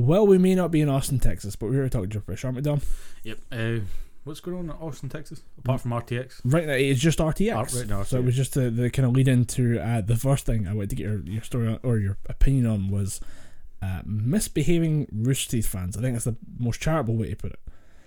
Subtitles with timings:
[0.00, 2.56] Well, we may not be in Austin, Texas, but we're here to talk gibberish, aren't
[2.56, 2.80] we, Dom?
[3.24, 3.38] Yep.
[3.52, 3.78] Uh,
[4.24, 5.42] what's going on in Austin, Texas?
[5.58, 6.40] Apart from RTX?
[6.44, 7.76] Right now, it's just RTX.
[7.78, 10.46] Right now, so it was just the, the kind of lead into uh, the first
[10.46, 13.20] thing I wanted to get your, your story on, or your opinion on was
[13.82, 15.96] uh, misbehaving Rooster Teeth fans.
[15.96, 17.60] I think that's the most charitable way to put it.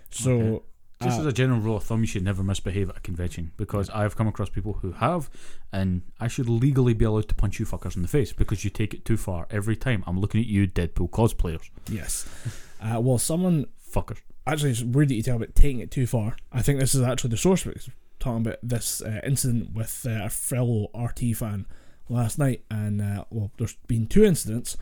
[0.09, 0.65] So, Okay.
[1.03, 3.51] Just uh, as a general rule of thumb, you should never misbehave at a convention
[3.57, 5.29] because I've come across people who have,
[5.71, 8.69] and I should legally be allowed to punch you fuckers in the face because you
[8.69, 10.03] take it too far every time.
[10.07, 11.69] I'm looking at you, Deadpool cosplayers.
[11.89, 12.27] yes.
[12.83, 14.17] Uh, well, someone Fuckers.
[14.45, 16.35] actually it's weird that you tell about taking it too far.
[16.51, 17.73] I think this is actually the source of
[18.19, 21.65] Talking about this uh, incident with uh, a fellow RT fan
[22.09, 24.75] last night, and uh, well, there's been two incidents.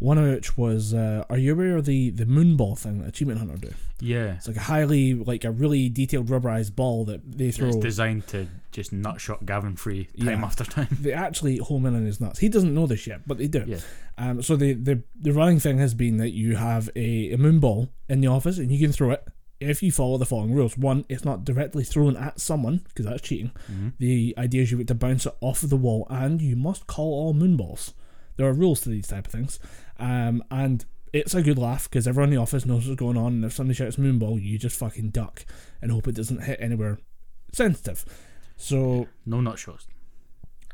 [0.00, 3.40] One of which was, uh, are you aware of the the moonball thing that Achievement
[3.40, 3.72] Hunter do?
[4.00, 4.34] Yeah.
[4.36, 7.68] It's like a highly, like a really detailed rubberized ball that they throw.
[7.68, 10.44] It's designed to just nutshot Gavin Free time Yeah.
[10.44, 10.86] after time.
[11.00, 12.38] they actually home in on his nuts.
[12.38, 13.64] He doesn't know this yet, but they do.
[13.66, 13.78] Yeah.
[14.16, 17.58] Um, so the, the the running thing has been that you have a, a moon
[17.58, 19.24] ball in the office and you can throw it
[19.58, 20.78] if you follow the following rules.
[20.78, 23.50] One, it's not directly thrown at someone because that's cheating.
[23.68, 23.94] Mhm.
[23.98, 26.86] The idea is you get to bounce it off of the wall and you must
[26.86, 27.94] call all moon balls.
[28.36, 29.58] There are rules to these type of things,
[29.98, 33.32] um, and it's a good laugh because everyone in the office knows what's going on.
[33.34, 35.44] And if somebody shouts moonball, you just fucking duck
[35.80, 36.98] and hope it doesn't hit anywhere
[37.52, 38.04] sensitive.
[38.56, 39.86] So No nutshots.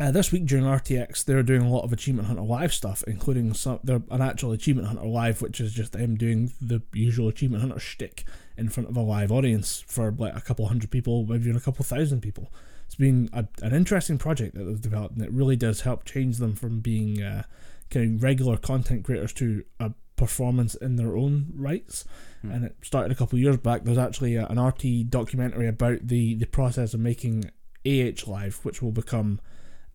[0.01, 3.55] uh, this week during RTX, they're doing a lot of Achievement Hunter Live stuff, including
[3.55, 7.61] some they're an actual Achievement Hunter Live, which is just them doing the usual Achievement
[7.63, 8.25] Hunter shtick
[8.57, 11.61] in front of a live audience for like a couple hundred people, maybe even a
[11.61, 12.53] couple thousand people.
[12.87, 16.39] It's been a, an interesting project that they've developed, and it really does help change
[16.39, 17.45] them from being uh,
[17.91, 22.05] kind of regular content creators to a performance in their own rights.
[22.43, 22.51] Hmm.
[22.51, 23.85] And it started a couple of years back.
[23.85, 27.51] There's actually a, an RT documentary about the the process of making
[27.87, 29.41] AH Live, which will become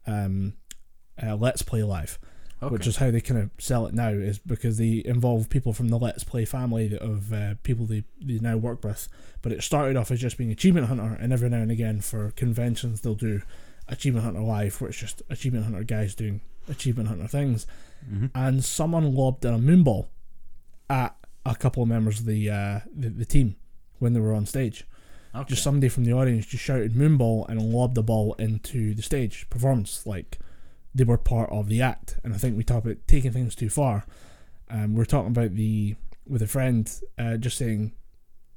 [0.06, 0.54] um,
[1.22, 2.20] uh, Let's Play Live,
[2.62, 2.72] Okay.
[2.74, 5.90] which is how they kind of sell it now, is because they involve people from
[5.90, 9.08] the Let's Play family of uh, people they, they now work with.
[9.42, 12.32] But it started off as just being Achievement Hunter, and every now and again for
[12.32, 13.42] conventions they'll do
[13.88, 17.66] Achievement Hunter Live, where it's just Achievement Hunter guys doing Achievement Hunter things.
[18.10, 18.32] Mhm.
[18.34, 20.08] And someone lobbed a moonball
[20.90, 21.16] at
[21.46, 23.56] a couple of members of the uh, the, the team
[24.00, 24.86] when they were on stage
[25.36, 25.50] Okay.
[25.50, 29.48] just somebody from the audience just shouted moonball and lobbed the ball into the stage
[29.52, 30.40] performance like
[30.96, 33.70] they were part of the act and i think we talk about taking things too
[33.70, 34.06] far
[34.72, 35.96] um, we're talking about the
[36.28, 37.92] with a friend uh, just saying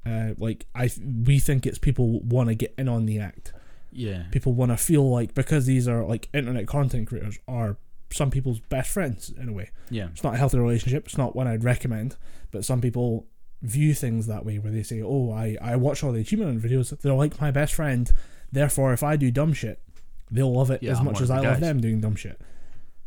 [0.05, 0.89] uh, like i
[1.25, 3.53] we think it's people want to get in on the act
[3.91, 4.23] yeah.
[4.31, 7.77] people want to feel like because these are like internet content creators are
[8.13, 10.07] some people's best friends in a way Yeah.
[10.11, 11.05] it's not a healthy relationship.
[11.05, 12.15] It's not one I'd recommend.
[12.51, 13.25] But some people
[13.61, 16.97] view things that way, where they say, "Oh, I I watch all the achievement videos.
[17.01, 18.11] They're like my best friend.
[18.51, 19.81] Therefore, if I do dumb shit,
[20.29, 22.39] they'll love it Yeah, as I'm much as I the love them doing dumb shit."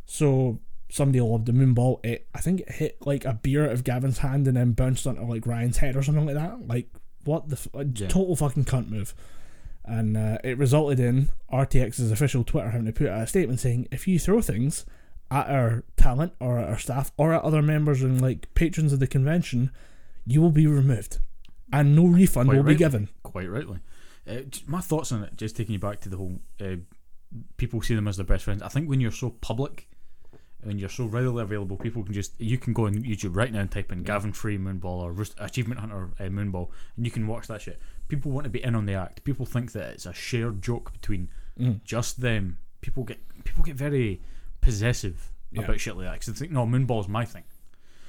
[0.06, 2.04] So somebody loved the moonball.
[2.04, 5.06] It I think it hit like a beer out of Gavin's hand and then bounced
[5.06, 6.66] onto like Ryan's head or something like that.
[6.66, 6.88] Like
[7.24, 8.08] what the f- Yeah.
[8.08, 9.14] total fucking cunt move.
[9.84, 13.86] And uh, it resulted in RTX's official Twitter having to put out a statement saying,
[13.92, 14.84] if you throw things
[15.30, 19.00] at our talent or at our staff or at other members and like patrons of
[19.00, 19.70] the convention,
[20.26, 21.18] you will be removed,
[21.72, 23.08] and no refund Quite will be given.
[23.22, 23.78] Quite rightly.
[24.28, 26.76] Uh, my thoughts on it, just taking you back to the whole uh,
[27.56, 28.62] people see them as their best friends.
[28.62, 29.88] I think when you're so public,
[30.62, 33.60] when you're so readily available, people can just you can go on YouTube right now
[33.60, 37.26] and type in Gavin Free Moonball or Roost- Achievement Hunter uh, Moonball, and you can
[37.26, 37.78] watch that shit.
[38.08, 39.22] People want to be in on the act.
[39.24, 41.82] People think that it's a shared joke between Mm.
[41.84, 42.58] just them.
[42.82, 44.20] People get people get very
[44.66, 45.62] possessive Yeah.
[45.62, 47.44] about shit like that because they think no Moonball's my thing,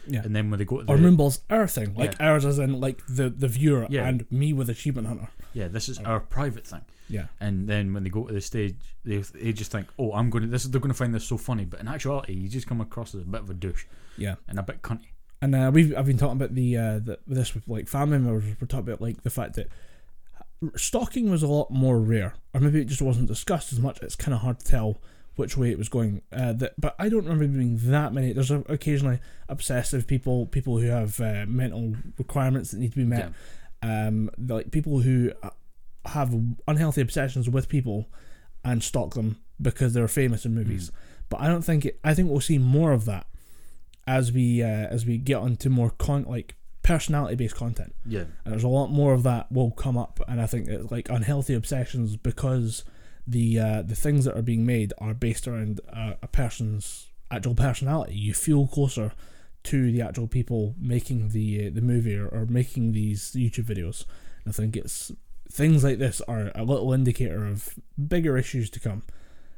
[0.08, 0.24] Yeah.
[0.26, 2.28] and then when they go to the Or Moonball's our thing, like Yeah.
[2.32, 4.08] ours as in like the the viewer Yeah.
[4.08, 5.30] and me with Achievement Hunter.
[5.54, 6.82] yeah, this is our private thing.
[7.10, 8.76] Yeah, and then when they go to the stage,
[9.06, 10.64] they they just think, "Oh, I'm going to this.
[10.66, 13.22] They're going to find this so funny." But in actuality, you just come across as
[13.22, 13.86] a bit of a douche
[14.18, 14.36] yeah.
[14.50, 15.12] and a bit cunty.
[15.42, 18.44] And uh, we've I've been talking about the uh, the this with like family members.
[18.60, 19.70] We're talking about like the fact that
[20.76, 24.00] stalking was a lot more rare, or maybe it just wasn't discussed as much.
[24.02, 24.98] It's kind of hard to tell
[25.38, 26.22] which way it was going.
[26.32, 28.34] Uh, that, but I don't remember being that many.
[28.34, 33.32] There's occasionally obsessive people, people who have uh, mental requirements that need to be met.
[33.82, 35.52] Um, like people who uh,
[36.06, 36.36] have
[36.68, 38.10] unhealthy obsessions with people
[38.66, 40.92] and stalk them because they're famous in movies.
[41.30, 42.00] But I don't think it.
[42.04, 43.28] I think we'll see more of that
[44.08, 47.94] as we uh, as we get onto more con like personality based content.
[48.06, 50.90] Yeah, And there's a lot more of that will come up, and I think it's
[50.92, 52.84] like unhealthy obsessions because
[53.28, 57.56] the uh, the things that are being made are based around a, a person's actual
[57.56, 58.16] personality.
[58.16, 59.12] You feel closer
[59.64, 64.06] to the actual people making the uh, the movie or, or making these YouTube videos.
[64.46, 65.12] And I think it's
[65.52, 67.74] things like this are a little indicator of
[68.08, 69.04] bigger issues to come.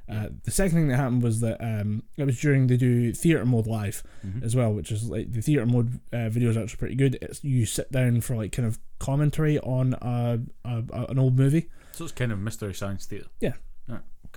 [0.08, 3.46] Uh, the second thing that happened was that um, it was during they do theatre
[3.46, 4.42] mode live Mhm.
[4.44, 7.20] as well, which is like the theatre mode uh, video is actually pretty good.
[7.22, 11.38] It's you sit down for like kind of commentary on a, a, a an old
[11.38, 11.70] movie.
[12.00, 13.28] So it's kind of mystery science theatre.
[13.42, 13.56] Yeah.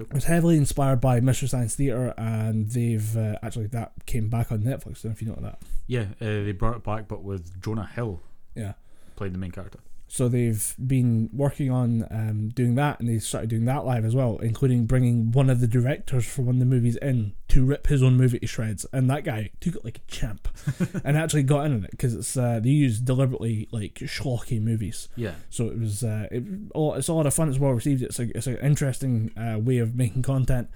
[0.01, 4.51] It was heavily inspired by Mystery Science Theatre, and they've uh, actually that came back
[4.51, 4.71] on Netflix.
[4.71, 5.59] I don't know if you know that.
[5.87, 8.21] Yeah, uh, they brought it back, but with Jonah Hill
[8.57, 8.73] Yeah.
[9.15, 9.79] played the main character.
[10.13, 14.15] So they've been working on um, doing that, and they started doing that live as
[14.15, 17.87] well, including bringing one of the directors for one of the movies in to rip
[17.87, 18.85] his own movie to shreds.
[18.93, 20.49] And that guy took it like a champ,
[21.03, 25.09] and actually got in on it because it's uh, they use deliberately like schlocky movies.
[25.17, 26.45] Yeah, So it was uh, it,
[26.75, 27.49] it's a lot of fun.
[27.49, 28.03] It's well received.
[28.03, 30.69] It's a it's an interesting uh, way of making content,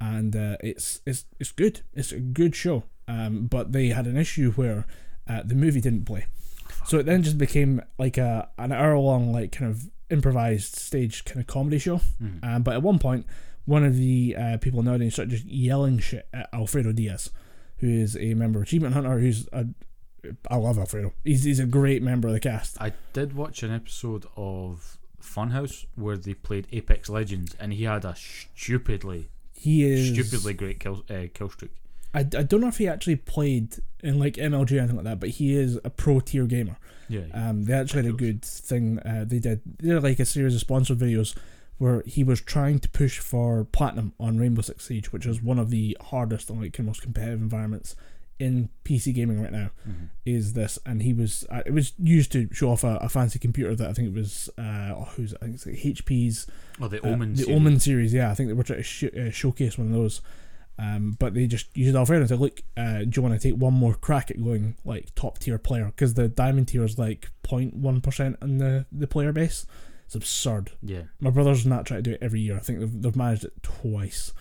[0.00, 1.80] and uh, it's it's it's good.
[1.94, 2.84] It's a good show.
[3.08, 4.86] Um, but they had an issue where
[5.28, 6.26] uh, the movie didn't play,
[6.86, 11.24] so it then just became like a an hour long like kind of improvised stage
[11.24, 12.00] kind of comedy show.
[12.22, 12.44] Mhm.
[12.44, 13.26] Um, but at one point,
[13.64, 17.30] one of the uh, people in the audience started just yelling shit at Alfredo Diaz,
[17.78, 19.18] who is a member of Achievement Hunter.
[19.18, 19.66] Who's a
[20.50, 21.12] I love Alfredo.
[21.24, 22.80] He's he's a great member of the cast.
[22.80, 28.04] I did watch an episode of Funhouse where they played Apex Legends, and he had
[28.04, 31.72] a stupidly, He is stupidly great kill uh, kill streak.
[32.14, 35.20] I, I don't know if he actually played in like MLG or anything like that,
[35.20, 36.76] but he is a pro tier gamer.
[37.08, 38.98] Yeah, Um, they actually had a good thing.
[39.00, 41.34] Uh, they did they did like a series of sponsored videos
[41.78, 45.58] where he was trying to push for platinum on Rainbow Six Siege, which is one
[45.58, 47.96] of the hardest and like most competitive environments
[48.38, 49.70] in PC gaming right now.
[49.88, 50.08] Mhm.
[50.24, 50.78] Is this?
[50.86, 53.88] And he was uh, it was used to show off a, a fancy computer that
[53.90, 55.38] I think it was uh oh, who's it?
[55.42, 56.46] I think it's like HP's
[56.80, 57.32] Oh, the uh, Omen.
[57.34, 57.56] the series.
[57.56, 60.20] Omen series, yeah, I think they were trying to sh- uh, showcase one of those.
[60.78, 63.58] Um, but they just used Alfredo and said, "Look, uh, do you want to take
[63.58, 65.86] one more crack at going like top tier player?
[65.86, 69.66] Because the diamond tier is like 0.1 percent in the the player base.
[70.06, 70.72] It's absurd.
[70.82, 72.56] Yeah, My brother's not trying to do it every year.
[72.56, 74.32] I think they've, they've managed it twice.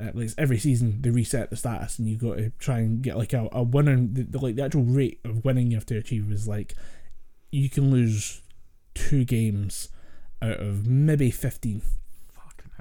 [0.00, 3.18] Uh, like every season, they reset the status, and you got to try and get
[3.18, 4.14] like a, a winning.
[4.14, 6.74] The, the, like the actual rate of winning you have to achieve is like
[7.50, 8.42] you can lose
[8.94, 9.88] two games
[10.40, 11.99] out of maybe 15 fucking hell.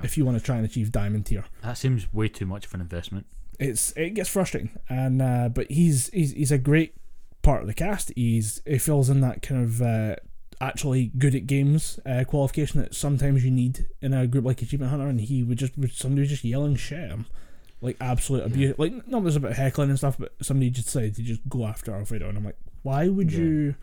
[0.03, 1.45] If you want to try and achieve diamond tier.
[1.61, 3.25] that seems way too much of an investment.
[3.59, 6.95] It's it gets frustrating, and uh, but he's he's he's a great
[7.41, 8.11] part of the cast.
[8.15, 10.15] He's he fills in that kind of uh,
[10.61, 14.91] actually good at games uh, qualification that sometimes you need in a group like Achievement
[14.91, 17.25] Hunter, and he would just would somebody was just yelling shit him.
[17.81, 21.21] Like absolute abuse, like not there's about heckling and stuff, but somebody just decided to
[21.21, 23.39] just go after Alfredo, and I'm like, why would Yeah.
[23.39, 23.75] you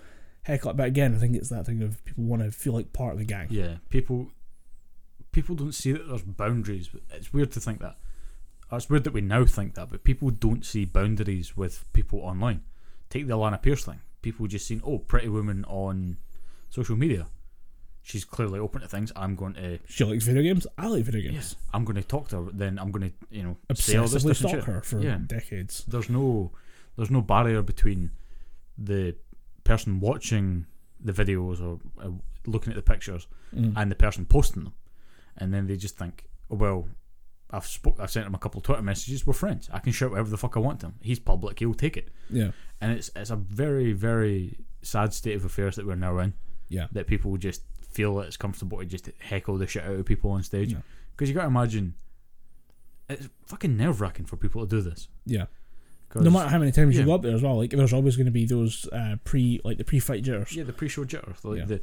[0.42, 0.74] heckle?
[0.74, 3.18] But again, I think it's that thing of people want to feel like part of
[3.18, 3.46] the gang.
[3.50, 4.28] Yeah, people
[5.36, 6.88] people don't see that there's boundaries.
[7.12, 7.96] It's weird to think that.
[8.72, 12.62] It's weird that we now think that, but people don't see boundaries with people online.
[13.10, 14.00] Take the Alanah Pierce thing.
[14.22, 16.16] People just seen, oh, pretty woman on
[16.70, 17.26] social media.
[18.02, 19.12] She's clearly open to things.
[19.14, 20.66] I'm going to, She likes video games.
[20.78, 21.34] I like video games.
[21.34, 22.50] yes, I'm going to talk to her.
[22.52, 25.18] Then I'm going to, you know, say all this Obsessively stalk her for Yeah.
[25.26, 25.84] decades.
[25.86, 26.50] There's no,
[26.96, 28.10] there's no barrier between
[28.78, 29.14] the
[29.64, 30.66] person watching
[30.98, 32.10] the videos or uh,
[32.46, 33.74] looking at the pictures Mm.
[33.76, 34.72] and the person posting them,
[35.38, 36.88] and then they just think, oh, well,
[37.50, 39.26] I've spoke, I've sent him a couple of Twitter messages.
[39.26, 39.68] We're friends.
[39.72, 40.94] I can shout whatever the fuck I want to him.
[41.00, 41.58] He's public.
[41.58, 42.08] He'll take it.
[42.30, 42.50] yeah.
[42.80, 46.34] And it's it's a very very sad state of affairs that we're now in.
[46.68, 46.88] Yeah.
[46.92, 50.30] That people just feel that it's comfortable to just heckle the shit out of people
[50.32, 50.72] on stage.
[50.72, 50.80] Yeah.
[51.12, 51.94] Because you got to imagine,
[53.08, 55.08] it's fucking nerve wracking for people to do this.
[55.24, 55.46] Yeah.
[56.14, 57.00] No matter how many times yeah.
[57.00, 59.60] you go up there as well, like there's always going to be those uh, pre
[59.64, 60.54] like the pre-fight jitters.
[60.54, 61.34] Yeah, the pre-show jitter.
[61.44, 61.64] Like Yeah.
[61.66, 61.80] the,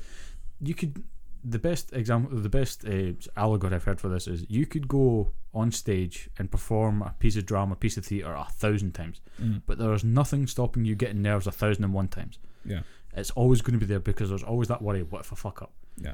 [0.61, 1.03] you could.
[1.45, 5.33] The best example, the best uh, allegory I've heard for this is you could go
[5.53, 9.19] on stage and perform a piece of drama, a piece of theatre a thousand times,
[9.41, 9.61] Mm.
[9.65, 12.39] but there is nothing stopping you getting nerves a thousand and one times.
[12.65, 12.83] Yeah.
[13.15, 15.03] It's always going to be there because there's always that worry.
[15.03, 15.73] What if I fuck up?
[15.97, 16.13] Yeah.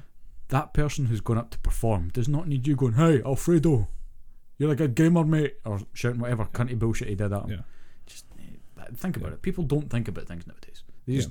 [0.50, 3.88] That person who's gone up to perform does not need you going, "Hey, Alfredo,
[4.57, 7.50] you're like a gamer, mate," or shouting whatever cunty bullshit he did at him.
[7.51, 7.62] Yeah.
[8.07, 9.33] Just eh, think about Yeah.
[9.36, 9.41] it.
[9.43, 10.83] People don't think about things nowadays.
[11.05, 11.25] They Yeah.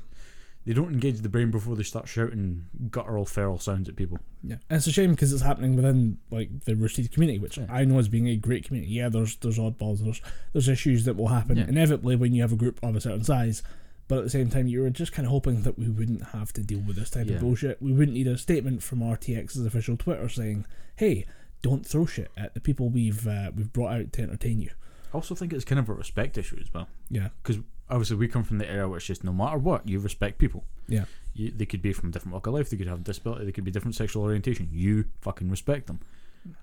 [0.69, 4.19] They don't engage the brain before they start shouting guttural feral sounds at people.
[4.45, 7.57] Yeah, and it's a shame because it's happening within like the Rooster Teeth community, which
[7.57, 7.67] Yeah.
[7.71, 8.93] I know as being a great community.
[8.93, 10.21] Yeah, there's there's oddballs, there's
[10.53, 11.67] there's issues that will happen Yeah.
[11.69, 13.63] inevitably when you have a group of a certain size.
[14.09, 16.53] But at the same time, you were just kind of hoping that we wouldn't have
[16.55, 17.37] to deal with this type Yeah.
[17.37, 17.81] of bullshit.
[17.83, 21.25] We wouldn't need a statement from RTX's official Twitter saying, "Hey,
[21.63, 24.71] don't throw shit at the people we've uh, we've brought out to entertain you."
[25.13, 26.89] I also think it's kind of a respect issue as well.
[27.11, 29.99] Yeah, Because obviously we come from the era where it's just no matter what, you
[30.01, 30.65] respect people.
[30.89, 31.05] yeah,
[31.35, 33.45] You, they could be from a different walk of life, they could have a disability,
[33.45, 34.69] they could be different sexual orientation.
[34.73, 36.01] You fucking respect them.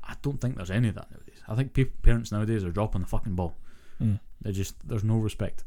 [0.04, 1.42] I don't think there's any of that nowadays.
[1.48, 3.56] I think peop parents nowadays are dropping the fucking ball.
[4.02, 4.20] Mm.
[4.42, 5.64] They just there's no respect.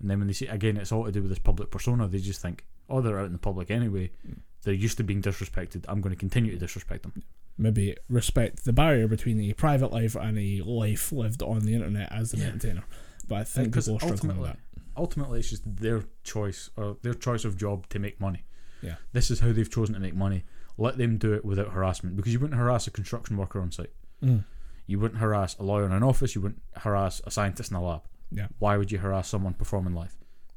[0.00, 2.06] And then when they see again, it's all to do with this public persona.
[2.08, 4.10] They just think, oh, they're out in the public anyway.
[4.28, 4.38] Mm.
[4.62, 5.84] They're used to being disrespected.
[5.88, 7.22] I'm going to continue to disrespect them.
[7.56, 12.10] maybe respect the barrier between a private life and a life lived on the internet
[12.12, 12.46] as an Yeah.
[12.46, 12.84] entertainer.
[13.28, 14.58] But I think people are struggling with that.
[14.96, 18.44] Ultimately, it's just their choice or their choice of job to make money.
[18.82, 18.96] Yeah.
[19.12, 20.44] This is how they've chosen to make money.
[20.76, 23.92] Let them do it without harassment because you wouldn't harass a construction worker on site.
[24.22, 24.44] Mm.
[24.86, 26.34] You wouldn't harass a lawyer in an office.
[26.34, 28.02] You wouldn't harass a scientist in a lab.
[28.30, 28.48] Yeah.
[28.58, 30.16] Why would you harass someone performing live?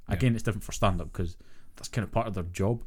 [0.09, 0.15] Yeah.
[0.15, 1.37] Again, it's different for stand up because
[1.75, 2.83] that's kind of part of their job.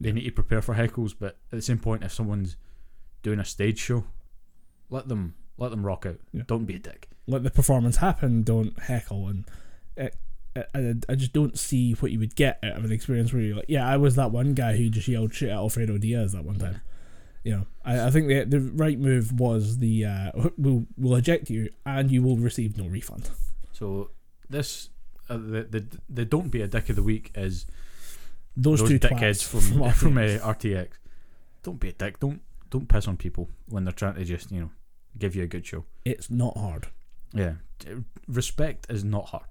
[0.00, 2.56] They need to prepare for heckles, but at the same point, if someone's
[3.22, 4.04] doing a stage show,
[4.90, 6.20] let them let them rock out.
[6.32, 6.42] Yeah.
[6.46, 7.08] Don't be a dick.
[7.26, 8.42] Let the performance happen.
[8.42, 9.44] Don't heckle and.
[9.96, 10.16] It,
[10.56, 13.56] I, I just don't see what you would get out of an experience where you're
[13.56, 16.44] like, yeah, I was that one guy who just yelled shit at Alfredo Diaz that
[16.44, 16.80] one time.
[17.42, 21.50] You know, I, I think the the right move was the uh, we'll we'll eject
[21.50, 23.30] you and you will receive no refund.
[23.72, 24.10] So
[24.48, 24.90] this
[25.28, 27.66] uh, the, the the don't be a dick of the week is
[28.56, 30.40] Those, those two dickheads twats from from, uh, RTX.
[30.40, 30.88] RTX.
[31.62, 32.20] Don't be a dick.
[32.20, 34.70] Don't don't piss on people when they're trying to just you know
[35.18, 35.84] give you a good show.
[36.04, 36.88] it's not hard.
[37.32, 37.54] Yeah,
[38.28, 39.46] respect is not hard.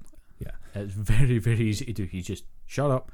[0.75, 2.07] It's very very easy to do.
[2.11, 3.11] You just shut up.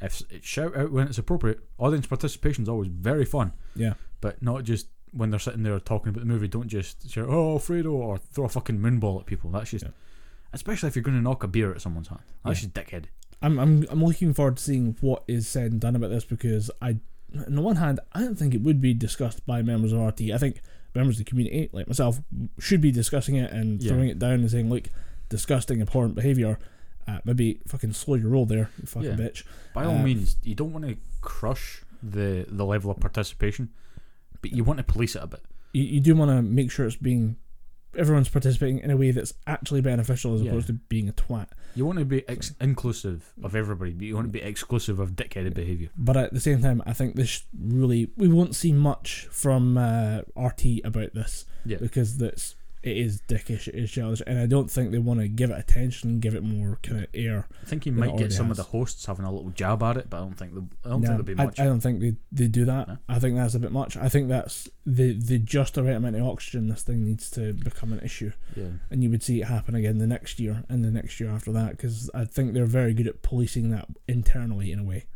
[0.00, 1.60] If shout out when it's appropriate.
[1.78, 3.52] Audience participation is always very fun.
[3.74, 3.94] Yeah.
[4.20, 6.48] but not just when they're sitting there talking about the movie.
[6.48, 9.50] Don't just shout "Oh, Fredo" or throw a fucking moonball at people.
[9.50, 9.90] That's just, Yeah.
[10.52, 12.20] especially if you're going to knock a beer at someone's hand.
[12.44, 12.68] That's Yeah.
[12.68, 13.04] just dickhead.
[13.42, 16.70] I'm I'm I'm looking forward to seeing what is said and done about this because
[16.80, 16.98] I,
[17.46, 20.30] on the one hand, I don't think it would be discussed by members of RT.
[20.32, 20.62] I think
[20.94, 22.20] members of the community, like myself,
[22.58, 23.88] should be discussing it and Yeah.
[23.92, 24.88] throwing it down and saying, "Look,
[25.28, 26.58] disgusting, abhorrent behavior."
[27.08, 29.16] Uh, maybe fucking slow your roll there, you fucking Yeah.
[29.16, 29.42] bitch.
[29.74, 33.70] By all Uh, means, you don't want to crush the the level of participation,
[34.40, 35.40] but you want to police it a bit.
[35.72, 37.36] You, you do want to make sure it's being
[37.96, 40.50] everyone's participating in a way that's actually beneficial as Yeah.
[40.50, 41.48] opposed to being a twat.
[41.74, 45.12] You want to be ex- inclusive of everybody, but you want to be exclusive of
[45.14, 45.90] dickheaded behavior.
[45.98, 50.22] But at the same time, I think this really we won't see much from uh,
[50.36, 51.76] RT about this Yeah.
[51.80, 55.28] because that's it is dickish, it is childish, and I don't think they want to
[55.28, 57.46] give it attention and give it more kind of air.
[57.62, 60.10] I think you might get some of the hosts having a little jab at it,
[60.10, 61.60] but I don't think they'll, I don't No, think there'll be I, much.
[61.60, 62.88] I don't think they, they do that.
[62.88, 62.98] No?
[63.08, 63.96] I think that's a bit much.
[63.96, 67.52] I think that's the the just the right amount of oxygen this thing needs to
[67.52, 70.84] become an issue, yeah, and you would see it happen again the next year and
[70.84, 74.72] the next year after that because I think they're very good at policing that internally
[74.72, 75.06] in a way.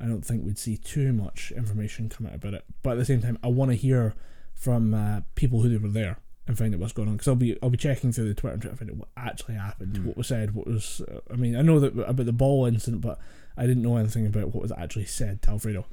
[0.00, 3.04] I don't think we'd see too much information come out about it, but at the
[3.04, 4.14] same time, I want to hear
[4.54, 6.18] from uh, people who were there
[6.48, 8.54] and find out what's going on because I'll be I'll be checking through the Twitter
[8.54, 10.04] and trying to find out what actually happened, Mm.
[10.06, 11.00] what was said, what was.
[11.02, 13.20] Uh, I mean, I know that about the ball incident, but
[13.56, 15.86] I didn't know anything about what was actually said to Alfredo.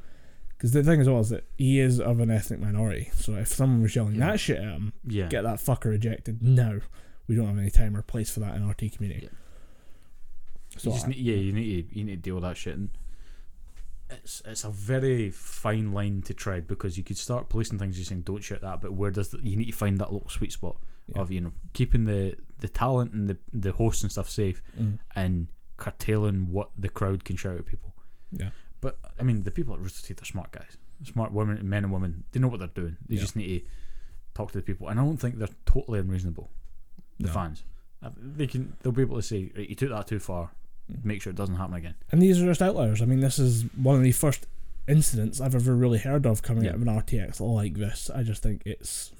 [0.58, 3.50] Because the thing as well is that he is of an ethnic minority, so if
[3.50, 4.32] someone was yelling Yeah.
[4.32, 5.28] that shit at him, yeah.
[5.28, 6.80] get that fucker ejected now.
[7.28, 9.28] We don't have any time or place for that in RT community.
[10.78, 12.56] So you just I- need, yeah, you need to you need to deal with that
[12.56, 12.78] shit.
[12.78, 12.90] And
[14.10, 18.10] it's it's a very fine line to tread because you could start policing things, just
[18.10, 20.52] saying don't shoot that, but where does the, you need to find that little sweet
[20.52, 21.22] spot Yeah.
[21.22, 25.00] of you know keeping the the talent and the the hosts and stuff safe Mm.
[25.16, 25.48] and
[25.78, 27.94] curtailing what the crowd can shout at people.
[28.32, 28.52] Yeah.
[28.82, 31.92] But I mean, the people at Rooster Teeth are smart guys, smart women, men and
[31.92, 32.24] women.
[32.32, 32.98] They know what they're doing.
[33.08, 33.22] They Yeah.
[33.22, 33.66] just need to
[34.34, 36.52] talk to the people, and I don't think they're totally unreasonable.
[37.20, 37.34] The No.
[37.34, 37.64] fans,
[38.04, 40.52] Uh, they can they'll be able to say, right, you took that too far.
[41.04, 41.96] Make sure it doesn't happen again.
[42.12, 43.02] And these are just outliers.
[43.02, 44.46] I mean, this is one of the first
[44.88, 46.70] incidents I've ever really heard of coming Yeah.
[46.72, 48.10] out of an RTX like this.
[48.14, 49.12] I just think it's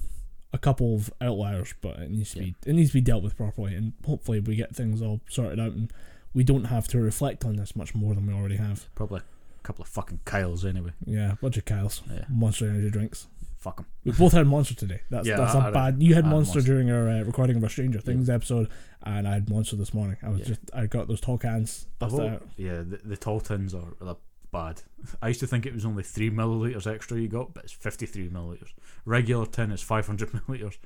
[0.54, 3.36] a couple of outliers, but it needs to be it needs to be dealt with
[3.36, 5.92] properly, and hopefully we get things all sorted out, and
[6.34, 8.88] we don't have to reflect on this much more than we already have.
[8.96, 10.92] Probably a couple of fucking Kyles anyway.
[11.06, 13.28] Yeah, a bunch of Kyles, Yeah, Monster Energy drinks.
[13.66, 13.86] Fuck them.
[14.06, 15.02] We both had Monster today.
[15.10, 16.02] That's Yeah, that's I a bad.
[16.02, 16.72] You had had Monster, Monster.
[16.74, 18.06] during our uh, recording of our Stranger Yeah.
[18.06, 18.70] Things episode,
[19.04, 20.18] and I had Monster this morning.
[20.24, 20.46] I was Yeah.
[20.46, 21.88] just I got those tall cans.
[22.00, 22.48] The whole- out.
[22.58, 24.18] yeah, the, the tall tins are, are
[24.52, 24.84] bad.
[25.22, 28.06] I used to think it was only three milliliters extra you got, but it's fifty
[28.06, 28.70] three milliliters.
[29.06, 30.78] Regular tin is five hundred milliliters.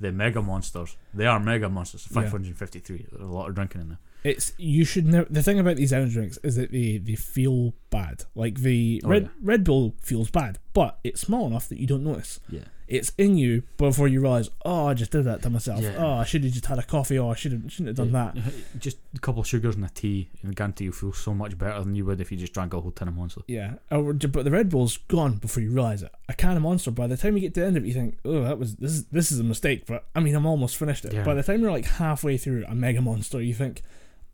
[0.00, 2.06] The mega monsters, they are mega monsters.
[2.10, 2.22] Yeah.
[2.22, 3.06] Five hundred fifty three.
[3.10, 3.98] There's a lot of drinking in there.
[4.24, 5.26] It's you should never.
[5.30, 8.24] The thing about these energy drinks is that they they feel bad.
[8.34, 9.28] Like the Oh, Red yeah.
[9.42, 12.40] Red Bull feels bad, but it's small enough that you don't notice.
[12.48, 12.60] Yeah.
[12.86, 14.50] It's in you before you realize.
[14.64, 15.80] Oh, I just did that to myself.
[15.82, 15.94] Yeah.
[15.98, 17.18] Oh, I should have just had a coffee.
[17.18, 18.36] Oh, I should have shouldn't have done that.
[18.78, 21.82] Just a couple of sugars and a tea, and guarantee you'll feel so much better
[21.82, 23.40] than you would if you just drank a whole tin of monster.
[23.48, 26.12] Yeah, oh, Or- but the Red Bull's gone before you realize it.
[26.28, 26.90] A can of Monster.
[26.90, 28.76] By the time you get to the end of it, you think, "Oh, that was
[28.76, 31.14] this is this is a mistake." But I mean, I'm almost finished it.
[31.14, 31.24] Yeah.
[31.24, 33.80] By the time you're like halfway through a Mega Monster, you think,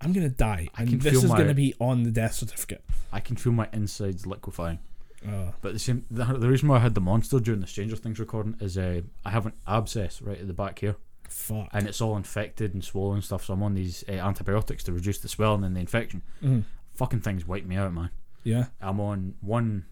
[0.00, 2.82] "I'm gonna die," I and this is my- gonna be on the death certificate.
[3.12, 4.78] I can feel my insides liquefying.
[5.26, 7.96] Uh, But the same, the, the reason why I had the monster during the Stranger
[7.96, 10.96] Things recording is uh, I have an abscess right at the back here,
[11.28, 11.68] fuck.
[11.72, 13.44] and it's all infected and swollen and stuff.
[13.44, 16.22] So I'm on these uh, antibiotics to reduce the swelling and the infection.
[16.42, 16.64] Mhm.
[16.94, 18.10] Fucking things wipe me out, man.
[18.44, 18.66] Yeah.
[18.80, 19.84] I'm on one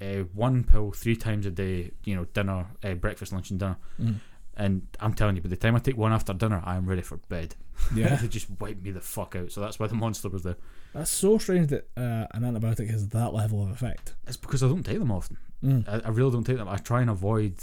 [0.00, 1.90] uh, one pill three times a day.
[2.04, 3.76] You know, dinner, uh, breakfast, lunch, and dinner.
[4.00, 4.14] Mm.
[4.56, 7.02] And I'm telling you, by the time I take one after dinner, I am ready
[7.02, 7.54] for bed.
[7.94, 8.16] Yeah.
[8.20, 9.52] they just wipe me the fuck out.
[9.52, 10.56] So that's why the monster was there.
[10.92, 14.14] That's so strange that uh, an antibiotic has that level of effect.
[14.26, 15.38] It's because I don't take them often.
[15.64, 15.88] Mm.
[15.88, 16.68] I, I really don't take them.
[16.68, 17.54] I try and avoid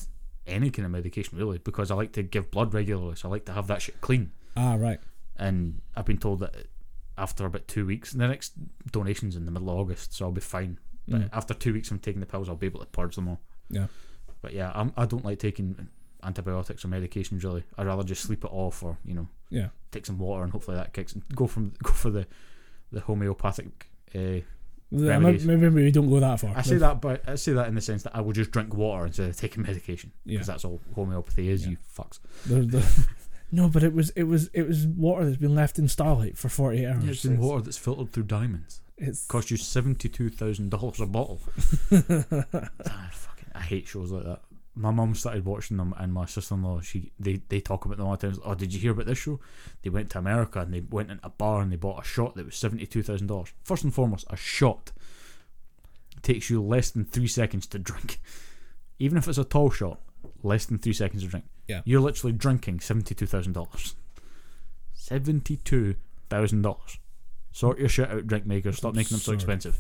[0.48, 3.16] any kind of medication really because I like to give blood regularly.
[3.16, 4.32] So I like to have that shit clean.
[4.56, 5.00] Ah, right.
[5.36, 6.56] And I've been told that
[7.18, 8.54] after about two weeks, the next
[8.92, 10.80] donation's in the middle of August, so I'll be fine.
[11.08, 11.30] But Mm.
[11.32, 13.40] after two weeks from taking the pills, I'll be able to purge them all.
[13.70, 13.88] Yeah.
[14.42, 15.88] But yeah, I'm, I don't like taking
[16.24, 17.64] antibiotics or medications really.
[17.78, 19.70] I'd rather just sleep it off or you know Yeah.
[19.92, 21.14] take some water and hopefully that kicks.
[21.36, 22.26] Go from go for the
[22.92, 23.90] the homeopathic.
[24.16, 24.42] Uh,
[24.90, 25.20] Yeah.
[25.20, 26.54] Maybe, maybe we don't go that far.
[26.56, 28.74] I say that, but I say that in the sense that I will just drink
[28.74, 30.36] water instead of taking medication Yeah.
[30.36, 31.64] because that's all homeopathy is.
[31.66, 31.72] Yeah.
[31.72, 32.20] You fucks.
[33.50, 36.50] No, but it was it was it was water that's been left in starlight for
[36.50, 37.04] forty eight hours.
[37.06, 38.82] Yeah, it's in water that's filtered through diamonds.
[38.98, 41.40] It's Cost you seventy two thousand dollars a bottle.
[41.92, 44.42] Ah, fucking, I hate shows like that.
[44.78, 47.98] My mum started watching them, and my sister in law, she they, they talk about
[47.98, 48.40] them all the time.
[48.46, 49.40] Oh, did you hear about this show?
[49.82, 52.36] They went to America and they went in a bar and they bought a shot
[52.36, 53.54] that was seventy two thousand dollars.
[53.64, 54.92] First and foremost, a shot
[56.22, 58.20] takes you less than three seconds to drink,
[59.00, 60.00] even if it's a tall shot.
[60.44, 61.46] Less than three seconds to drink.
[61.68, 61.82] Yeah.
[61.84, 63.96] you're literally drinking seventy two thousand dollars.
[64.94, 65.96] Seventy two
[66.30, 67.00] thousand dollars.
[67.52, 68.78] Sort your shit out, drink makers.
[68.78, 69.80] Stop making them so expensive.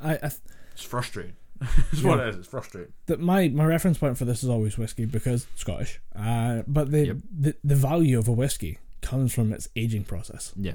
[0.00, 0.30] I, I
[0.72, 1.36] It's frustrating.
[1.92, 2.08] It's Yeah.
[2.08, 2.36] what it is.
[2.36, 2.92] It's frustrating.
[3.06, 6.00] that my my reference point for this is always whiskey because Scottish.
[6.16, 7.16] Uh, but the, Yep.
[7.38, 10.74] the the value of a whiskey comes from its aging process, Yeah.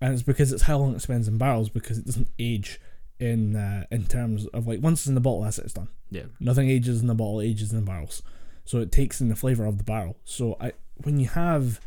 [0.00, 2.80] and it's because it's how long it spends in barrels because it doesn't age
[3.20, 5.88] in uh, in terms of like once it's in the bottle, that's it, it's done.
[6.10, 6.24] Yeah.
[6.40, 8.22] Nothing ages in the bottle, ages in the barrels.
[8.64, 10.16] So it takes in the flavor of the barrel.
[10.24, 11.80] So I when you have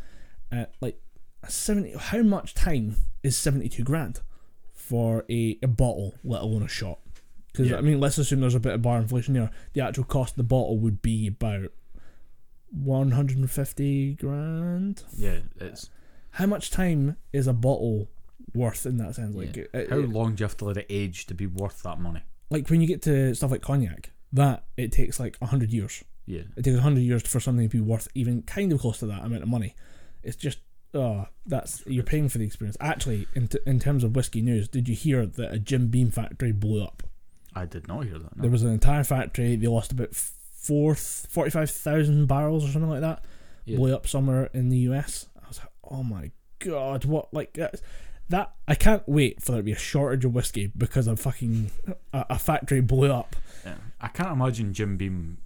[0.51, 1.00] uh, like
[1.43, 4.21] a seventy, how much time is seventy two grand
[4.73, 7.00] for a, a bottle, let alone a shot?
[7.58, 7.78] Because Yeah.
[7.78, 9.50] I mean, let's assume there's a bit of bar inflation here.
[9.74, 11.72] The actual cost of the bottle would be about
[12.72, 15.04] one hundred and fifty grand.
[15.15, 15.39] Yeah.
[15.60, 15.89] It's
[16.32, 18.10] How much time is a bottle
[18.54, 19.36] worth in that sense?
[19.36, 19.63] Like, Yeah.
[19.74, 22.00] it- how it- long do you have to let it age to be worth that
[22.00, 22.22] money?
[22.50, 26.04] like when you get to stuff like cognac, that it takes like hundred years.
[26.28, 26.43] Yeah.
[26.56, 29.24] It takes hundred years for something to be worth even kind of close to that
[29.26, 29.74] amount of money.
[30.24, 30.60] It's just
[30.93, 32.78] oh, that's you're paying for the experience.
[32.80, 36.10] Actually, in t- in terms of whiskey news, did you hear that a Jim Beam
[36.12, 37.04] factory blew up?
[37.58, 38.36] I did not hear that.
[38.36, 38.41] No.
[38.41, 39.56] There was an entire factory.
[39.56, 43.24] They lost about four forty five thousand barrels or something like that.
[43.65, 43.78] Yeah.
[43.78, 45.28] Blew up somewhere in the US.
[45.43, 47.82] I was like, oh my god, what like that?
[48.30, 51.72] That I can't wait for there to be a shortage of whiskey because a fucking
[52.13, 53.36] a, a factory blew up.
[53.65, 53.76] Yeah.
[54.02, 55.38] I can't imagine Jim Beam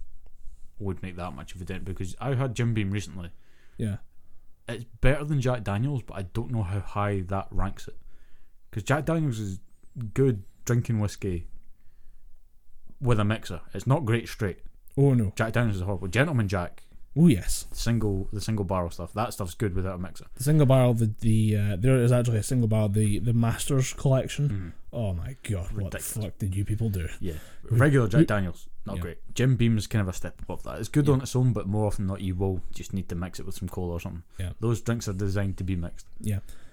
[0.78, 3.30] would make that much of a dent because I had Jim Beam recently.
[3.78, 3.96] Yeah,
[4.68, 7.96] It's better than Jack Daniels, but I don't know how high that ranks it.
[8.70, 9.60] Because Jack Daniels is
[10.14, 11.46] good drinking whiskey
[13.02, 13.60] with a mixer.
[13.74, 14.60] It's not great straight.
[14.96, 15.32] Oh no.
[15.36, 16.08] Jack Daniels is horrible.
[16.08, 16.82] Gentleman Jack,
[17.16, 17.66] Oh yes.
[17.72, 19.12] single the single barrel stuff.
[19.14, 20.26] That stuff's good without a mixer.
[20.36, 23.92] The single barrel, the the uh, there is actually a single barrel, the the Masters
[23.94, 24.48] collection.
[24.48, 24.72] Mhm.
[24.94, 27.08] Oh my god, what the fuck did you people do?
[27.20, 27.34] Yeah,
[27.70, 29.02] regular Jack Daniels, not Yeah.
[29.02, 29.34] great.
[29.34, 30.78] Jim Beam's kind of a step above that.
[30.78, 31.14] It's good Yeah.
[31.14, 33.46] on its own, but more often than not, you will just need to mix it
[33.46, 34.22] with some cola or something.
[34.38, 34.52] Yeah.
[34.60, 36.06] those drinks are designed to be mixed.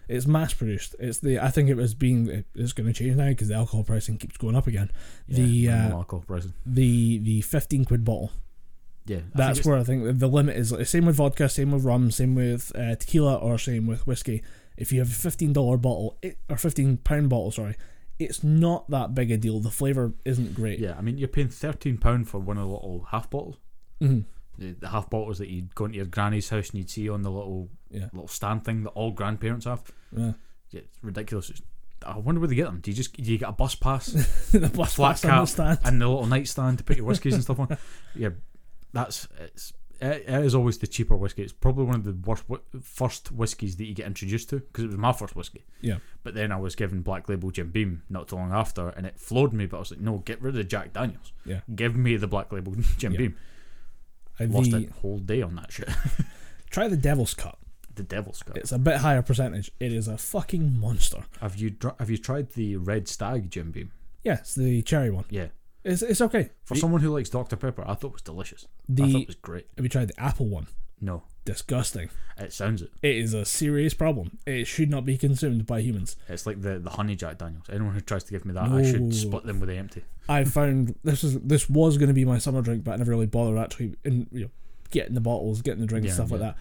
[0.09, 0.95] It's mass produced.
[0.99, 3.83] It's the I think it was being it's going to change now because the alcohol
[3.83, 4.89] pricing keeps going up again.
[5.27, 6.53] The, uh, alcohol pricing.
[6.65, 8.31] The the fifteen quid bottle.
[9.05, 10.71] Yeah, I That's where I think the limit is.
[10.71, 14.43] Like, Same with vodka, same with rum, same with uh, tequila, or same with whiskey.
[14.77, 17.75] If you have a fifteen dollar bottle it, or fifteen pound bottle, sorry,
[18.17, 19.59] it's not that big a deal.
[19.59, 20.79] The flavor isn't great.
[20.79, 23.57] Yeah, I mean, you're paying thirteen pound for one of the little half bottles.
[24.01, 24.25] Mhm.
[24.59, 27.21] The, the half bottles that you'd go into your granny's house and you'd see on
[27.23, 28.09] the little Yeah.
[28.13, 29.81] little stand thing that all grandparents have.
[30.15, 30.33] Yeah.
[30.71, 31.49] Yeah, it's ridiculous.
[31.49, 31.61] It's,
[32.05, 32.79] I wonder where they get them.
[32.81, 34.07] Do you just do you get a bus pass
[34.51, 37.59] the bus Flat pass cap and the little nightstand to put your whiskies and stuff
[37.59, 37.77] on?
[38.15, 38.29] Yeah,
[38.93, 39.73] that's it's.
[40.01, 41.43] It, it is always the cheaper whiskey.
[41.43, 42.45] It's probably one of the worst
[42.81, 45.65] first whiskies that you get introduced to because it was my first whiskey.
[45.81, 45.97] Yeah.
[46.23, 49.19] But then I was given Black Label Jim Beam not too long after, and it
[49.19, 49.65] floored me.
[49.65, 51.33] But I was like, no, get rid of Jack Daniels.
[51.43, 51.59] Yeah.
[51.75, 53.17] Give me the Black Label Jim Yeah.
[53.17, 53.35] Beam.
[54.39, 55.89] Uh, Lost the- a whole day on that shit.
[56.69, 57.57] Try the Devil's Cut.
[57.95, 58.57] the Devil's Cut.
[58.57, 59.71] It's a bit higher percentage.
[59.79, 61.23] It is a fucking monster.
[61.41, 63.91] Have you dr- have you tried the Red Stag Jim Beam?
[64.23, 65.25] Yes, the cherry one.
[65.29, 65.47] Yeah.
[65.83, 66.49] It's it's okay.
[66.65, 68.65] For The- someone who likes Dr Pepper, I thought it was delicious.
[68.65, 69.67] I the thought it was great.
[69.77, 70.67] have you tried the apple one?
[71.01, 72.09] No, Disgusting.
[72.37, 72.91] it sounds it.
[73.01, 74.37] It is a serious problem.
[74.45, 76.15] It should not be consumed by humans.
[76.27, 77.65] It's like the the honey Jack Daniels.
[77.71, 80.03] Anyone who tries to give me that, I should split them with the empty.
[80.27, 83.11] I found this is this was going to be my summer drink, but I never
[83.11, 84.49] really bothered actually in you know
[84.91, 86.57] getting the bottles, getting the drinks, Yeah, stuff like that.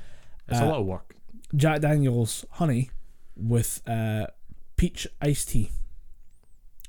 [0.49, 1.15] It's Uh, a lot of work.
[1.55, 2.91] Jack Daniel's honey
[3.37, 4.27] with uh,
[4.77, 5.71] peach iced tea.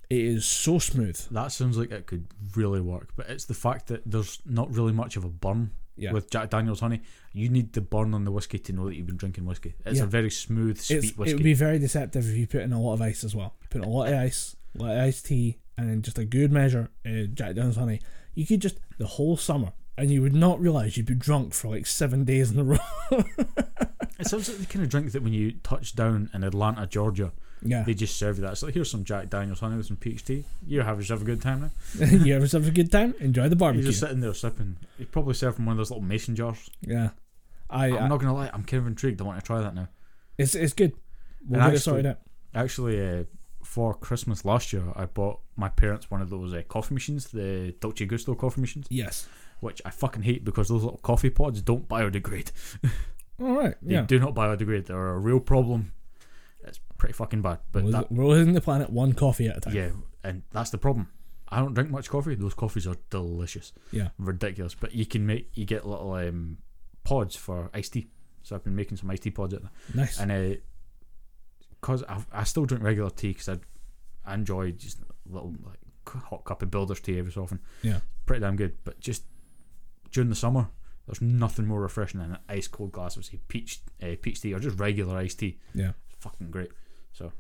[0.10, 1.18] It is so smooth.
[1.30, 4.92] That sounds like it could really work, but it's the fact that there's not really
[4.94, 6.12] much of a burn Yeah.
[6.14, 7.02] with Jack Daniels honey.
[7.34, 9.76] You need the burn on the whiskey to know that you've been drinking whiskey.
[9.86, 10.04] It's Yeah.
[10.06, 12.82] a very smooth, sweet It's, it would be very deceptive if you put in a
[12.82, 13.56] lot of ice as well.
[13.70, 16.26] Put in a lot of ice, a lot of iced tea, and then just a
[16.26, 18.00] good measure uh, Jack Daniels honey.
[18.34, 21.68] You could just the whole summer, and you would not realize you'd be drunk for
[21.70, 22.78] like seven days in a row.
[24.20, 27.32] It sounds like the kind of drink that when you touch down in Atlanta, Georgia,
[27.62, 28.52] yeah, they just serve you that.
[28.54, 30.46] It's like here's some Jack Daniels honey with some peach tea.
[30.66, 31.62] You have yourself a good time
[31.98, 32.06] now.
[32.06, 33.14] you ever have a good time?
[33.20, 33.84] Enjoy the barbecue.
[33.84, 34.78] You're just sitting there sipping.
[34.98, 36.70] You probably serve from one of those little mason jars.
[36.82, 37.10] yeah,
[37.70, 39.22] I, I'm I not gonna lie, I'm kind of intrigued.
[39.22, 39.88] I want to try that now.
[40.38, 40.94] it's it's good.
[41.48, 42.18] We'll And get it actually- sorted out.
[42.56, 43.24] Actually, uh,
[43.64, 47.76] for Christmas last year, I bought my parents one of those uh, coffee machines, the
[47.80, 49.28] Dolce Gusto coffee machines, Yes.
[49.60, 52.52] which I fucking hate because those little coffee pods don't biodegrade.
[53.40, 53.76] All right.
[53.84, 54.02] They Yeah.
[54.02, 54.88] do not biodegrade.
[54.88, 55.92] They're a real problem.
[57.00, 57.60] Pretty fucking bad.
[57.72, 59.74] But We're, that, we're losing the planet one coffee at a time.
[59.76, 59.90] yeah,
[60.24, 61.08] and that's the problem.
[61.52, 62.36] I don't drink much coffee.
[62.36, 64.10] Those coffees are delicious, Yeah.
[64.20, 64.76] ridiculous.
[64.76, 66.58] But you can make you get little um,
[67.04, 68.10] pods for iced tea.
[68.44, 69.72] So I've been making some iced tea pods at them.
[69.96, 70.20] Nice.
[70.20, 70.56] And uh,
[71.82, 73.58] cause I, I still drink regular tea because I,
[74.26, 75.80] I enjoy just a little like
[76.26, 77.60] hot cup of builder's tea every so often.
[77.82, 78.00] Yeah.
[78.26, 78.78] pretty damn good.
[78.84, 79.24] But just
[80.12, 80.68] during the summer,
[81.08, 84.54] there's nothing more refreshing than an ice cold glass of say peach uh, peach tea
[84.54, 85.58] or just regular iced tea.
[85.74, 85.92] Yeah.
[86.10, 86.70] It's fucking great.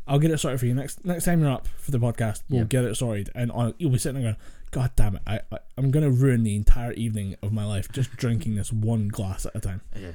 [0.07, 2.43] I'll get it sorted for you next next time you're up for the podcast.
[2.49, 2.65] We'll Yeah.
[2.65, 5.21] get it sorted, and on, you'll be sitting there going, "God damn it!
[5.27, 9.07] I, I I'm gonna ruin the entire evening of my life just drinking this one
[9.07, 10.13] glass at a time." Yeah,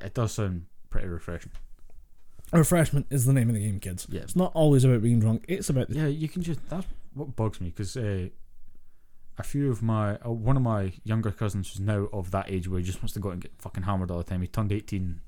[0.00, 1.52] it does sound pretty refreshing.
[2.52, 4.06] Refreshment is the name of the game, kids.
[4.10, 5.44] Yeah, It's not always about being drunk.
[5.46, 6.06] It's about the, yeah.
[6.06, 8.28] You can just that's what bugs me because uh,
[9.38, 12.66] a few of my uh, one of my younger cousins is now of that age
[12.68, 14.40] where he just wants to go out and get fucking hammered all the time.
[14.40, 15.20] He turned eighteen.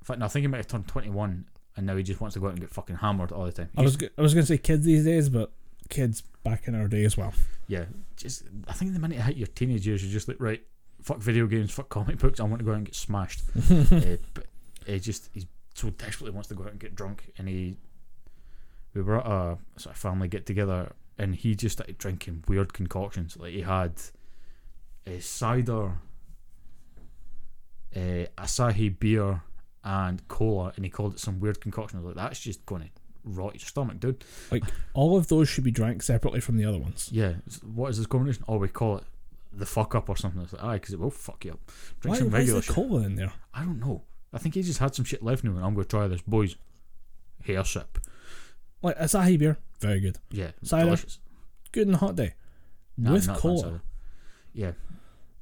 [0.00, 2.20] In fact, no, I think he might have turned twenty one, and now he just
[2.20, 3.68] wants to go out and get fucking hammered all the time.
[3.76, 5.52] I was I was gonna say kids these days, but
[5.88, 7.34] kids back in our day as well.
[7.68, 7.84] yeah,
[8.16, 10.62] just I think the minute you hit your teenage years, you're just like right,
[11.02, 12.40] fuck video games, fuck comic books.
[12.40, 13.42] I want to go out and get smashed.
[13.70, 14.46] uh, but
[14.86, 17.76] he just he so desperately wants to go out and get drunk, and he
[18.94, 22.72] we were at a sort of family get together, and he just started drinking weird
[22.72, 23.36] concoctions.
[23.36, 23.92] Like he had
[25.06, 25.92] a cider,
[27.94, 29.42] a Asahi beer,
[29.86, 31.98] and cola, and he called it some weird concoction.
[31.98, 32.88] I was like, that's just going to
[33.24, 34.24] rot your stomach, dude.
[34.50, 37.08] Like all of those should be drank separately from the other ones.
[37.12, 38.44] Yeah, what is this combination?
[38.48, 39.04] Oh, we call it
[39.52, 40.42] the fuck up or something.
[40.42, 41.60] It's like, aye, because it will fuck you up.
[42.00, 42.74] Drink Why, some why is regular the shit.
[42.74, 43.32] cola in there?
[43.54, 44.02] I don't know.
[44.32, 46.20] I think he just had some shit left now, and I'm going to try this,
[46.22, 46.56] boys.
[47.44, 47.98] Hair sip.
[48.82, 50.18] Like Asahi beer, very good.
[50.30, 50.86] Yeah, Cider?
[50.86, 51.20] delicious.
[51.72, 52.34] Good on a hot day.
[52.98, 53.80] Nah, With cola.
[54.52, 54.72] Yeah,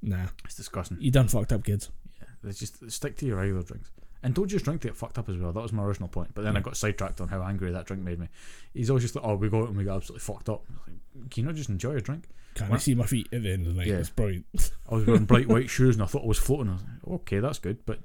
[0.02, 0.98] Nah, it's disgusting.
[1.00, 1.90] you done fucked up, kids.
[2.20, 3.90] Yeah, it's just stick to your regular drinks.
[4.24, 5.52] And don't just drink to get fucked up as well.
[5.52, 6.30] That was my original point.
[6.34, 8.28] But then I got sidetracked on how angry that drink made me.
[8.72, 10.64] He's always just like, oh, we go out and we got absolutely fucked up.
[10.87, 12.24] Like, Can you not just enjoy your drink?
[12.54, 12.76] Can't What?
[12.76, 13.87] I see my feet at the end of the night?
[13.87, 13.96] Yeah.
[13.96, 14.46] It's brilliant.
[14.90, 16.70] I was wearing bright white shoes and I thought I was floating.
[16.70, 17.84] I was like, okay, that's good.
[17.84, 18.00] But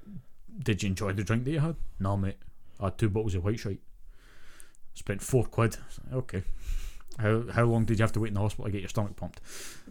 [0.61, 1.77] did you enjoy the drink that you had?
[1.99, 2.37] No, mate.
[2.81, 3.79] I had two bottles of white shite.
[4.95, 5.77] Spent four quid.
[6.05, 6.43] Like, okay.
[7.17, 9.15] How how long did you have to wait in the hospital to get your stomach
[9.15, 9.39] pumped?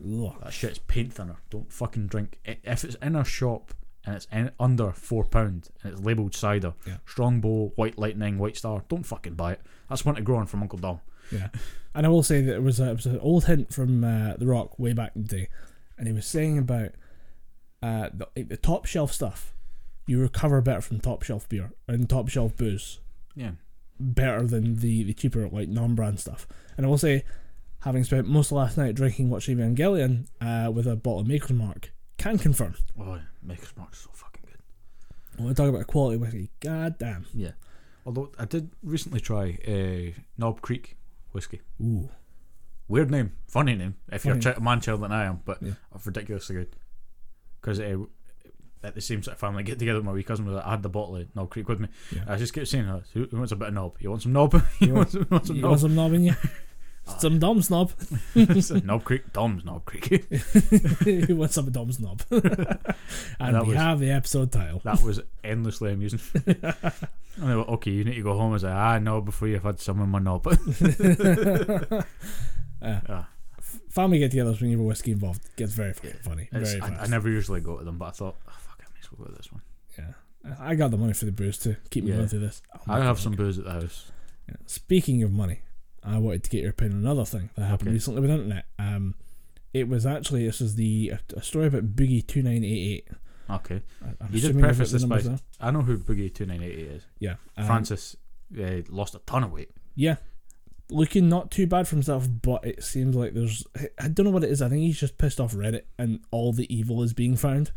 [0.04, 0.34] Ugh.
[0.42, 1.36] That shit's paint thinner.
[1.50, 2.38] Don't fucking drink.
[2.44, 3.72] If it's in a shop
[4.09, 6.97] and it's in, under four pound and it's labelled cider, Yeah.
[7.07, 9.61] Strongbow, White Lightning, White Star, don't fucking buy it.
[9.90, 11.01] That's one to grow on from Uncle Dom.
[11.31, 11.49] Yeah,
[11.94, 14.35] and I will say that it was a, it was an old hint from uh,
[14.38, 15.49] The Rock way back in the day,
[15.99, 16.92] and he was saying about
[17.83, 19.53] uh, the, the top shelf stuff.
[20.07, 22.99] You recover better from top shelf beer and top shelf booze
[23.35, 23.53] Yeah.
[24.01, 26.49] better than the, the cheaper like non-brand stuff.
[26.79, 27.25] And I will say,
[27.81, 31.51] having spent most of last night drinking Watch Evangelion uh, with a bottle of Maker's
[31.51, 32.74] Mark, can confirm.
[33.00, 33.20] Oh, yeah.
[33.42, 34.59] Maker's Mark's so fucking good.
[35.38, 37.26] When we talk about a quality whiskey, god damn.
[37.33, 37.52] Yeah.
[38.04, 40.96] Although I did recently try uh, Knob Creek
[41.33, 41.61] whiskey.
[41.81, 42.09] Ooh.
[42.88, 43.96] Weird name, funny name.
[44.11, 44.54] If you're a Funny.
[44.57, 45.72] chi- man child than I am, but Yeah.
[46.07, 46.74] ridiculously good.
[47.61, 47.98] Because uh,
[48.83, 50.70] at the same sort of family get together, with my wee cousin was like, I
[50.70, 51.88] had the bottle of Knob Creek with me.
[52.14, 52.24] Yeah.
[52.26, 53.96] I just kept saying, uh, who, wants a bit of knob?
[54.00, 54.54] You want some knob?
[54.81, 55.70] you want some, want some You knob?
[55.72, 56.35] want some knob in you?
[57.18, 57.92] some dumb snob.
[58.85, 60.07] knob Creek, Dom's Knob Creek.
[61.27, 62.23] Who wants some Dom's knob?
[62.31, 62.42] and
[63.55, 64.81] that we was- have the episode title.
[64.85, 66.21] that was endlessly amusing.
[66.44, 66.55] and
[67.37, 67.90] they were okay.
[67.90, 68.51] You need to go home.
[68.51, 70.47] I was like, ah, no, before you've had some in my knob.
[72.81, 73.29] Uh, Ah.
[73.90, 76.49] family get-togethers when you have a whiskey involved gets very fucking funny.
[76.53, 77.03] It's- Very I.
[77.05, 79.27] I never usually go to them, but I thought, oh, fuck, I may as well
[79.27, 79.62] go to this one.
[79.99, 82.16] yeah, I got the money for the booze to keep me Yeah.
[82.18, 82.62] going through this.
[82.75, 83.23] Oh I have God.
[83.23, 84.12] some booze at the house.
[84.49, 84.55] Yeah.
[84.66, 85.61] Speaking of money,
[86.04, 87.94] I wanted to get your opinion on another thing that happened Okay.
[87.94, 88.66] recently with internet.
[88.78, 89.14] Um,
[89.74, 93.08] it was actually this is the a, story about Boogie two nine eight eight.
[93.50, 93.82] Okay.
[94.02, 95.38] I'm You did assuming preface this by- there.
[95.61, 97.02] I know who Boogie two nine eight eight is.
[97.18, 98.16] Yeah, um, Francis
[98.58, 99.70] uh, lost a ton of weight.
[99.94, 100.16] Yeah,
[100.90, 103.64] looking not too bad for himself, but it seems like there's
[104.00, 104.62] I don't know what it is.
[104.62, 107.72] I think he's just pissed off Reddit and all the evil is being found.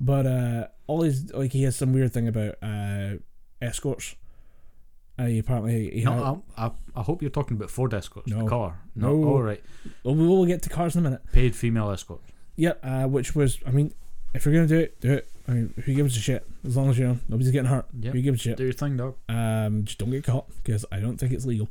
[0.00, 3.14] But uh all his like he has some weird thing about uh
[3.60, 4.14] escorts.
[5.18, 8.44] Apparently he had, No, I, I, I hope you're talking about Ford escorts, No.
[8.44, 8.80] the car.
[8.94, 9.28] No, No.
[9.28, 9.62] all right.
[10.04, 11.22] well, we will get to cars in a minute.
[11.32, 12.30] Paid female escorts.
[12.56, 13.92] Yeah, uh, which was I mean,
[14.34, 15.30] if you're gonna do it, do it.
[15.48, 16.46] I mean, who gives a shit?
[16.66, 17.86] As long as you know nobody's getting hurt.
[17.98, 18.14] Yep.
[18.14, 18.56] Who gives a shit?
[18.56, 19.16] Do your thing, dog.
[19.28, 21.68] Um, just don't get caught because I don't think it's legal.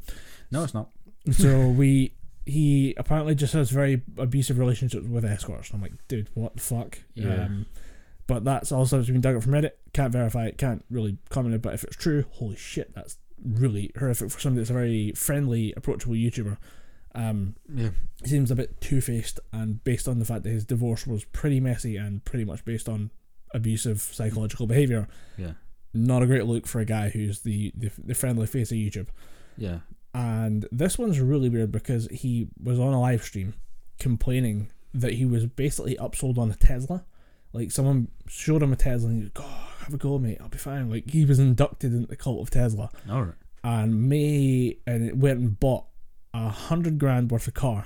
[0.51, 0.89] No, it's not.
[1.31, 2.13] so we
[2.45, 5.71] he apparently just has very abusive relationships with escorts.
[5.73, 6.99] I'm like, dude, what the fuck?
[7.15, 7.45] Yeah.
[7.45, 7.65] Um,
[8.27, 9.71] but that's also been dug up from Reddit.
[9.93, 10.57] Can't verify it.
[10.57, 11.59] Can't really comment.
[11.61, 15.73] But if it's true, holy shit, that's really horrific for somebody that's a very friendly,
[15.77, 16.57] approachable YouTuber.
[17.13, 17.91] Um, Yeah.
[18.25, 21.59] seems a bit two faced, and based on the fact that his divorce was pretty
[21.59, 23.11] messy and pretty much based on
[23.53, 25.07] abusive psychological behavior.
[25.37, 25.53] Yeah.
[25.93, 29.07] Not a great look for a guy who's the the, the friendly face of YouTube.
[29.57, 29.79] Yeah.
[30.13, 33.53] And this one's really weird because he was on a live stream
[33.99, 37.05] complaining that he was basically upsold on a Tesla.
[37.53, 40.37] Like someone showed him a Tesla and he was like, oh, have a go, mate.
[40.41, 40.89] I'll be fine.
[40.89, 43.33] Like he was inducted into the cult of Tesla All right.
[43.63, 45.85] and May and it went and bought
[46.33, 47.85] a hundred grand worth of car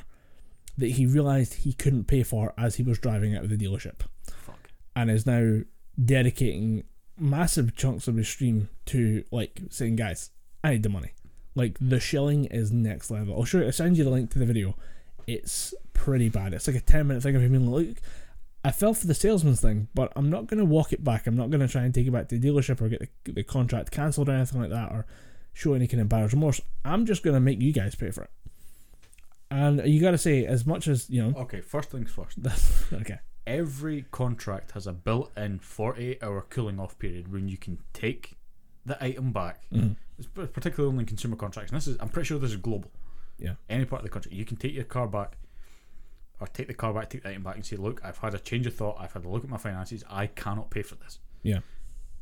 [0.78, 4.00] that he realized he couldn't pay for as he was driving out of the dealership
[4.24, 4.70] Fuck.
[4.96, 5.60] and is now
[6.04, 6.84] dedicating
[7.18, 10.32] massive chunks of his stream to like saying, guys,
[10.64, 11.12] I need the money.
[11.56, 13.36] Like the shilling is next level.
[13.36, 13.66] I'll show you.
[13.66, 14.76] I'll send you the link to the video.
[15.28, 16.54] It's pretty bad.
[16.54, 18.02] It's like a ten minute thing of him being like,
[18.64, 21.28] I fell for the salesman's thing, but I'm not gonna walk it back.
[21.28, 23.44] I'm not gonna try and take it back to the dealership or get the, the
[23.44, 25.06] contract cancelled or anything like that, or
[25.54, 26.60] show any kind of buyer's remorse.
[26.84, 28.30] I'm just gonna make you guys pay for it.
[29.52, 32.38] And you got to say, as much as you know, Okay, first things first.
[32.94, 33.18] okay.
[33.48, 38.38] Every contract has a built in 48 hour cooling off period when you can take
[38.86, 39.64] the item back.
[39.74, 39.96] Mhm.
[40.20, 41.72] It's particularly only in consumer contracts.
[41.72, 42.92] And this is, I'm pretty sure this is global.
[43.40, 43.54] Yeah.
[43.70, 44.34] Any part of the country.
[44.36, 45.38] You can take your car back
[46.40, 48.40] or take the car back, take the item back and say, look, I've had a
[48.40, 48.98] change of thought.
[49.00, 50.04] I've had a look at my finances.
[50.10, 51.20] I cannot pay for this.
[51.44, 51.60] Yeah.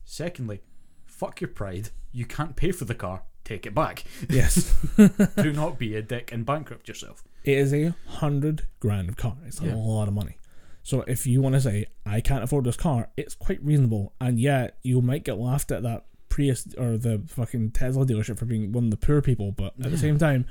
[0.04, 0.62] Secondly,
[1.06, 1.90] fuck your pride.
[2.12, 3.24] You can't pay for the car.
[3.44, 4.04] Take it back.
[4.30, 4.76] Yes.
[5.38, 7.24] Do not be a dick and bankrupt yourself.
[7.44, 9.38] It is a hundred grand of car.
[9.46, 10.38] It's a lot of money.
[10.84, 14.14] So if you want to say I can't afford this car, it's quite reasonable.
[14.20, 18.46] And yeah, you might get laughed at that Prius or the fucking Tesla dealership for
[18.46, 20.46] being one of the poor people, but at the same time,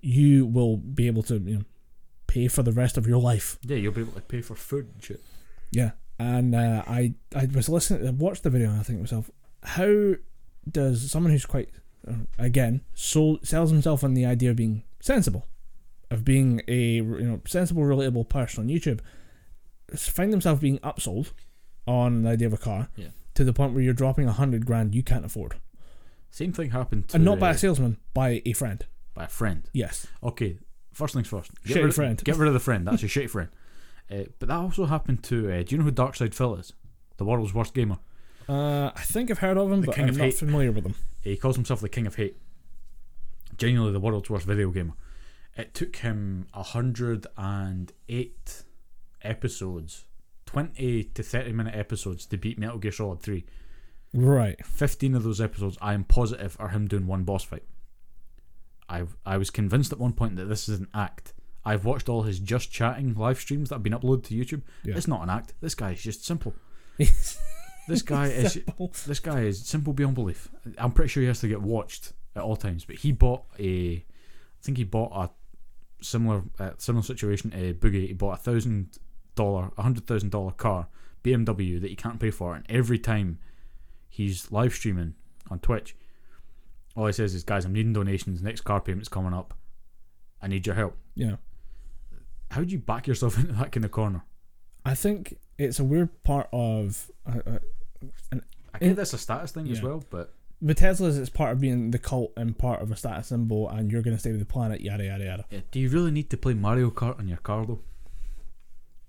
[0.00, 1.64] you will be able to you know
[2.34, 3.58] pay for the rest of your life.
[3.62, 5.20] Yeah, you'll be able to pay for food and shit.
[5.70, 5.90] Yeah.
[6.18, 9.30] And uh, I I was listening, I watched the video, and I think to myself,
[9.62, 10.14] how
[10.70, 11.70] does someone who's quite
[12.06, 15.46] uh, again so sells himself on the idea of being sensible,
[16.10, 19.00] of being a you know sensible, relatable person on YouTube,
[19.96, 21.32] find themselves being upsold
[21.86, 23.08] on the idea of a car Yeah.
[23.34, 25.54] to the point where you're dropping a hundred grand you can't afford,
[26.30, 28.84] Same thing happened to and not by a salesman, by a friend.
[29.14, 29.68] by a friend.
[29.72, 30.06] Yes.
[30.22, 30.58] Okay,
[30.92, 31.50] first things first.
[31.64, 32.24] Get Shitty rid, friend.
[32.24, 32.86] Get rid of the friend.
[32.86, 33.48] That's a shitty friend.
[34.10, 35.50] Uh, but that also happened to.
[35.52, 36.72] Uh, do you know who DarksydePhil is?
[37.16, 37.98] The world's worst gamer.
[38.48, 40.34] Uh, I think I've heard of him, The but king I'm of not hate.
[40.34, 40.94] familiar with him.
[41.22, 42.36] He calls himself the king of hate.
[43.56, 44.94] Genuinely the world's worst video gamer.
[45.56, 48.64] It took him hundred and eight
[49.22, 50.04] episodes,
[50.46, 53.44] twenty to thirty minute episodes to beat Metal Gear Solid Three.
[54.14, 54.62] Right.
[54.66, 57.62] 15 of those episodes I am positive are him doing one boss fight.
[58.88, 61.34] I I was convinced at one point that this is an act.
[61.64, 64.62] I've watched all his just chatting live streams that have been uploaded to YouTube.
[64.82, 64.96] Yeah.
[64.96, 65.54] It's not an act.
[65.60, 66.54] This guy is just simple.
[67.88, 68.92] This guy is Simple.
[69.06, 70.48] this guy is simple beyond belief.
[70.78, 72.84] I'm pretty sure he has to get watched at all times.
[72.84, 75.30] But he bought a, I think he bought a
[76.02, 77.52] similar uh, similar situation.
[77.54, 78.06] A boogie.
[78.06, 78.98] He bought a thousand
[79.34, 80.88] dollar, a hundred thousand dollar car
[81.24, 83.38] BMW that he can't pay for, and every time
[84.08, 85.14] he's live streaming
[85.50, 85.96] on Twitch,
[86.96, 88.42] all he says is, "Guys, I'm needing donations.
[88.42, 89.54] Next car payment's coming up.
[90.40, 91.36] I need your help." Yeah.
[92.50, 94.22] How do you back yourself into that kind of corner?
[94.84, 97.58] I think it's a weird part of uh, uh,
[98.74, 101.18] I get In- that's a status thing as well, but the Teslas.
[101.18, 104.16] It's part of being the cult and part of a status symbol, and you're going
[104.16, 104.80] to stay with the planet.
[104.80, 105.44] Yada yada yada.
[105.50, 107.80] yeah, do you really need to play Mario Kart on your car though?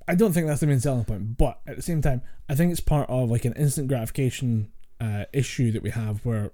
[0.08, 2.72] I don't think that's the main selling point, but at the same time, I think
[2.72, 4.70] it's part of like an instant gratification
[5.00, 6.52] uh, issue that we have where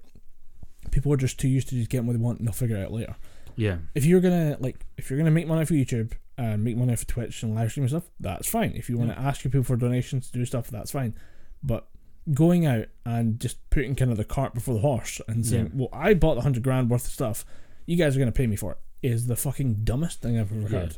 [0.91, 2.83] people are just too used to just getting what they want and they'll figure it
[2.85, 3.15] out later.
[3.55, 6.95] Yeah, If you're gonna like, if you're gonna make money for YouTube and make money
[6.95, 8.71] for Twitch and live stream and stuff, that's fine.
[8.73, 11.13] If you want to ask your people for donations to do stuff, that's fine.
[11.61, 11.89] But
[12.33, 15.71] going out and just putting kind of the cart before the horse and saying, Yeah.
[15.73, 17.45] "Well, I bought the hundred grand worth of stuff,
[17.85, 20.61] you guys are gonna pay me for it," is the fucking dumbest thing I've ever
[20.61, 20.79] Yeah.
[20.79, 20.97] heard.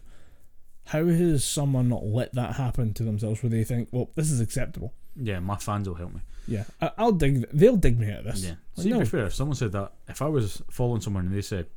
[0.86, 4.40] How has someone not let that happen to themselves where they think, "Well, this is
[4.40, 4.94] acceptable"?
[5.16, 6.22] Yeah, my fans will help me.
[6.48, 7.48] Yeah, I- I'll dig.
[7.54, 8.44] They'll dig me out of this.
[8.44, 8.56] Yeah.
[8.76, 9.00] Like, See, to no.
[9.02, 11.68] be fair, if someone said that, if I was following someone and they said,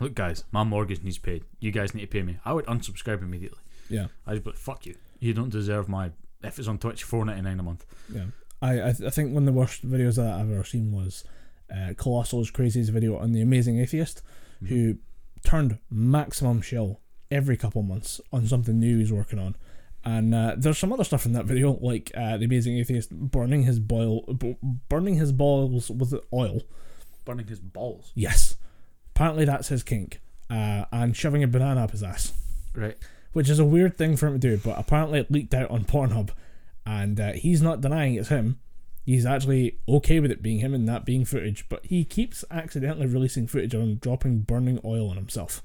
[0.00, 1.44] look, guys, my mortgage needs paid.
[1.60, 2.38] You guys need to pay me.
[2.44, 3.58] I would unsubscribe immediately.
[3.88, 4.06] Yeah.
[4.26, 4.96] I'd be like, fuck you.
[5.18, 6.10] You don't deserve my.
[6.42, 7.84] If it's on Twitch, four ninety nine a month.
[8.12, 8.26] Yeah,
[8.62, 11.24] I I, th- I think one of the worst videos that I've ever seen was
[11.74, 14.22] uh, Colossal's craziest video on the Amazing Atheist,
[14.62, 14.68] Mhm.
[14.68, 14.98] who
[15.44, 17.00] turned maximum shill
[17.30, 19.56] every couple months on something new he's working on.
[20.08, 23.64] And uh, there's some other stuff in that video, like uh, the Amazing Atheist burning
[23.64, 24.56] his boil, b-
[24.88, 26.62] burning his balls with oil.
[27.26, 28.12] Burning his balls.
[28.14, 28.56] Yes,
[29.14, 32.32] apparently that's his kink, uh, and shoving a banana up his ass.
[32.74, 32.96] Right.
[33.32, 35.84] which is a weird thing for him to do, but apparently it leaked out on
[35.84, 36.30] Pornhub,
[36.86, 38.60] and uh, he's not denying it's him.
[39.04, 43.06] He's actually okay with it being him and that being footage, but he keeps accidentally
[43.06, 45.62] releasing footage on dropping burning oil on himself.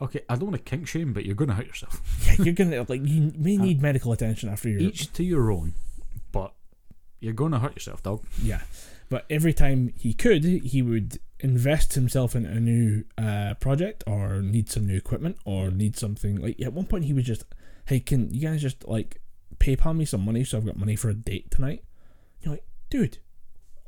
[0.00, 2.02] Okay, I don't want to kink shame, but you're going to hurt yourself.
[2.26, 5.72] Yeah, you're gonna like you may need medical attention after your Each to your own,
[6.32, 6.52] but
[7.20, 8.22] you're going to hurt yourself, dog.
[8.42, 8.62] yeah.
[9.08, 14.42] But every time he could, he would invest himself in a new uh, project or
[14.42, 16.36] need some new equipment or need something.
[16.42, 17.44] Like at one point, he was just,
[17.86, 19.20] "Hey, can you guys just like
[19.58, 21.84] PayPal me some money so I've got money for a date tonight?"
[22.40, 23.18] You're like, dude,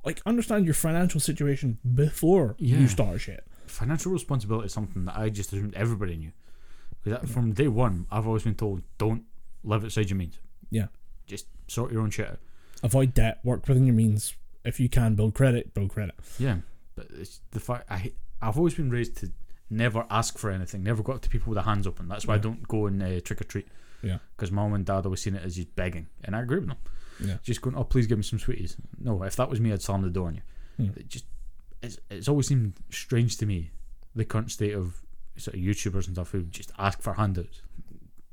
[0.05, 2.79] like understand your financial situation before Yeah.
[2.79, 3.45] you start shit.
[3.69, 6.33] Financial responsibility is something that I just assumed everybody knew.
[7.03, 9.25] Because from day one, I've always been told, don't
[9.65, 10.39] live outside your means.
[10.71, 10.87] Yeah.
[11.27, 12.39] Just sort your own shit out.
[12.83, 14.35] Avoid debt, work within your means.
[14.65, 16.15] If you can build credit, build credit.
[16.39, 16.59] Yeah,
[16.95, 19.31] but it's the fact I I've always been raised to
[19.71, 22.09] never ask for anything, never go up to people with their hands open.
[22.09, 23.69] That's why I don't go and uh, trick or treat.
[24.01, 24.19] Yeah.
[24.37, 26.77] because mom and dad always seen it as just begging, and I agree with them.
[27.25, 27.39] Yeah.
[27.43, 28.77] just going, oh please give me some sweeties.
[29.01, 30.43] No, if that was me, I'd slam the door on you.
[30.77, 30.91] Hmm.
[31.09, 31.25] Just
[31.83, 33.71] it's it's always seemed strange to me
[34.15, 35.01] the current state of
[35.37, 37.63] sort of YouTubers and stuff who just ask for handouts.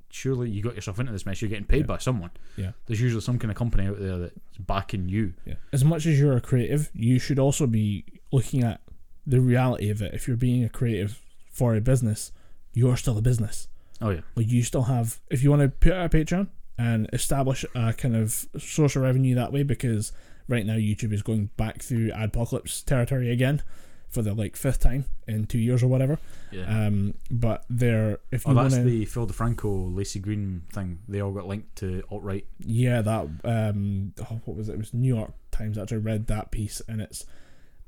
[0.10, 1.41] Surely you got yourself into this mess.
[1.41, 1.86] You're getting paid Yeah.
[1.88, 2.31] by someone.
[2.55, 2.71] Yeah.
[2.86, 5.34] There's usually some kind of company out there that's backing you.
[5.45, 5.55] Yeah.
[5.73, 8.79] As much as you're a creative, you should also be looking at
[9.27, 10.13] the reality of it.
[10.13, 12.31] If you're being a creative for a business,
[12.73, 13.67] you're still a business.
[14.01, 17.10] Oh yeah, Like you still have, if you want to put out a Patreon and
[17.13, 20.12] establish a kind of source of revenue that way, because
[20.47, 23.62] right now YouTube is going back through adpocalypse territory again
[24.10, 26.17] for the like fifth time in two years or whatever.
[26.51, 26.86] yeah.
[26.88, 30.99] Um, but there, if you Oh, want that's to, the Phil DeFranco, Laci Green thing.
[31.10, 32.45] They all got linked to alt right.
[32.60, 34.73] yeah, that um, oh, what was it?
[34.73, 35.77] It was New York Times.
[35.77, 37.25] Actually, read that piece, and it's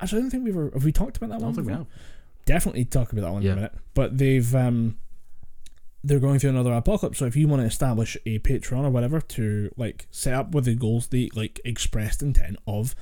[0.01, 1.53] actually I don't think we've have we talked about that I one.
[1.53, 1.87] don't think we have.
[2.45, 3.73] definitely talk about that one in a minute.
[3.93, 4.97] But they've um
[6.07, 7.17] they're going through another apocalypse.
[7.19, 10.65] So if you want to establish a Patreon or whatever to like set up with
[10.65, 12.95] the goals, the like expressed intent of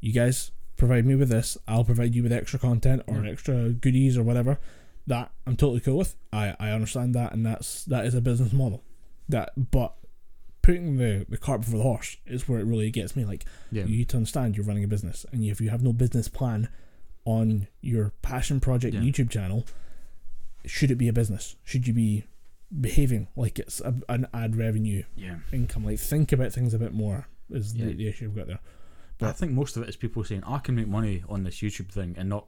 [0.00, 3.30] you guys provide me with this, I'll provide you with extra content or Yeah.
[3.32, 4.58] extra goodies or whatever.
[5.08, 6.14] That I'm totally cool with.
[6.32, 8.82] I, I understand that and that's that is a business model.
[9.28, 9.94] That but
[10.62, 13.84] putting the, the cart before the horse is where it really gets me like Yeah,
[13.86, 16.68] you need to understand you're running a business, and if you have no business plan
[17.24, 19.00] on your passion project Yeah.
[19.00, 19.64] YouTube channel,
[20.64, 21.56] should it be a business?
[21.64, 22.24] Should you be
[22.80, 25.36] behaving like it's a, an ad revenue yeah.
[25.52, 25.84] income?
[25.84, 27.28] Like think about things a bit more.
[27.50, 27.86] Is Yeah.
[27.86, 28.60] the, the issue we've got there?
[29.18, 31.56] But I think most of it is people saying I can make money on this
[31.56, 32.46] YouTube thing and not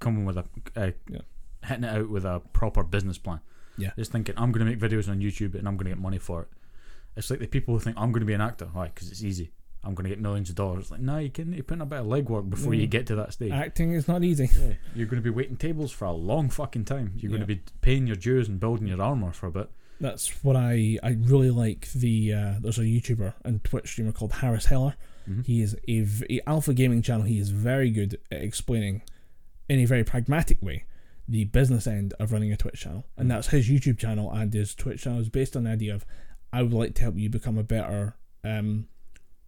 [0.00, 0.44] coming with a
[0.76, 1.20] uh, Yeah.
[1.64, 3.40] hitting it out with a proper business plan.
[3.76, 3.90] Yeah.
[3.96, 6.18] just thinking I'm going to make videos on YouTube and I'm going to get money
[6.18, 6.48] for it.
[7.16, 8.86] It's like the people who think I'm going to be an actor, why?
[8.86, 9.50] Because it's easy.
[9.84, 10.90] I'm going to get millions of dollars.
[10.90, 12.80] Like, no, you can you put in a bit of legwork before Yeah.
[12.82, 13.52] you get to that stage.
[13.52, 14.48] Acting is not easy.
[14.58, 17.12] yeah, you're going to be waiting tables for a long fucking time.
[17.16, 19.68] You're going to be paying your dues and building your armor for a bit.
[20.00, 21.90] That's what I I really like.
[21.92, 24.94] The uh, there's a YouTuber and Twitch streamer called Harris Heller.
[25.30, 25.46] Mhm.
[25.46, 27.24] He is a, v- Alpha Gaming channel.
[27.26, 29.02] He is very good at explaining,
[29.70, 30.84] in a very pragmatic way,
[31.26, 33.30] the business end of running a Twitch channel, and Mm.
[33.30, 34.30] that's his YouTube channel.
[34.30, 36.04] And his Twitch channel is based on the idea of,
[36.52, 38.88] I would like to help you become a better um,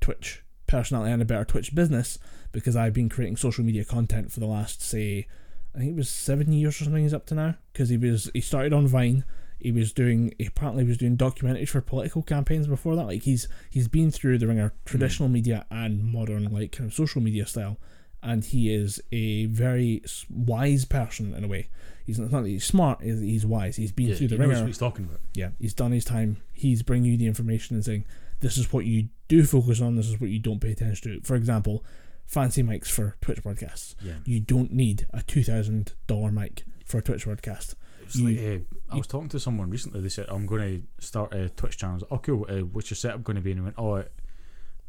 [0.01, 2.19] Twitch personality and a better Twitch business
[2.53, 5.27] because I've been creating social media content for the last say,
[5.75, 7.03] I think it was seven years or something.
[7.03, 9.25] He's up to now because he was he started on Vine.
[9.59, 13.07] He was doing he apparently was doing documentaries for political campaigns before that.
[13.07, 15.33] Like he's he's been through the ringer traditional mm.
[15.33, 17.79] media and modern like kind of social media style,
[18.23, 21.68] and he is a very wise person in a way.
[22.05, 23.75] He's not, that he's smart, he's, wise.
[23.75, 24.61] He's been Yeah, through the ringer.
[24.61, 25.18] what he's talking about.
[25.35, 26.37] Yeah, he's done his time.
[26.53, 28.05] He's bringing you the information and saying
[28.41, 29.97] this is what you do focus on.
[29.97, 31.26] This is what you don't pay attention to.
[31.26, 31.84] For example,
[32.26, 33.97] fancy mics for Twitch broadcasts.
[34.03, 34.14] Yeah.
[34.24, 37.74] You don't need a two thousand dollar mic for a Twitch broadcast.
[38.12, 40.01] You- like, uh, I was talking to someone recently.
[40.01, 42.47] They said, "I'm going to start a Twitch channel." I was like, oh, cool.
[42.49, 43.51] Uh, what's your setup going to be?
[43.51, 44.05] And he went, "Oh,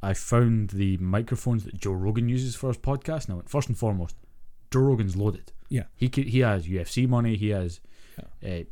[0.03, 3.69] I, found the microphones that Joe Rogan uses for his podcast." And I went, first
[3.69, 4.15] and foremost,
[4.71, 5.51] Joe Rogan's loaded.
[5.69, 5.83] Yeah.
[5.95, 7.35] he could, he has UFC money.
[7.35, 7.81] He has
[8.45, 8.63] uh,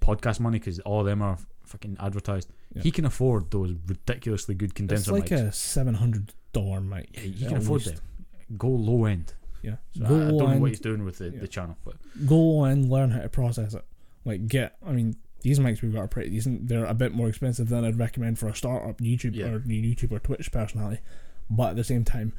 [0.00, 2.48] podcast money because all of them are fucking advertised.
[2.74, 2.82] Yeah.
[2.82, 5.48] He can afford those ridiculously good condenser It's like mics.
[5.48, 7.08] a seven hundred dollar mic.
[7.14, 7.96] yeah, he can afford least.
[7.96, 8.56] them.
[8.56, 9.34] Go low end.
[9.62, 9.76] Yeah.
[9.96, 11.40] So I, I go don't know and what he's doing with the, yeah.
[11.40, 11.96] the channel, but
[12.26, 13.84] go and learn how to process it.
[14.24, 16.68] Like get, I mean, these mics we've got are pretty decent.
[16.68, 19.46] They're a bit more expensive than I'd recommend for a startup YouTube Yeah.
[19.46, 21.00] or YouTube or Twitch personality,
[21.50, 22.32] but at the same time,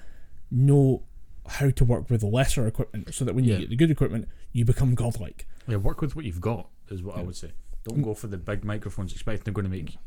[0.50, 1.04] know
[1.48, 3.60] how to work with lesser equipment so that when you Yeah.
[3.62, 5.46] get the good equipment, you become godlike.
[5.68, 7.52] yeah, work with what you've got is what I would say.
[7.88, 9.98] Don't go for the big microphones expecting they're going to make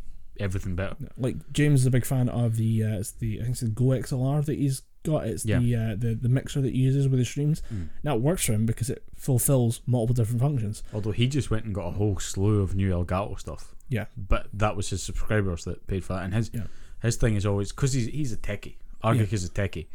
[0.41, 0.97] everything better.
[1.17, 3.69] Like James is a big fan of the uh, it's the I think it's the
[3.69, 5.27] Go XLR that he's got.
[5.27, 5.59] It's Yeah.
[5.59, 7.63] the uh, the the mixer that he uses with his streams.
[7.73, 7.89] Mm.
[8.03, 10.83] Now it works for him because it fulfills multiple different functions.
[10.93, 13.75] Although he just went and got a whole slew of new Elgato stuff.
[13.89, 14.07] Yeah.
[14.17, 16.25] But that was his subscribers that paid for that.
[16.25, 16.67] And his Yeah.
[17.03, 18.77] his thing is always because he's he's a techie.
[19.03, 19.35] Argic Yeah.
[19.37, 19.87] is a techie.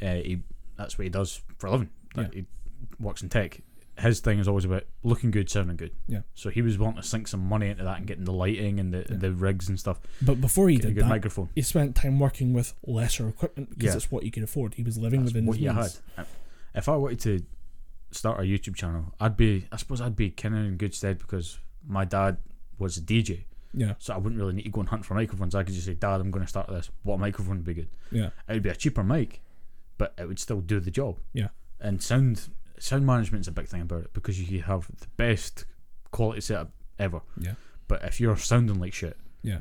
[0.00, 0.42] Uh, he
[0.76, 1.90] that's what he does for a living.
[2.16, 2.28] Yeah.
[2.32, 2.46] He
[3.00, 3.60] works in tech.
[3.98, 5.92] His thing is always about looking good, sounding good.
[6.08, 6.22] Yeah.
[6.34, 8.92] So he was wanting to sink some money into that and getting the lighting and
[8.92, 9.16] the Yeah.
[9.18, 10.00] the rigs and stuff.
[10.20, 11.48] But before he did good that, microphone.
[11.54, 13.96] he spent time working with lesser equipment because Yeah.
[13.96, 14.74] it's what you could afford.
[14.74, 16.00] He was living That's within what his means.
[16.16, 16.22] had.
[16.24, 16.28] Uh,
[16.74, 17.44] if I wanted to
[18.10, 21.18] start a YouTube channel, I'd be I suppose I'd be kind of in good stead
[21.18, 22.38] because my dad
[22.78, 23.44] was a DJ.
[23.76, 25.52] Yeah, So I wouldn't really need to go and hunt for microphones.
[25.54, 26.90] I could just say, Dad, I'm going to start this.
[27.02, 27.88] What microphone would be good?
[28.12, 29.42] yeah, It would be a cheaper mic,
[29.98, 31.18] but it would still do the job.
[31.32, 31.48] Yeah.
[31.80, 35.64] And sound sound management's a big thing about it because you have the best
[36.10, 37.20] quality setup ever.
[37.38, 37.54] Yeah.
[37.88, 39.60] But if you're sounding like shit, Yeah.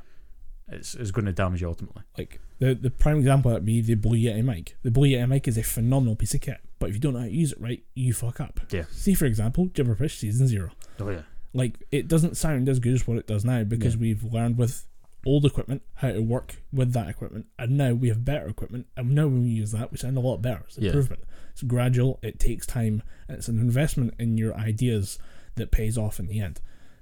[0.67, 2.03] it's, it's going to damage you ultimately.
[2.17, 4.77] like the the prime example would be the Blue Yeti mic.
[4.83, 7.19] The Blue Yeti mic is a phenomenal piece of kit, but if you don't know
[7.19, 8.59] how to use it right, you fuck up.
[8.71, 8.83] Yeah.
[8.91, 10.71] See, for example, Gibberpish Season Zero.
[10.99, 11.23] Oh yeah.
[11.53, 14.01] Like it doesn't sound as good as what it does now because Yeah.
[14.01, 14.85] we've learned with
[15.25, 19.11] old equipment how to work with that equipment, and now we have better equipment, and
[19.11, 20.63] now when we use that, we sound a lot better.
[20.67, 20.87] It's Yeah.
[20.87, 21.23] improvement.
[21.51, 22.19] It's gradual.
[22.21, 25.19] It takes time, and it's an investment in your ideas
[25.55, 26.59] that pays off in the end.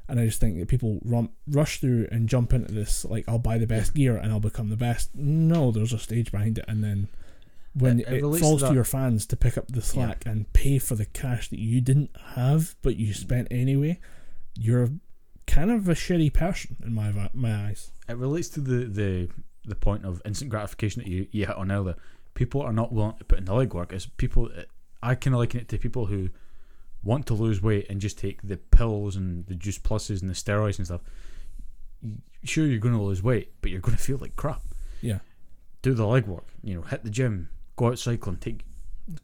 [0.09, 3.39] And I just think that people rum, rush through and jump into this like I'll
[3.39, 5.15] buy the best gear and I'll become the best.
[5.15, 7.07] No, there's a stage behind it, and then
[7.73, 10.51] when It- it, it to falls to, your fans to pick up the slack and
[10.51, 13.99] pay for the cash that you didn't have but you spent anyway,
[14.57, 14.89] you're
[15.51, 17.91] kind of a shitty person in my my eyes.
[18.07, 19.29] It relates to the, the
[19.65, 21.95] the point of instant gratification that you, you hit on earlier.
[22.33, 23.91] People are not willing to put in the legwork.
[23.91, 24.49] It's people.
[25.03, 26.29] I kind of liken it to people who
[27.03, 30.35] want to lose weight and just take the pills and the juice pluses and the
[30.35, 31.01] steroids and stuff.
[32.43, 34.61] Sure, you're going to lose weight, but you're going to feel like crap.
[35.01, 35.19] Yeah.
[35.81, 36.45] Do the legwork.
[36.63, 38.63] You know, hit the gym, go out cycling, take,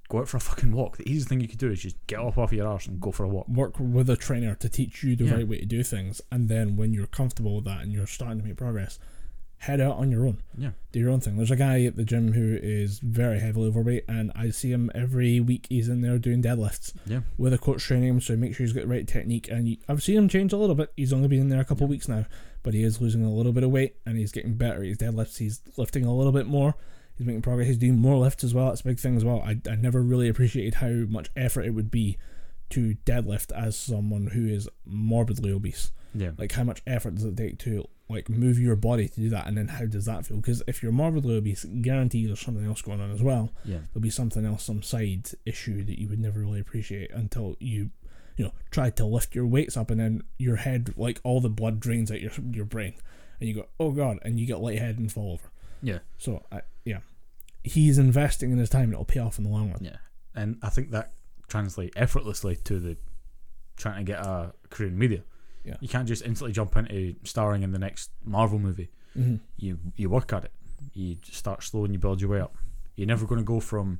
[0.09, 0.97] go out for a fucking walk.
[0.97, 3.11] The easiest thing you could do is just get up off your arse and go
[3.11, 3.47] for a walk.
[3.47, 5.33] Work with a trainer to teach you the Yeah.
[5.35, 8.39] right way to do things, and then when you're comfortable with that and you're starting
[8.39, 8.99] to make progress,
[9.61, 10.37] head out on your own.
[10.55, 10.71] Yeah.
[10.91, 11.35] Do your own thing.
[11.35, 14.91] There's a guy at the gym who is very heavily overweight, and I see him
[14.93, 15.65] every week.
[15.67, 17.21] He's in there doing deadlifts Yeah.
[17.39, 19.49] with a coach training him, so make sure he's got the right technique.
[19.49, 20.91] And you- I've seen him change a little bit.
[20.95, 22.27] He's only been in there a couple of weeks now,
[22.61, 24.83] but he is losing a little bit of weight, and he's getting better.
[24.83, 26.75] His deadlifts, he's lifting a little bit more.
[27.17, 27.67] He's making progress.
[27.67, 28.67] He's doing more lifts as well.
[28.67, 29.41] That's a big thing as well.
[29.41, 32.17] I, I never really appreciated how much effort it would be
[32.69, 35.91] to deadlift as someone who is morbidly obese.
[36.13, 36.31] Yeah.
[36.37, 39.47] Like how much effort does it take to like move your body to do that,
[39.47, 40.37] and then how does that feel?
[40.37, 43.51] Because if you're morbidly obese, guarantee there's something else going on as well.
[43.65, 43.79] Yeah.
[43.91, 47.89] There'll be something else, some side issue that you would never really appreciate until you,
[48.37, 51.49] you know, try to lift your weights up, and then your head, like all the
[51.49, 52.93] blood drains out your your brain,
[53.39, 55.51] and you go, oh god, and you get lightheaded and fall over.
[55.81, 55.99] Yeah.
[56.17, 56.99] So I, yeah,
[57.63, 59.79] he's investing in his time, and it'll pay off in the long run.
[59.83, 59.97] Yeah,
[60.35, 61.13] and I think that
[61.47, 62.97] translates effortlessly to the
[63.77, 65.23] trying to get a career in media.
[65.63, 65.75] Yeah.
[65.81, 68.89] You can't just instantly jump into starring in the next Marvel movie.
[69.13, 70.51] hmm You you work at it.
[70.93, 72.55] You start slow and you build your way up.
[72.95, 73.99] You're never going to go from,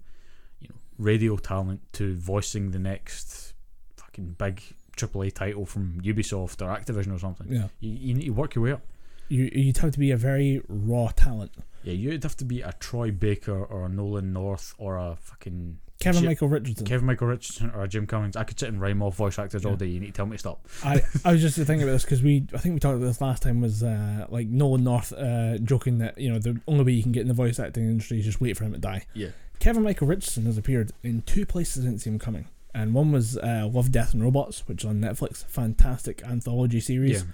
[0.59, 3.53] you know, radio talent to voicing the next
[3.97, 4.61] fucking big
[4.95, 7.47] AAA title from Ubisoft or Activision or something.
[7.51, 8.81] Yeah, You, you need to work your way up.
[9.29, 11.51] You you'd have to be a very raw talent.
[11.83, 15.77] Yeah, you'd have to be a Troy Baker or a Nolan North or a fucking
[15.99, 16.85] Kevin Jim- Michael Richardson.
[16.85, 18.35] Kevin Michael Richardson or a Jim Cummings.
[18.35, 19.87] I could sit and rhyme off voice actors all day.
[19.87, 20.67] You need to tell me to stop.
[20.83, 23.21] I, I was just thinking about this because we I think we talked about this
[23.21, 26.91] last time was uh, like Nolan North uh, joking that you know the only way
[26.91, 29.05] you can get in the voice acting industry is just wait for him to die.
[29.13, 29.29] Yeah.
[29.59, 33.11] Kevin Michael Richardson has appeared in two places I didn't see him coming, and one
[33.11, 37.21] was uh, Love, Death and Robots, which is on Netflix, fantastic anthology series.
[37.23, 37.27] Yeah.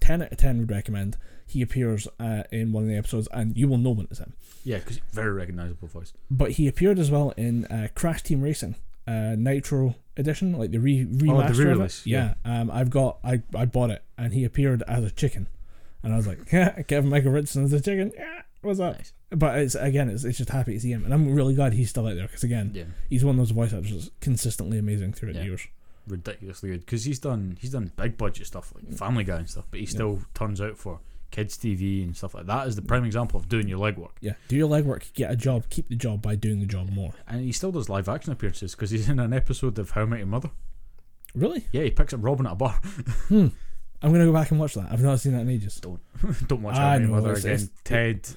[0.00, 1.16] Ten out of ten would recommend.
[1.48, 4.34] He appears uh, in one of the episodes, and you will know when it's him.
[4.64, 6.12] Yeah, because very recognizable voice.
[6.30, 8.76] But he appeared as well in uh, Crash Team Racing,
[9.06, 11.50] uh, Nitro Edition, like the re remaster.
[11.50, 11.64] of it.
[11.64, 12.34] re-release, Yeah.
[12.44, 15.48] Um, I've got I I bought it, and he appeared as a chicken,
[16.02, 18.12] and I was like, yeah, Kevin Michael Richardson as a chicken.
[18.14, 18.96] Yeah, what's up?
[18.96, 19.12] Nice.
[19.30, 21.88] But it's again, it's, it's just happy to see him, and I'm really glad he's
[21.90, 25.34] still out there because again, Yeah, he's one of those voice actors consistently amazing throughout
[25.36, 25.40] Yeah.
[25.42, 25.66] the years.
[26.06, 26.80] ridiculously good.
[26.80, 29.84] Because he's done he's done big budget stuff like Family Guy and stuff, but he
[29.86, 29.90] Yeah.
[29.90, 31.00] still turns out for
[31.30, 34.12] kids TV and stuff like that is the prime example of doing your legwork.
[34.20, 37.12] Yeah, do your legwork, get a job, keep the job by doing the job more.
[37.26, 40.04] And he still does live action appearances because he's in an episode of How I
[40.06, 40.50] Met Your Mother.
[41.34, 41.66] Really?
[41.72, 42.80] Yeah, he picks up Robin at a bar.
[43.28, 43.48] Hmm.
[44.00, 44.86] I'm gonna go back and watch that.
[44.92, 45.76] I've not seen that in ages.
[45.80, 46.00] Don't
[46.48, 47.52] don't watch How I Met Your Mother again.
[47.52, 48.28] it's- Ted,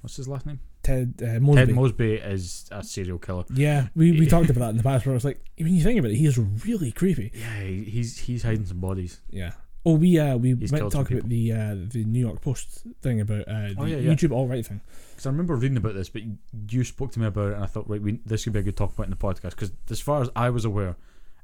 [0.00, 0.60] what's his last name?
[0.84, 1.66] Ted uh, Mosby.
[1.66, 3.44] Ted Mosby is a serial killer.
[3.54, 5.04] yeah, we, we talked about that in the past.
[5.06, 7.30] Where I was like, when you think about it, he is really creepy.
[7.34, 9.20] Yeah, he's he's hiding some bodies.
[9.30, 9.52] Yeah.
[9.84, 12.40] Oh, we uh we He's might killed talk some about the uh the New York
[12.40, 14.12] Post thing about uh the Oh, yeah, yeah.
[14.12, 14.80] YouTube alt right thing.
[15.10, 16.22] Because I remember reading about this, but
[16.70, 18.62] you spoke to me about it, and I thought, right, we, this could be a
[18.62, 19.50] good talk point in the podcast.
[19.50, 20.96] Because as far as I was aware,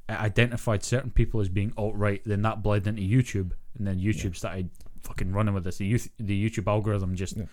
[0.07, 2.21] it identified certain people as being alt right.
[2.25, 4.69] Then that bled into YouTube, and then YouTube started
[5.03, 5.77] fucking running with this.
[5.77, 7.45] The youth, the YouTube algorithm just Yeah.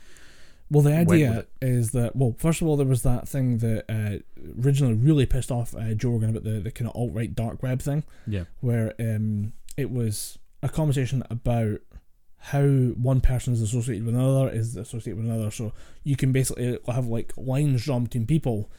[0.71, 1.49] Well, the Went with idea it.
[1.63, 4.19] is that well, first of all, there was that thing that uh,
[4.65, 7.63] originally really pissed off uh, Joe Rogan about the, the kind of alt right dark
[7.63, 11.81] web thing, yeah, where um it was a conversation about
[12.39, 15.51] how one person is associated with another is associated with another.
[15.51, 15.73] So
[16.05, 18.71] you can basically have like lines drawn between people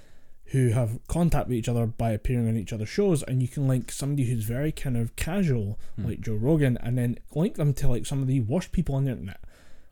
[0.52, 3.68] who have contact with each other by appearing on each other's shows, and you can
[3.68, 6.06] link somebody who's very kind of casual, Hmm.
[6.06, 9.04] like Joe Rogan, and then link them to like some of the worst people on
[9.06, 9.42] the internet,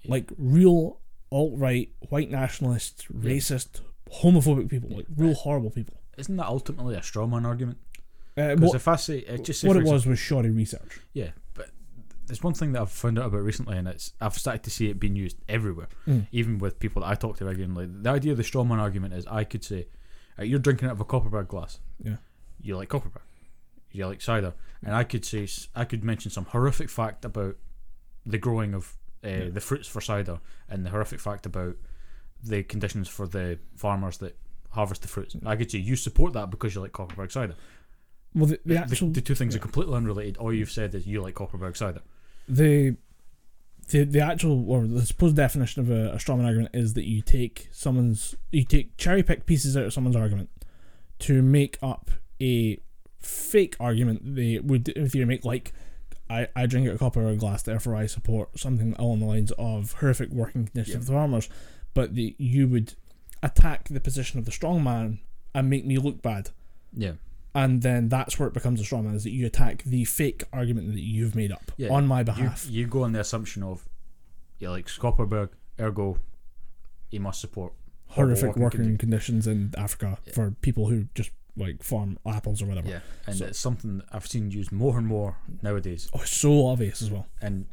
[0.05, 3.31] like real alt right, white nationalist, Yeah.
[3.31, 3.81] racist,
[4.21, 5.99] homophobic people, like real horrible people.
[6.17, 7.77] isn't that ultimately a straw man argument?
[8.37, 10.49] Uh, Because what if I say, uh, just say what it example- was was shoddy
[10.49, 10.99] research.
[11.11, 11.31] yeah,
[12.27, 14.89] there's one thing that I've found out about recently, and it's I've started to see
[14.89, 16.27] it being used everywhere, Mm.
[16.31, 17.87] even with people that I talk to regularly.
[17.87, 19.87] The idea of the strawman argument is I could say,
[20.39, 21.79] uh, you're drinking out of a Kopparberg glass.
[22.03, 22.17] Yeah.
[22.61, 23.21] You like Kopparberg.
[23.91, 24.53] You like cider,
[24.83, 27.55] and I could say I could mention some horrific fact about
[28.25, 29.49] the growing of uh, Yeah.
[29.49, 31.75] the fruits for cider, and the horrific fact about
[32.43, 34.37] the conditions for the farmers that
[34.71, 35.35] harvest the fruits.
[35.45, 37.55] I could say you support that because you like Kopparberg cider.
[38.33, 39.59] Well, the, the The, actual the two things yeah.
[39.59, 40.35] are completely unrelated.
[40.37, 42.01] All you've said is you like Kopparberg cider.
[42.47, 42.95] The
[43.89, 47.21] the the actual or the supposed definition of a, a strawman argument is that you
[47.21, 50.49] take someone's you take cherry pick pieces out of someone's argument
[51.19, 52.09] to make up
[52.41, 52.79] a
[53.19, 55.71] fake argument they would in theory make like
[56.29, 59.51] I, I drink a cup or a glass, therefore I support something along the lines
[59.59, 60.97] of horrific working conditions Yeah.
[60.97, 61.49] of the farmers.
[61.93, 62.95] But the you would
[63.43, 65.19] attack the position of the strong man
[65.53, 66.49] and make me look bad.
[66.93, 67.13] Yeah.
[67.55, 70.43] And then that's where it becomes a strong man, is that you attack the fake
[70.51, 72.67] argument that you've made up Yeah, on my behalf.
[72.69, 73.87] you go on the assumption of
[74.59, 75.49] you like Kopparberg,
[75.79, 76.19] ergo
[77.09, 77.73] he must support
[78.07, 80.33] horrific working, condi- conditions in Africa Yeah.
[80.33, 82.89] for people who just like farm apples or whatever.
[82.89, 86.09] Yeah, and So- it's something that I've seen used more and more nowadays.
[86.13, 87.27] Oh, it's so obvious as well.
[87.41, 87.67] And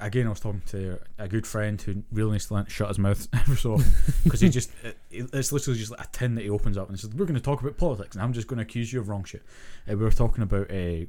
[0.00, 2.88] again, I was talking to a good friend who really needs to learn to shut
[2.88, 3.92] his mouth every so often
[4.24, 6.98] because he just it, it's literally just like a tin that he opens up and
[6.98, 9.08] says, "We're going to talk about politics," and I'm just going to accuse you of
[9.08, 9.42] wrong shit.
[9.88, 11.06] Uh, we were talking about uh,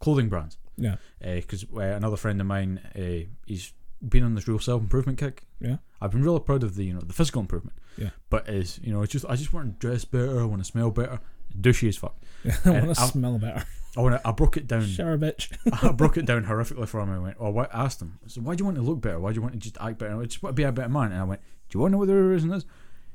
[0.00, 0.58] clothing brands.
[0.78, 0.96] Yeah.
[1.20, 3.72] because uh, another friend of mine, uh, he's
[4.06, 5.42] been on this real self improvement kick.
[5.60, 5.76] Yeah.
[6.00, 7.76] I've been really proud of the you know the physical improvement.
[7.96, 8.10] Yeah.
[8.28, 10.70] but is you know it's just I just want to dress better, I want to
[10.70, 11.20] smell better,
[11.58, 12.14] douchey as fuck.
[12.64, 13.64] I want to smell better.
[13.96, 14.86] I want to, I broke it down.
[14.86, 15.56] Shower bitch.
[15.82, 17.10] I broke it down horrifically for him.
[17.10, 17.74] I went, oh, what?
[17.74, 19.18] I asked him, so why do you want to look better?
[19.18, 20.20] Why do you want to just act better?
[20.20, 21.12] I just want to be a better man.
[21.12, 22.66] And I went, do you want to know what the reason is?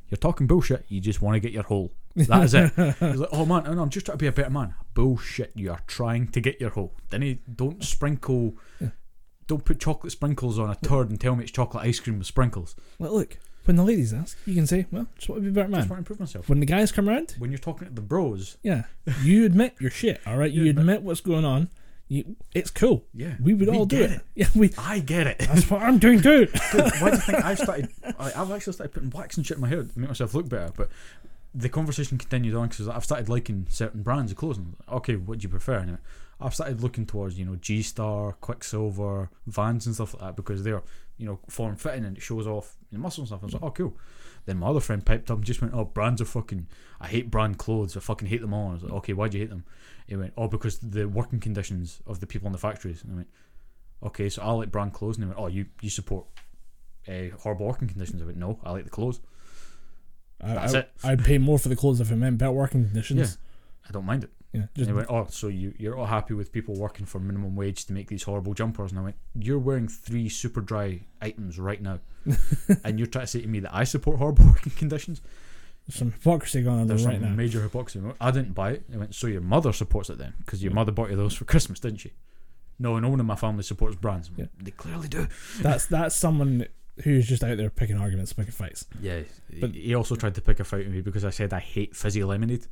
[0.10, 0.86] You're talking bullshit.
[0.90, 1.94] You just want to get your hole.
[2.16, 2.74] That is it.
[2.76, 4.74] He's like, oh man, no, no, I'm just trying to be a better man.
[4.94, 5.52] Bullshit.
[5.56, 6.94] You are trying to get your hole.
[7.10, 8.56] Then he don't sprinkle.
[8.80, 8.90] Yeah.
[9.48, 12.28] Don't put chocolate sprinkles on a turd and tell me it's chocolate ice cream with
[12.28, 12.76] sprinkles.
[13.00, 15.52] Well, look, when the ladies ask, you can say, "Well, just want to be a
[15.64, 16.50] better Just want to improve myself.
[16.50, 18.84] When the guys come around, When you're talking to the bros, yeah,
[19.24, 20.20] you admit your shit.
[20.26, 21.70] All right, you You admit- admit what's going on.
[22.08, 23.06] You, it's cool.
[23.14, 24.22] yeah, We would all do get it.
[24.36, 24.72] Yeah, we.
[24.78, 25.40] I get it.
[25.40, 26.48] That's what I'm doing too.
[26.72, 27.88] Dude, why do you think I've started?
[28.20, 30.50] I, I've actually started putting wax and shit in my hair to make myself look
[30.50, 30.74] better.
[30.76, 30.90] But
[31.56, 34.58] the conversation continued on because I've started liking certain brands of clothes.
[34.58, 35.76] And, okay, what do you prefer?
[35.76, 36.00] And
[36.42, 40.64] I've started looking towards you know G Star, Quiksilver, Vans and stuff like that because
[40.64, 40.84] they're
[41.22, 43.44] you know form fitting and it shows off your muscles and stuff.
[43.44, 43.98] I was like, oh cool.
[44.46, 46.68] Then my other friend piped up and just went, oh brands are fucking.
[47.00, 47.96] I hate brand clothes.
[47.96, 48.72] I fucking hate them all.
[48.72, 49.64] I was like, okay, why do you hate them?
[50.08, 53.04] He went, oh because the working conditions of the people in the factories.
[53.04, 53.30] And I went,
[54.04, 55.18] okay, so I like brand clothes.
[55.18, 56.26] And he went, oh you you support
[57.08, 58.22] uh, horrible working conditions.
[58.22, 59.20] I went, no, I like the clothes.
[60.42, 60.92] I, That's I, it.
[61.04, 63.38] I'd pay more for the clothes if it meant better working conditions.
[63.88, 64.32] I don't mind it.
[64.54, 67.20] Yeah, And just they went, oh, so you, you're all happy with people working for
[67.20, 68.92] minimum wage to make these horrible jumpers?
[68.92, 72.00] And I went, you're wearing three Superdry items right now.
[72.84, 75.22] and you're trying to say to me that I support horrible working conditions?
[75.90, 77.36] some hypocrisy going on there There's right some now.
[77.36, 78.02] major hypocrisy.
[78.22, 78.84] I didn't buy it.
[78.94, 80.34] I went, so your mother supports it then?
[80.40, 82.14] Because your mother bought you those for Christmas, didn't she?
[82.80, 84.32] No, no one in my family supports brands.
[84.32, 85.28] Went, They clearly do.
[85.62, 86.66] That's that's someone
[87.04, 88.86] who's just out there picking arguments, picking fights.
[89.02, 89.22] Yeah,
[89.60, 91.96] but he also tried to pick a fight with me because I said I hate
[91.96, 92.68] fizzy lemonade,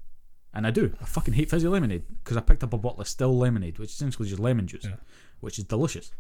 [0.53, 0.93] and I do.
[1.01, 3.89] I fucking hate fizzy lemonade because I picked up a bottle of still lemonade, which
[3.89, 4.95] is essentially just lemon juice, Yeah.
[5.41, 6.11] which is delicious.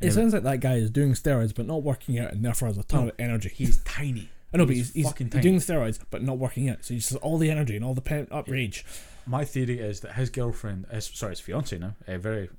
[0.00, 2.76] It sounds like that guy is doing steroids but not working out and therefore has
[2.78, 3.50] a ton No, of energy.
[3.54, 4.28] He's tiny.
[4.52, 5.42] I know, but he's he's, he's, fucking he's tiny.
[5.42, 6.84] doing steroids but not working out.
[6.84, 8.84] So he's just all the energy and all the pent up rage.
[9.26, 12.50] My theory is that his girlfriend, his, sorry, his fiance now, uh, very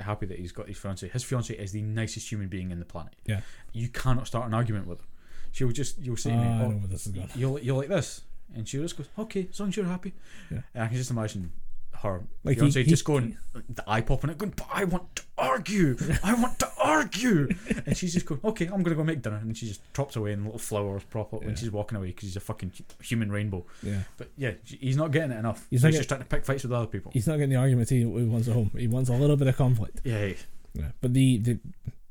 [0.00, 1.06] happy that he's got his fiance.
[1.06, 3.14] His fiance is the nicest human being in the planet.
[3.26, 3.40] Yeah.
[3.72, 5.04] You cannot start an argument with her.
[5.52, 7.28] She'll just, you'll say to me, I oh, know where this is going.
[7.34, 8.22] you'll, you'll like this.
[8.54, 10.14] And she'll just goes, okay, as long as you're happy.
[10.50, 10.60] Yeah.
[10.74, 11.52] And I can just imagine
[12.02, 13.36] her Like, he- fiance he- just going,
[13.68, 15.96] the eye popping it, going, but I want to argue.
[16.24, 17.48] I want to argue.
[17.86, 19.36] and she's just going, okay, I'm going to go make dinner.
[19.36, 22.24] And she just drops away and little flowers prop up when she's walking away because
[22.28, 22.72] he's a fucking
[23.02, 23.64] human rainbow.
[23.82, 24.00] Yeah.
[24.16, 25.66] But yeah, he's not getting it enough.
[25.70, 27.10] He's He's, not just trying to pick fights with other people.
[27.12, 28.70] He's not getting the argument he, he wants at home.
[28.76, 30.00] He wants a little bit of conflict.
[30.04, 30.34] Yeah, yeah.
[30.74, 30.84] Yeah.
[31.00, 31.58] But the, the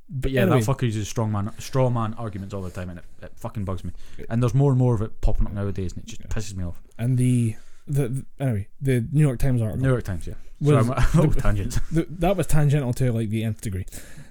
[0.10, 0.62] but yeah, Anyway.
[0.62, 3.66] that fucker uses strong man, straw man arguments all the time, and it, it fucking
[3.66, 3.92] bugs me.
[4.30, 6.28] And there's more and more of it popping up nowadays, and it just Yeah.
[6.28, 6.82] pisses me off.
[6.98, 7.56] and the,
[7.88, 10.34] the the anyway the New York Times article New York Times, yeah.
[10.62, 11.80] was Sorry, I'm oh, tangents.
[11.92, 13.86] the, that was tangential to like the nth degree.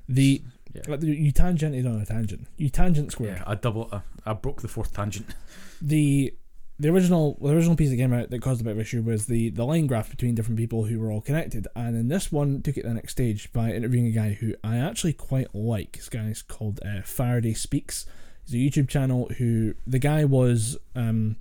[0.09, 0.43] The
[0.75, 0.83] Yeah.
[0.89, 2.47] like, you tangented on a tangent.
[2.59, 3.39] You tangent squared.
[3.39, 4.01] Yeah, I double, I,
[4.31, 5.35] I broke the fourth tangent.
[5.81, 6.35] the
[6.79, 9.27] the original the original piece that came out that caused a bit of issue was
[9.27, 12.61] the the line graph between different people who were all connected and then this one
[12.63, 15.93] took it to the next stage by interviewing a guy who I actually quite like
[15.97, 18.05] this guy's called uh, Faraday Speaks
[18.45, 21.37] he's a YouTube channel who the guy was um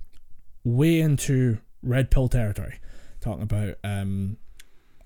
[0.64, 2.80] way into red pill territory
[3.20, 4.36] talking about um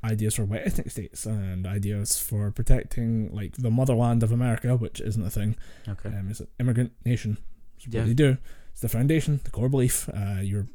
[0.02, 5.00] ideas for white ethnic states and ideas for protecting like the motherland of America which
[5.00, 5.56] isn't a thing
[5.88, 6.08] Okay.
[6.08, 7.36] um, it's an immigrant nation.
[7.76, 8.04] It's what Yeah.
[8.04, 8.38] they do.
[8.80, 10.08] It's the foundation, the core belief.
[10.08, 10.66] Uh, you're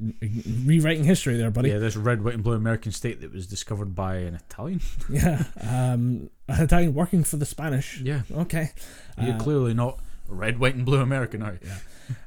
[0.63, 1.69] rewriting history there, buddy.
[1.71, 4.79] Yeah, this red, white, and blue American state that was discovered by an Italian.
[5.09, 5.43] Yeah.
[5.59, 7.99] Um, an Italian working for the Spanish.
[8.01, 8.69] Yeah, Okay.
[9.19, 11.69] you're Uh, clearly not red, white, and blue American, are you?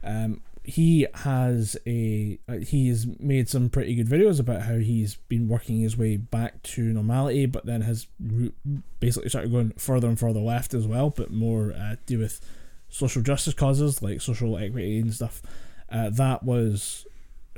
[0.02, 5.46] Um, he has a uh, he's made some pretty good videos about how he's been
[5.46, 8.50] working his way back to normality, but then has re-
[8.98, 12.40] basically started going further and further left as well, but more uh, to do with
[12.88, 15.40] social justice causes like social equity and stuff.
[15.90, 17.06] Uh, that was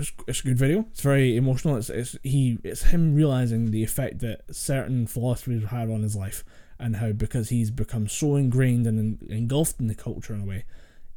[0.01, 0.87] it's, it's a good video.
[0.91, 1.76] It's very emotional.
[1.76, 6.16] It's, it's he it's him realizing the effect that certain philosophies have had on his
[6.16, 6.45] life,
[6.78, 10.64] and how because he's become so ingrained and engulfed in the culture in a way,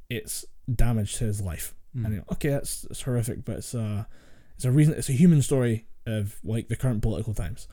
[0.10, 1.74] it's damaged his life.
[1.96, 2.06] Mm.
[2.06, 4.08] And you know, okay, that's it's horrific, but it's a
[4.56, 4.94] it's a reason.
[4.96, 7.68] It's a human story of like the current political times.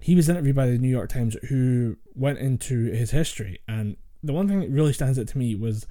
[0.00, 4.32] He was interviewed by the New York Times, who went into his history, and the
[4.32, 5.86] one thing that really stands out to me was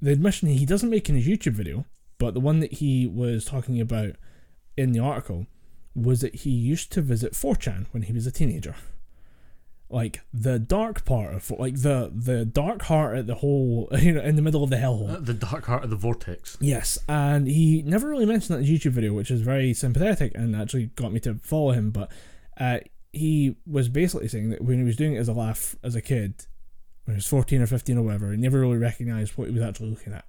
[0.00, 1.84] the admission he doesn't make in his YouTube video,
[2.20, 4.14] but the one that he was talking about
[4.76, 5.46] in the article
[5.94, 8.76] was that he used to visit 4chan when he was a teenager.
[9.88, 14.20] Like the dark part of like the the dark heart at the whole you know
[14.20, 15.16] in the middle of the hellhole.
[15.16, 16.58] Uh, the dark heart of the vortex.
[16.60, 20.32] Yes, and he never really mentioned that in his YouTube video, which is very sympathetic
[20.36, 21.90] and actually got me to follow him.
[21.90, 22.12] But
[22.60, 22.80] uh,
[23.12, 26.02] he was basically saying that when he was doing it as a laugh as a
[26.02, 26.46] kid,
[27.06, 29.62] when he was 14 or 15 or whatever, he never really recognized what he was
[29.64, 30.26] actually looking at.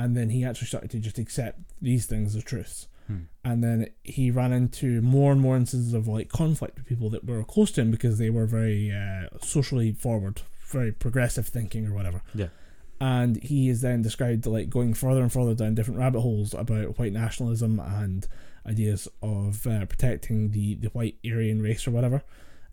[0.00, 2.88] And then he actually started to just accept these things as truths.
[3.06, 3.22] Hmm.
[3.44, 7.24] And then he ran into more and more instances of like conflict with people that
[7.24, 11.94] were close to him because they were very uh, socially forward, very progressive thinking or
[11.94, 12.48] whatever Yeah.
[13.00, 16.98] and he is then described like going further and further down different rabbit holes about
[16.98, 18.28] white nationalism and
[18.66, 22.22] ideas of uh, protecting the the white Aryan race or whatever,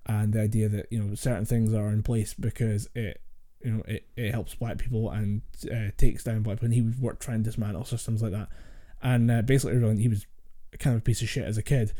[0.05, 3.21] and the idea that you know certain things are in place because it
[3.67, 6.67] you know it, it helps black people and uh, takes down black people.
[6.67, 8.47] And he would work trying to dismantle systems like that,
[9.03, 10.25] and uh, basically everyone he was
[10.79, 11.91] kind of a piece of shit as a kid.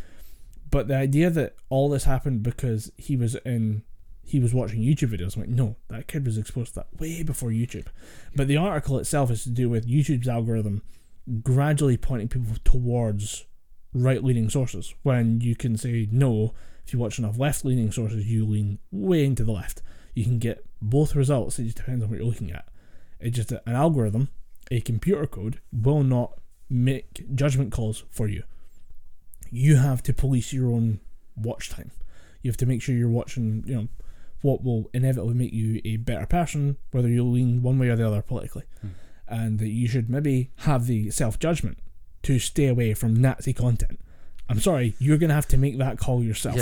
[0.70, 3.84] But the idea that all this happened because he was in
[4.24, 5.36] he was watching YouTube videos.
[5.36, 7.88] I'm like, no, that kid was exposed to that way before YouTube.
[8.36, 10.84] But the article itself is to do with YouTube's algorithm
[11.44, 13.46] gradually pointing people towards
[13.94, 14.94] right leaning sources.
[15.04, 16.54] When you can say no,
[16.86, 19.82] if you watch enough left leaning sources, you lean way into the left.
[20.14, 21.60] You can get both results.
[21.60, 22.66] It just depends on what you're looking at.
[23.20, 24.30] It's just that an algorithm,
[24.70, 28.44] a computer code, will not make judgment calls for you.
[29.50, 31.00] You have to police your own
[31.36, 31.92] watch time.
[32.42, 33.88] You have to make sure you're watching, you know,
[34.42, 38.08] what will inevitably make you a better person, whether you lean one way or the
[38.08, 38.64] other politically.
[38.82, 38.88] Hmm.
[39.28, 41.80] And that you should maybe have the self judgment
[42.24, 44.00] to stay away from Nazi content.
[44.50, 46.58] I'm sorry, you're going to have to make that call yourself.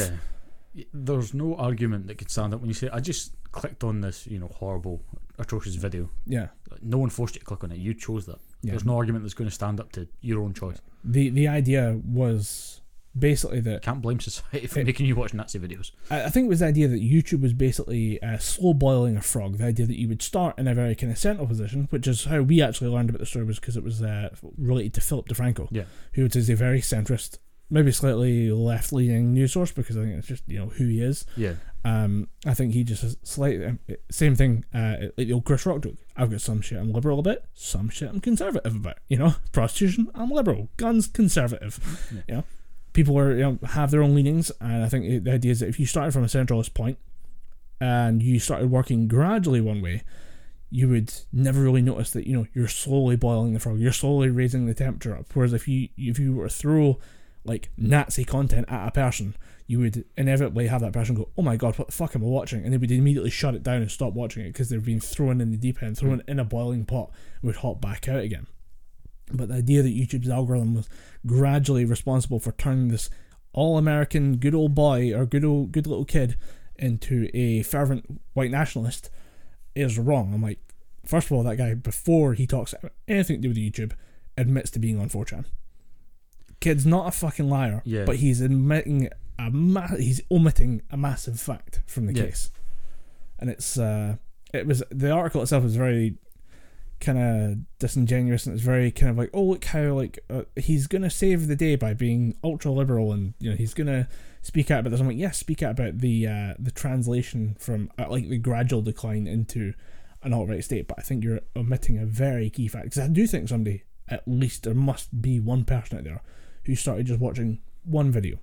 [0.73, 0.83] Yeah.
[0.91, 4.17] There's no argument that could stand up when you say, I just clicked on this,
[4.27, 4.95] you know, horrible,
[5.39, 6.09] atrocious video.
[6.27, 6.47] Yeah.
[6.81, 7.77] No one forced you to click on it.
[7.77, 8.39] You chose that.
[8.61, 8.71] Yeah.
[8.71, 10.79] There's no argument that's going to stand up to your own choice.
[11.03, 11.83] The the idea
[12.21, 12.81] was
[13.17, 15.91] basically that Can't blame society for It- making you watch Nazi videos.
[16.11, 19.21] I I think it was the idea that YouTube was basically uh, slow boiling a
[19.21, 19.57] frog.
[19.57, 22.25] The idea that you would start in a very kind of central position, which is
[22.25, 25.27] how we actually learned about the story, was because it was uh, related to Philip
[25.29, 25.83] DeFranco, Yeah.
[26.13, 27.37] who is a very centrist
[27.69, 31.01] maybe slightly left leaning news source because I think it's just you know who he
[31.01, 31.25] is.
[31.35, 31.55] Yeah.
[31.83, 34.65] Um, I think he just has slightly um, same thing.
[34.73, 35.95] Uh, like the old Chris Rock joke.
[36.15, 38.97] I've got some shit I'm liberal about, some shit I'm conservative about.
[39.07, 41.79] You know, prostitution I'm liberal, guns conservative.
[42.11, 42.21] Yeah.
[42.27, 42.43] You know,
[42.93, 45.69] people are you know have their own leanings, and I think the idea is that
[45.69, 46.97] if you started from a centralist point
[47.79, 50.03] and you started working gradually one way,
[50.71, 54.29] you would never really notice that you know you're slowly boiling the frog, you're slowly
[54.29, 55.27] raising the temperature up.
[55.33, 56.99] Whereas if you if you were to throw
[57.45, 59.35] like Nazi content at a person,
[59.67, 62.27] you would inevitably have that person go, "Oh my god, what the fuck am I
[62.27, 64.99] watching?" and they would immediately shut it down and stop watching it because they've been
[64.99, 68.21] thrown in the deep end, thrown in a boiling pot, and would hop back out
[68.21, 68.47] again.
[69.31, 70.89] But the idea that YouTube's algorithm was
[71.25, 73.09] gradually responsible for turning this
[73.53, 76.35] all-American good old boy or good old good little kid
[76.75, 79.09] into a fervent white nationalist
[79.75, 80.33] is wrong.
[80.33, 80.59] I'm like,
[81.05, 82.75] first of all, that guy before he talks
[83.07, 83.93] anything to do with YouTube
[84.37, 85.45] admits to being on 4chan.
[86.65, 88.05] Kid's not a fucking liar, Yeah.
[88.05, 89.09] but he's admitting
[89.39, 92.25] a ma- he's omitting a massive fact from the Yeah.
[92.25, 92.51] case,
[93.39, 94.17] and it's uh,
[94.53, 96.17] it was the article itself was very
[97.01, 100.87] kind of disingenuous and it's very kind of like oh look how like uh, he's
[100.87, 104.07] gonna save the day by being ultra liberal and you know he's gonna
[104.41, 104.99] speak out about this.
[105.01, 108.81] I'm like yes, speak out about the uh, the translation from uh, like the gradual
[108.81, 109.73] decline into
[110.23, 113.07] an alt right state, but I think you're omitting a very key fact because I
[113.09, 116.21] do think somebody at least there must be one person out there
[116.65, 118.37] who started just watching one video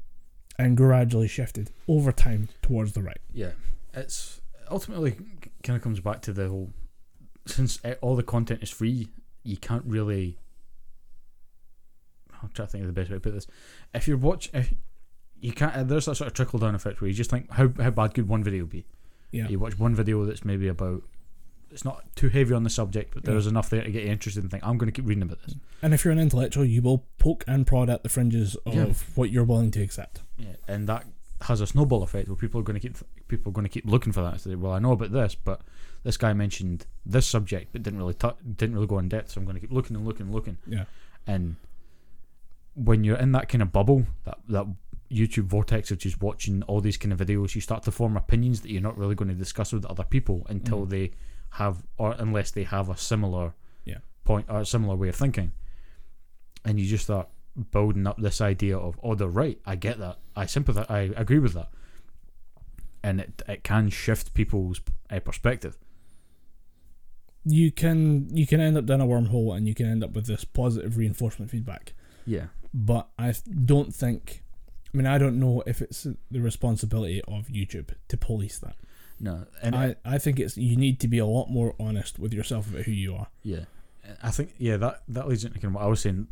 [0.58, 3.20] and gradually shifted over time towards the right.
[3.32, 3.52] Yeah,
[3.94, 5.16] it's ultimately
[5.62, 6.70] kind of comes back to the whole
[7.46, 9.08] since uh, all the content is free,
[9.42, 10.38] you can't really.
[12.42, 13.46] I'm trying to think of the best way to put this.
[13.94, 14.72] If you're watch, if
[15.40, 17.70] you can't, uh, there's that sort of trickle down effect where you just think how
[17.78, 18.84] how bad could one video be?
[19.30, 19.48] Yeah.
[19.48, 21.02] You watch one video that's maybe about.
[21.72, 24.42] It's not too heavy on the subject, but there's enough there to get you interested
[24.42, 25.54] and think I'm going to keep reading about this.
[25.82, 28.92] And if you're an intellectual, you will poke and prod at the fringes of Yeah.
[29.14, 30.20] what you're willing to accept.
[30.38, 31.06] Yeah, and that
[31.42, 32.96] has a snowball effect where people are going to keep
[33.26, 34.40] people are going to keep looking for that.
[34.40, 35.62] Say, well, I know about this, but
[36.04, 39.30] this guy mentioned this subject, but didn't really tou didn't really go in depth.
[39.32, 40.58] So I'm going to keep looking and looking and looking.
[40.66, 40.84] Yeah.
[41.26, 41.56] And
[42.74, 44.66] when you're in that kind of bubble, that that
[45.10, 48.60] YouTube vortex of just watching all these kind of videos, you start to form opinions
[48.62, 50.90] that you're not really going to discuss with other people until Mm.
[50.90, 51.10] they
[51.53, 53.98] have, or unless they have a similar Yeah.
[54.24, 55.53] point or a similar way of thinking,
[56.64, 57.28] and you just start
[57.70, 59.59] building up this idea of, oh, they're right.
[59.66, 60.18] I get that.
[60.34, 60.86] I sympathize.
[60.88, 61.70] I agree with that.
[63.03, 64.80] And it it can shift people's
[65.11, 65.76] uh, perspective.
[67.44, 70.26] You can you can end up down a wormhole and you can end up with
[70.26, 71.94] this positive reinforcement feedback.
[72.24, 72.46] Yeah.
[72.72, 73.34] But I
[73.64, 74.44] don't think
[74.94, 78.76] I mean I don't know if it's the responsibility of YouTube to police that.
[79.22, 79.46] No.
[79.62, 82.68] And I, I think it's you need to be a lot more honest with yourself
[82.68, 83.28] about who you are.
[83.44, 83.64] Yeah,
[84.22, 86.26] I think yeah that that leads into kind what I was saying.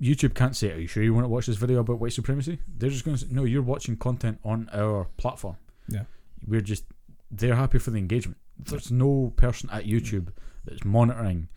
[0.00, 2.58] YouTube can't say, "Are you sure you want to watch this video about white supremacy?"
[2.68, 5.56] They're just going to say, "No, you're watching content on our platform.
[5.88, 6.04] Yeah.
[6.46, 6.84] we're just
[7.30, 8.38] they're happy for the engagement.
[8.58, 10.28] There's no person at YouTube
[10.64, 11.48] that's monitoring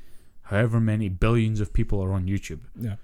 [0.43, 2.61] however many billions of people are on YouTube.
[2.79, 2.95] Yeah.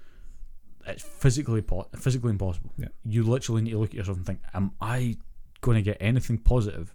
[0.86, 2.72] It's physically po- physically impossible.
[2.78, 2.88] Yeah.
[3.04, 5.16] You literally need to look at yourself and think, "Am I
[5.60, 6.94] going to get anything positive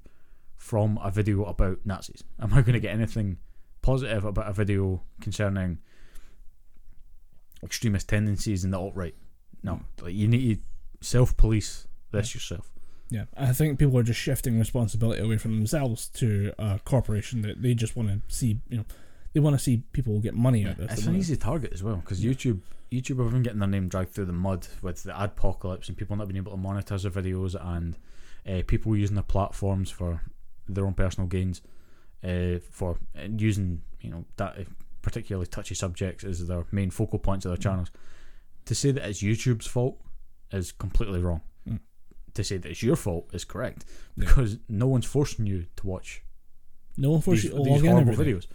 [0.59, 2.23] from a video about Nazis?
[2.39, 3.37] Am I going to get anything
[3.81, 5.79] positive about a video concerning
[7.63, 9.15] extremist tendencies in the alt right?
[9.63, 12.69] No, like you need to self police this yourself.
[13.09, 17.61] Yeah, I think people are just shifting responsibility away from themselves to a corporation that
[17.61, 18.59] they just want to see.
[18.69, 18.85] You know,
[19.33, 20.99] they want to see people get money out of this.
[20.99, 22.31] It's an easy target as well because Yeah.
[22.31, 22.59] YouTube
[22.91, 26.15] YouTube have been getting their name dragged through the mud with the adpocalypse and people
[26.15, 27.97] not being able to monetize their videos and
[28.47, 30.21] uh, people using their platforms for
[30.75, 31.61] their own personal gains
[32.23, 32.97] uh, for
[33.37, 34.63] using you know that uh,
[35.01, 37.91] particularly touchy subjects as their main focal points of their channels.
[38.65, 39.99] To say that it's YouTube's fault
[40.51, 41.41] is completely wrong.
[41.67, 41.79] Mm.
[42.35, 44.25] To say that it's your fault is correct Yeah.
[44.25, 46.21] because no one's forcing you to watch
[46.97, 48.47] No one forces you to log in every videos.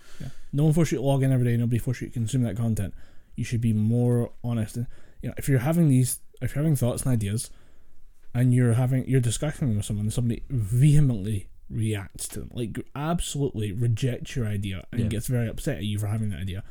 [0.53, 1.57] No one forces you to log in every day.
[1.57, 2.95] Nobody forces you to consume that content.
[3.35, 4.77] You should be more honest.
[4.77, 4.87] And
[5.23, 7.51] you know, if you're having these, if you're having thoughts and ideas,
[8.35, 12.79] and you're having you're discussing them with someone, and somebody vehemently reacts to them, like
[12.95, 15.09] absolutely rejects your idea and Yeah.
[15.09, 16.62] gets very upset at you for having that idea.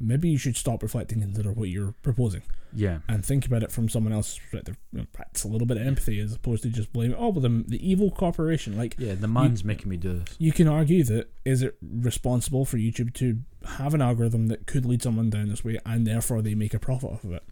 [0.00, 2.42] Maybe you should stop reflecting and consider what you're proposing
[2.74, 2.98] Yeah.
[3.08, 4.76] and think about it from someone else's perspective.
[4.92, 7.16] You know, practice a little bit of empathy as opposed to just blaming.
[7.16, 8.76] Oh, well, the, the evil corporation.
[8.76, 10.34] Like Yeah, the man's making me do this.
[10.38, 13.38] you can argue that is it responsible for YouTube to
[13.78, 16.80] have an algorithm that could lead someone down this way and therefore they make a
[16.80, 17.44] profit off of it?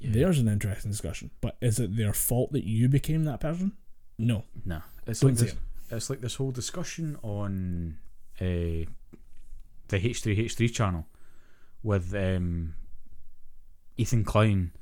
[0.00, 0.10] Yeah.
[0.12, 1.32] There's an interesting discussion.
[1.42, 3.72] But is it their fault that you became that person?
[4.18, 4.44] No.
[4.64, 4.80] No.
[5.06, 5.54] it's Don't like this.
[5.90, 7.98] It's like this whole discussion on
[8.40, 8.84] uh,
[9.88, 11.06] the H3H3 channel
[11.82, 12.74] with um,
[13.96, 14.72] Ethan Klein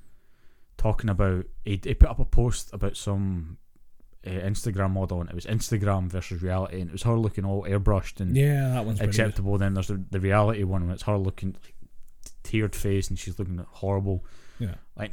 [0.76, 3.58] talking about he, he put up a post about some
[4.26, 7.62] uh, Instagram model, and it was Instagram versus reality, and it was her looking all
[7.64, 9.58] airbrushed and Yeah, that one's acceptable.
[9.58, 11.74] Then there's the, the reality one, and it's her looking like
[12.44, 14.24] teared face, and she's looking horrible.
[14.58, 14.74] Yeah.
[14.96, 15.12] Like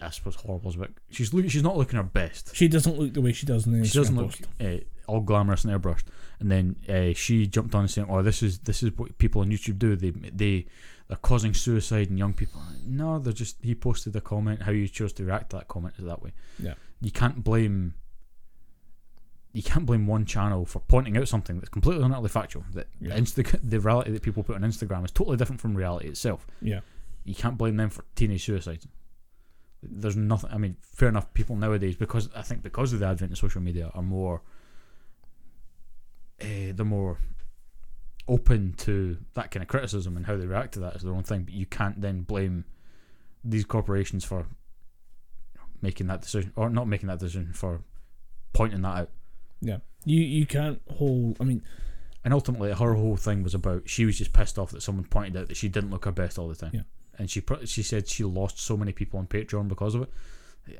[0.00, 0.88] I suppose horrible is a.
[1.10, 2.54] She's look, she's not looking her best.
[2.56, 4.42] She doesn't look the way she does in the She doesn't look post.
[4.60, 6.04] uh, all glamorous and airbrushed.
[6.38, 9.42] And then uh, she jumped on and saying, "Oh, this is this is what people
[9.42, 9.96] on YouTube do.
[9.96, 10.66] They they
[11.08, 13.56] they're causing suicide in young people." No, they're just.
[13.62, 14.62] He posted a comment.
[14.62, 16.32] How you chose to react to that comment is that way.
[16.58, 16.74] Yeah.
[17.02, 17.94] You can't blame.
[19.52, 22.64] You can't blame one channel for pointing out something that's completely and utterly factual.
[22.72, 23.18] That Yeah.
[23.18, 26.46] Insta- the reality that people put on Instagram is totally different from reality itself.
[26.62, 26.80] Yeah.
[27.24, 28.86] You can't blame them for teenage suicides.
[29.82, 30.50] There's nothing.
[30.52, 31.32] I mean, fair enough.
[31.32, 34.42] People nowadays, because I think because of the advent of social media, are more.
[36.40, 37.18] Uh, they're more
[38.28, 41.22] open to that kind of criticism and how they react to that is their own
[41.22, 41.42] thing.
[41.42, 42.64] But you can't then blame
[43.44, 44.46] these corporations for
[45.82, 47.82] making that decision or not making that decision for
[48.52, 49.10] pointing that out.
[49.60, 49.78] Yeah.
[50.04, 51.36] You you can't hold.
[51.40, 51.62] I mean,
[52.24, 55.36] And ultimately, her whole thing was about she was just pissed off that someone pointed
[55.36, 56.70] out that she didn't look her best all the time.
[56.74, 56.82] Yeah.
[57.18, 60.10] And she she said she lost so many people on Patreon because of it.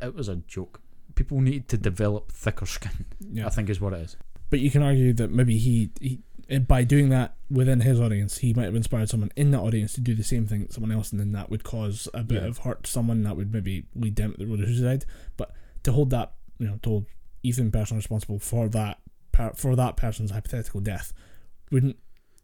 [0.03, 0.81] It was a joke.
[1.15, 3.05] People need to develop thicker skin.
[3.21, 3.47] yeah.
[3.47, 4.17] I think is what it is.
[4.49, 8.39] But you can argue that maybe he, he eh, by doing that within his audience,
[8.39, 11.11] he might have inspired someone in that audience to do the same thing someone else,
[11.13, 12.49] and then that would cause a bit Yeah.
[12.49, 15.05] of hurt to someone that would maybe lead them to the road of suicide.
[15.37, 15.53] But
[15.85, 17.07] to hold that, you know, to hold
[17.43, 18.99] Ethan personally responsible for that
[19.57, 21.15] for that person's hypothetical death
[21.71, 21.97] wouldn't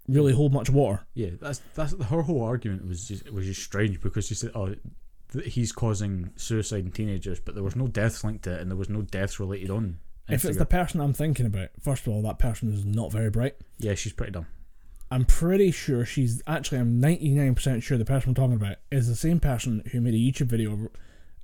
[0.09, 1.07] really hold much water.
[1.15, 4.75] Yeah, that's that's her whole argument was just was just strange because she said, "Oh,
[5.33, 8.71] th- he's causing suicide in teenagers," but there was no deaths linked to it, and
[8.71, 9.99] there was no deaths related on.
[10.29, 13.31] If it's the person I'm thinking about, first of all, that person is not very
[13.31, 13.55] bright.
[13.79, 14.47] yeah, she's pretty dumb.
[15.09, 16.79] I'm pretty sure she's actually.
[16.79, 20.17] I'm 99% sure the person I'm talking about is the same person who made a
[20.17, 20.89] YouTube video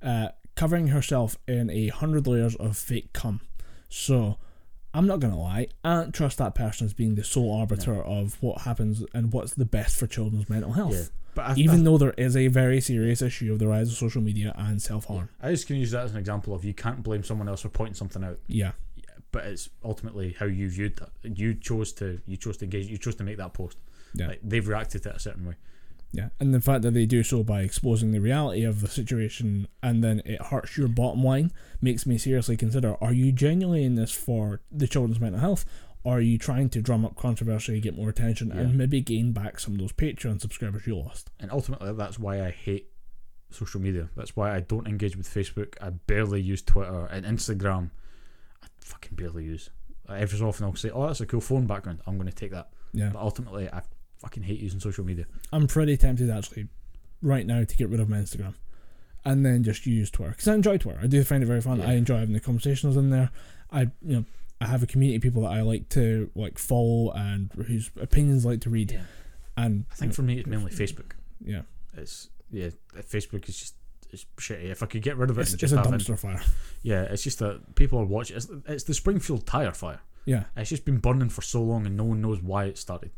[0.01, 3.39] uh, covering herself in a hundred layers of fake cum.
[3.87, 4.37] So
[4.93, 5.67] I'm not gonna lie.
[5.83, 9.53] I don't trust that person as being the sole arbiter of what happens and what's
[9.53, 10.93] the best for children's mental health.
[10.93, 11.03] Yeah,
[11.35, 14.21] but I, Even though there is a very serious issue of the rise of social
[14.21, 15.29] media and self harm.
[15.41, 17.69] I just can use that as an example of you can't blame someone else for
[17.69, 18.73] pointing something out, Yeah.
[19.31, 21.09] but it's ultimately how you viewed that.
[21.23, 22.85] You chose to you chose to engage.
[22.87, 23.77] You chose to make that post.
[24.13, 24.27] Yeah.
[24.27, 25.55] Like, they've reacted to it a certain way.
[26.13, 29.67] Yeah, and the fact that they do so by exposing the reality of the situation
[29.81, 31.51] and then it hurts your bottom line
[31.81, 35.65] makes me seriously consider are you genuinely in this for the children's mental health?
[36.05, 38.59] Or are you trying to drum up controversy, get more attention, Yeah.
[38.59, 41.31] and maybe gain back some of those Patreon subscribers you lost?
[41.39, 42.89] And ultimately, that's why I hate
[43.49, 44.09] social media.
[44.15, 45.75] That's why I don't engage with Facebook.
[45.81, 47.91] I barely use Twitter and Instagram.
[48.61, 49.69] I fucking barely use.
[50.09, 52.01] Every so often, I'll say, "Oh, that's a cool phone background.
[52.05, 53.81] I'm going to take that." Yeah, But ultimately, I
[54.23, 55.25] fucking hate using social media.
[55.51, 56.67] I'm pretty tempted actually
[57.21, 58.53] right now to get rid of my Instagram
[59.25, 60.99] and then just use Twitter because I enjoy Twitter.
[61.03, 61.79] I do find it very fun.
[61.79, 61.89] Yeah.
[61.89, 63.29] I enjoy having the conversations in there.
[63.71, 64.25] I you know
[64.61, 68.45] I have a community of people that I like to like follow and whose opinions
[68.45, 68.91] I like to read.
[68.91, 69.01] Yeah.
[69.57, 71.11] And I think for me, it's mainly Facebook.
[71.43, 71.61] yeah,
[71.95, 73.75] It's yeah, Facebook is just
[74.09, 74.71] it's shitty.
[74.71, 76.41] If I could get rid of it, it's, just a dumpster fire.
[76.81, 78.37] yeah, it's just that people are watching.
[78.37, 79.99] It's, it's the Springfield tire fire.
[80.25, 83.11] Yeah, It's just been burning for so long, and no one knows why it started.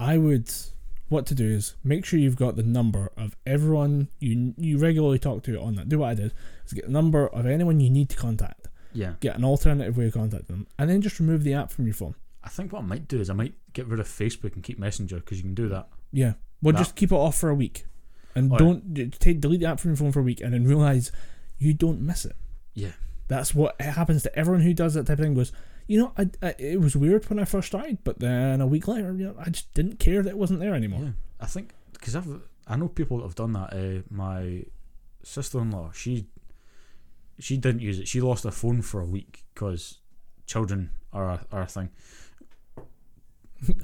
[0.00, 0.50] I would.
[1.08, 5.18] What to do is make sure you've got the number of everyone you you regularly
[5.18, 5.88] talk to on that.
[5.88, 6.32] Do what I did
[6.64, 8.68] is get the number of anyone you need to contact.
[8.92, 11.86] Yeah, Get an alternative way of contacting them, and then just remove the app from
[11.86, 12.14] your phone.
[12.44, 14.78] I think what I might do is I might get rid of Facebook and keep
[14.78, 15.88] Messenger because you can do that.
[16.12, 16.34] Yeah.
[16.62, 17.86] Well, That- just keep it off for a week,
[18.36, 18.58] and yeah.
[18.58, 21.10] don't d- take delete the app from your phone for a week, and then realize
[21.58, 22.34] you don't miss it.
[22.74, 22.92] Yeah.
[23.28, 25.34] That's what happens to everyone who does that type of thing.
[25.34, 25.52] Goes,
[25.90, 28.86] you know, I, I it was weird when I first started, but then a week
[28.86, 31.00] later, you know, I just didn't care that it wasn't there anymore.
[31.02, 31.10] Yeah,
[31.40, 33.72] I think because I've I know people that have done that.
[33.72, 34.66] Uh, my
[35.24, 36.26] sister-in-law, she
[37.40, 38.06] she didn't use it.
[38.06, 39.98] She lost her phone for a week because
[40.46, 41.90] children are a, are a thing.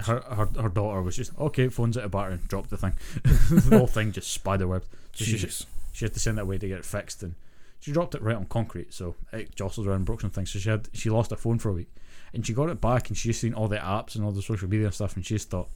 [0.05, 1.69] Her, her her daughter was just okay.
[1.69, 2.39] Phone's out of battery.
[2.47, 2.93] Dropped the thing.
[3.25, 4.87] the whole thing just spiderwebbed.
[5.13, 7.35] So she, she, had to send it away to get it fixed, and
[7.81, 10.51] she dropped it right on concrete, so it jostles around, and broke some things.
[10.53, 11.93] So she had she lost her phone for a week,
[12.35, 14.69] and she got it back, and she's seen all the apps and all the social
[14.69, 15.69] media and stuff, and she's thought,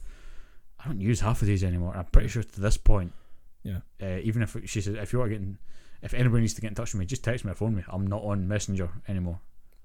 [0.83, 1.95] I don't use half of these anymore.
[1.95, 3.13] I'm pretty sure to this point,
[3.63, 3.79] Yeah.
[4.01, 5.57] uh, even if she said if you are getting,
[6.01, 7.83] if anybody needs to get in touch with me, just text me or phone me.
[7.87, 9.39] I'm not on Messenger anymore,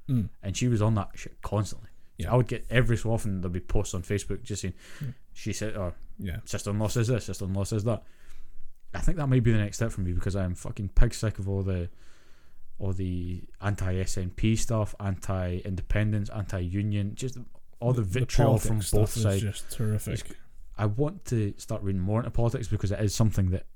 [0.09, 0.31] Mm.
[0.43, 1.91] and she was on that shit constantly.
[2.19, 2.33] So Yeah.
[2.33, 5.13] I would get every so often there'd be posts on Facebook just saying, Mm.
[5.35, 6.39] she said, or Yeah.
[6.47, 8.03] sister-in-law says this, sister-in-law says that.
[8.95, 11.39] I think that may be the next step for me because I'm fucking pig sick
[11.39, 11.91] of all the
[12.79, 17.39] all the anti-SNP stuff, anti-independence, anti-union, just
[17.81, 19.43] all the vitriol from both sides.
[19.43, 20.37] just terrific.
[20.79, 23.67] I want to start reading more into politics because it is something that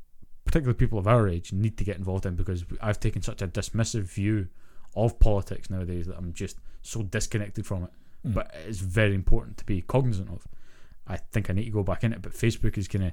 [0.44, 3.48] particularly people of our age, need to get involved in because I've taken such a
[3.48, 4.48] dismissive view
[4.96, 7.90] of politics nowadays that I'm just so disconnected from it.
[8.26, 8.34] Mm.
[8.34, 10.46] But it's very important to be cognizant of.
[11.06, 13.12] I think I need to go back in it, but Facebook is gonna.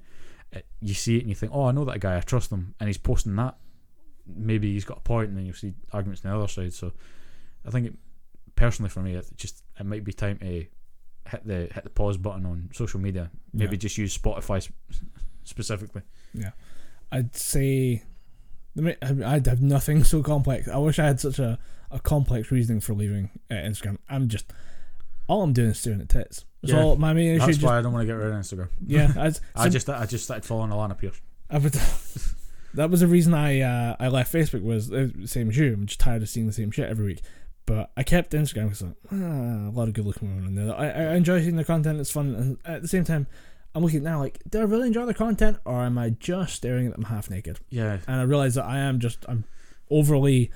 [0.55, 2.73] uh, You see it and you think, oh, I know that guy, I trust him,
[2.79, 3.55] and he's posting that.
[4.35, 6.73] Maybe he's got a point, and then you'll see arguments on the other side.
[6.73, 6.91] So,
[7.65, 7.93] I think, it,
[8.55, 10.47] personally, for me, it just it might be time to
[11.29, 13.29] hit the hit the pause button on social media.
[13.53, 13.79] Maybe Yeah.
[13.79, 14.75] just use Spotify sp-
[15.43, 16.01] specifically.
[16.33, 16.51] Yeah.
[17.11, 18.03] I'd say
[18.77, 20.67] I mean, I- I'd have nothing so complex.
[20.67, 21.57] I wish I had such a,
[21.89, 23.97] a complex reasoning for leaving uh, Instagram.
[24.09, 24.51] I'm just
[25.27, 26.45] all I'm doing is staring at tits.
[26.61, 27.39] That's Yeah, all my main issue.
[27.39, 28.69] That's Just, why I don't want to get rid of Instagram.
[28.85, 29.31] yeah, I,
[29.65, 31.19] I just I just started following Alanah Pierce.
[31.49, 31.73] I would,
[32.77, 35.73] that was the reason I uh, I left Facebook was uh, same as you.
[35.73, 37.21] I'm just tired of seeing the same shit every week.
[37.65, 40.75] But I kept Instagram because like, ah, a lot of good looking women in there.
[40.75, 41.99] I, I enjoy seeing the content.
[41.99, 43.27] It's fun, and at the same time,
[43.75, 46.87] I'm looking now like, do I really enjoy the content, or am I just staring
[46.87, 47.59] at them half naked?
[47.69, 49.43] Yeah, And I realize that I am just I'm
[49.89, 50.49] overly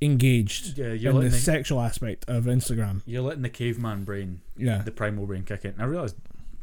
[0.00, 1.10] engaged yeah.
[1.10, 3.02] In the the, sexual aspect of Instagram.
[3.06, 5.72] you're letting the caveman brain, Yeah, the primal brain, kick in.
[5.72, 6.16] And I realized,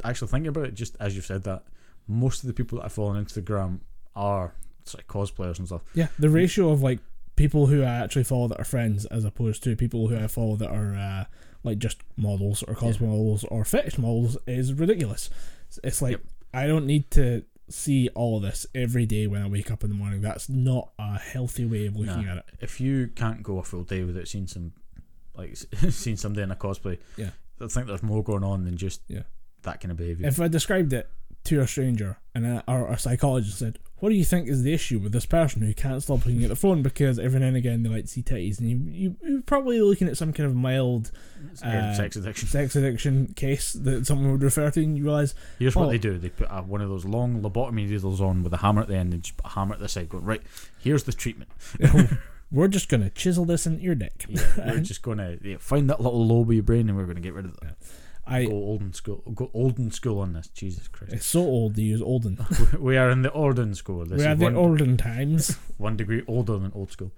[0.04, 1.64] actually thinking about it, just as you've said that,
[2.08, 3.80] most of the people that I follow on Instagram
[4.16, 4.54] are
[4.90, 5.82] sort of cosplayers and stuff.
[5.94, 6.08] yeah.
[6.18, 7.00] The ratio of like
[7.36, 10.56] people who I actually follow that are friends, as opposed to people who I follow
[10.58, 11.26] that are uh,
[11.64, 15.28] like just models or cosplay models or fetish models, is ridiculous.
[15.68, 16.22] It's- It's like Yep.
[16.54, 19.90] I don't need to see all of this every day when I wake up in
[19.92, 20.22] the morning.
[20.22, 22.32] That's not a healthy way of looking Nah.
[22.32, 22.46] at it.
[22.60, 24.72] If you can't go a full day without seeing some,
[25.36, 25.56] like
[25.92, 27.30] seeing somebody in a cosplay, Yeah.
[27.62, 29.24] I think there's more going on than just Yeah.
[29.62, 30.28] that kind of behavior.
[30.28, 31.08] If I described it
[31.50, 34.74] to a stranger and a, or a psychologist said, "What do you think is the
[34.74, 37.58] issue with this person who can't stop looking at the phone because every now and
[37.58, 40.48] again they like to see titties?" and you, you you're probably looking at some kind
[40.50, 41.12] of mild
[41.64, 42.48] Uh, sex addiction.
[42.48, 45.90] sex addiction case that someone would refer to, and you realize, Here's what Oh.
[45.90, 48.82] they do: they put uh, one of those long lobotomy needles on with a hammer
[48.82, 50.10] at the end, and just put a hammer at the side.
[50.10, 50.42] Going right,
[50.80, 51.50] here's the treatment.
[52.52, 54.26] we're just gonna chisel this into your dick.
[54.28, 57.20] Yeah, we're just gonna yeah, find that little lobe of your brain, and we're gonna
[57.20, 57.76] get rid of it.
[58.30, 59.24] I Go olden school.
[59.34, 60.48] Go olden school on this.
[60.50, 61.14] Jesus Christ.
[61.14, 62.38] it's so old to use olden.
[62.80, 64.06] we are in the olden school.
[64.06, 65.58] This we are the olden times.
[65.78, 67.12] one degree older than old school.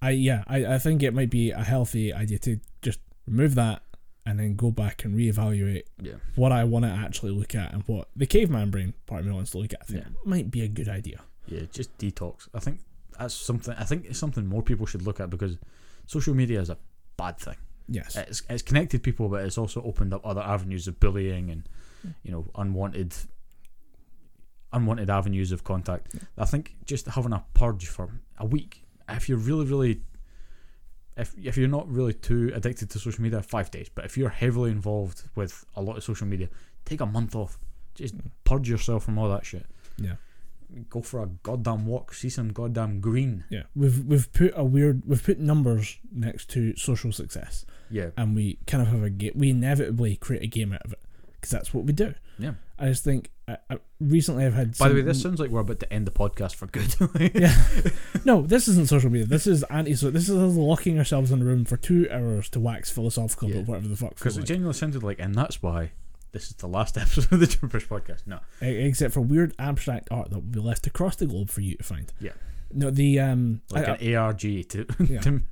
[0.00, 3.82] I yeah, I, I think it might be a healthy idea to just remove that
[4.26, 6.14] and then go back and reevaluate Yeah.
[6.36, 9.32] what I want to actually look at and what the caveman brain part of me
[9.32, 9.80] wants to look at.
[9.82, 10.10] I think Yeah.
[10.24, 11.20] might be a good idea.
[11.46, 12.48] Yeah, just detox.
[12.54, 12.80] I think
[13.18, 13.74] that's something.
[13.76, 15.56] I think it's something more people should look at because
[16.06, 16.78] social media is a
[17.16, 17.56] bad thing.
[17.88, 18.16] Yes.
[18.16, 21.68] It's it's connected people, but it's also opened up other avenues of bullying and
[22.06, 22.14] mm.
[22.22, 23.14] you know unwanted
[24.72, 26.14] unwanted avenues of contact.
[26.38, 30.02] I think just having a purge for a week, if you're really really
[31.16, 33.88] if if you're not really too addicted to social media, five days.
[33.94, 36.48] But if you're heavily involved with a lot of social media,
[36.84, 37.58] take a month off.
[37.94, 38.30] Just mm.
[38.44, 39.66] purge yourself from all that shit.
[39.98, 40.14] Yeah.
[40.90, 42.14] Go for a goddamn walk.
[42.14, 43.44] See some goddamn green.
[43.50, 43.62] Yeah.
[43.74, 48.10] We've we've put a weird we've put numbers next to social success Yeah.
[48.16, 49.32] and we kind of have a game.
[49.34, 51.00] We inevitably create a game out of it
[51.34, 52.14] because that's what we do.
[52.38, 52.52] Yeah.
[52.78, 54.76] I just think I, I, recently I've had.
[54.78, 56.94] By the way, this sounds like we're about to end the podcast for good.
[57.34, 57.54] yeah.
[58.24, 59.26] No, this isn't social media.
[59.26, 59.94] This is anti.
[59.94, 63.48] So this is us locking ourselves in a room for two hours to wax philosophical
[63.50, 63.56] Yeah.
[63.56, 64.14] about whatever the fuck.
[64.14, 64.48] Because we it like.
[64.48, 65.90] genuinely sounded like, and that's why
[66.32, 68.26] this is the last episode of the Gibberpish podcast.
[68.26, 71.76] No, except for weird abstract art that will be left across the globe for you
[71.76, 72.12] to find.
[72.20, 72.32] Yeah.
[72.72, 75.20] No, the um, like I, an ARG to, Yeah.
[75.20, 75.42] to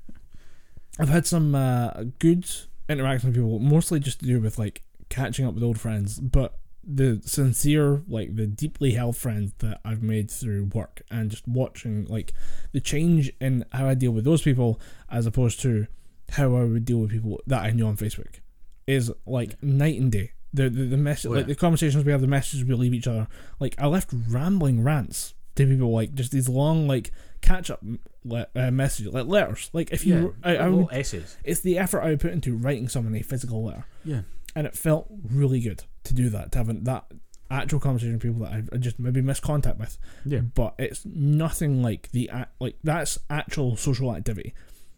[0.98, 2.50] I've had some uh, good
[2.88, 6.56] interactions with people, mostly just to do with like catching up with old friends, but
[6.82, 12.06] the sincere, like the deeply held friends that I've made through work and just watching
[12.06, 12.32] like
[12.72, 15.86] the change in how I deal with those people as opposed to
[16.30, 18.40] how I would deal with people that I knew on Facebook
[18.86, 20.32] is like night and day.
[20.52, 23.06] The the, the message, Oh, like the conversations we have, the messages we leave each
[23.06, 23.28] other.
[23.60, 27.82] Like I left rambling rants to people, like just these long like catch up
[28.24, 29.70] le- uh, messages, like letters.
[29.72, 31.36] Like if you, I, I would essays.
[31.44, 34.22] it's the effort I would put into writing someone a physical letter, Yeah,
[34.56, 37.04] and it felt really good to do that, to have that
[37.50, 39.98] actual conversation with people that I've- I just maybe missed contact with.
[40.24, 42.30] yeah, But it's nothing like the
[42.60, 44.54] like that's actual social activity.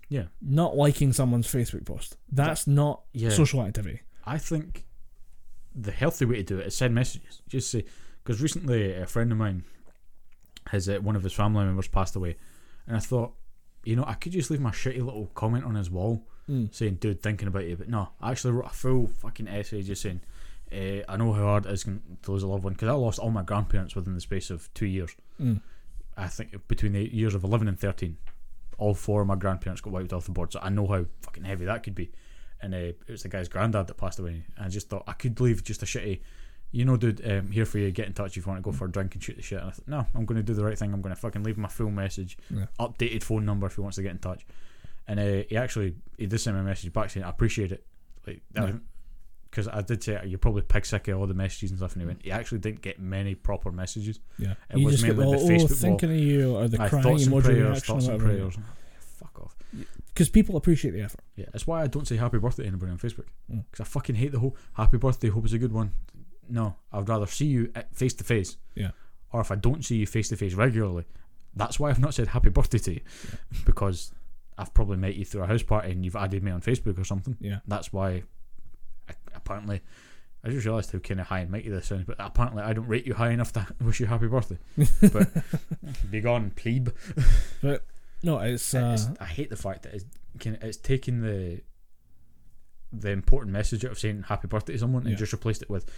[0.08, 0.24] yeah.
[0.42, 2.16] Not liking someone's Facebook post.
[2.30, 3.30] That's not Yeah.
[3.30, 4.00] social activity.
[4.26, 4.84] I think
[5.74, 7.42] the healthy way to do it is send messages.
[7.48, 7.84] Just say
[8.22, 9.64] because recently a friend of mine,
[10.70, 12.36] his uh, one of his family members passed away,
[12.86, 13.32] and I thought,
[13.84, 16.74] you know, I could just leave my shitty little comment on his wall Mm.
[16.74, 20.02] saying, "Dude, thinking about you," but no, I actually wrote a full fucking essay just
[20.02, 20.20] saying,
[20.72, 22.00] uh, "I know how hard it is to
[22.32, 24.86] lose a loved one because I lost all my grandparents within the space of two
[24.86, 25.14] years.
[25.40, 25.60] Mm.
[26.16, 28.16] I think between the years of eleven and thirteen,
[28.76, 30.52] all four of my grandparents got wiped off the board.
[30.52, 32.10] So I know how fucking heavy that could be."
[32.62, 34.44] And uh, it was the guy's granddad that passed away.
[34.56, 36.20] And I just thought I could leave just a shitty
[36.74, 37.90] you know, dude, um, here for you.
[37.90, 39.58] Get in touch if you want to go for a drink and shoot the shit.
[39.60, 40.94] And I thought, no, I'm going to do the right thing.
[40.94, 42.64] I'm going to fucking leave my full message, Yeah.
[42.80, 44.46] updated phone number if he wants to get in touch.
[45.06, 47.84] And uh, he actually he did send me a message back saying I appreciate it,
[48.26, 48.72] like Yeah.
[49.50, 51.92] because I did say you're probably pig sick of all the messages and stuff.
[51.92, 54.20] And he went, he actually didn't get many proper messages.
[54.38, 54.54] Yeah.
[54.70, 55.76] It you was just get the, mainly oh, the Facebook wall.
[55.76, 58.22] thinking of you or the Aye, crying thoughts and emoji prayers, reaction thoughts or and
[58.22, 58.38] whatever.
[58.50, 58.58] prayers.
[60.06, 61.20] Because people appreciate the effort.
[61.36, 63.26] Yeah, that's why I don't say happy birthday to anybody on Facebook.
[63.50, 63.64] Mm.
[63.70, 65.92] Because I fucking hate the whole happy birthday, hope it's a good one.
[66.48, 68.56] No, I'd rather see you face to face.
[68.74, 68.90] Yeah.
[69.32, 71.04] Or if I don't see you face to face regularly,
[71.54, 73.00] that's why I've not said happy birthday to you.
[73.64, 74.12] Because
[74.58, 77.04] I've probably met you through a house party and you've added me on Facebook or
[77.04, 77.36] something.
[77.40, 77.60] Yeah.
[77.66, 78.24] That's why,
[79.08, 79.80] I, apparently,
[80.44, 82.88] I just realised how kind of high and mighty this sounds, but apparently I don't
[82.88, 84.58] rate you high enough to wish you happy birthday.
[85.12, 85.28] but
[86.10, 86.90] be gone, plebe.
[88.22, 90.04] No, it's, It's- uh, I hate the fact that it's
[90.38, 91.60] can it's taking the
[92.92, 95.10] the important message out of saying happy birthday to someone Yeah.
[95.10, 95.90] and just replaced it with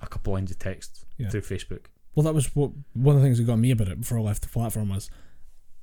[0.00, 1.28] a couple lines of text Yeah.
[1.30, 1.86] through Facebook.
[2.14, 4.22] well, that was what one of the things that got me about it before I
[4.22, 5.08] left the platform was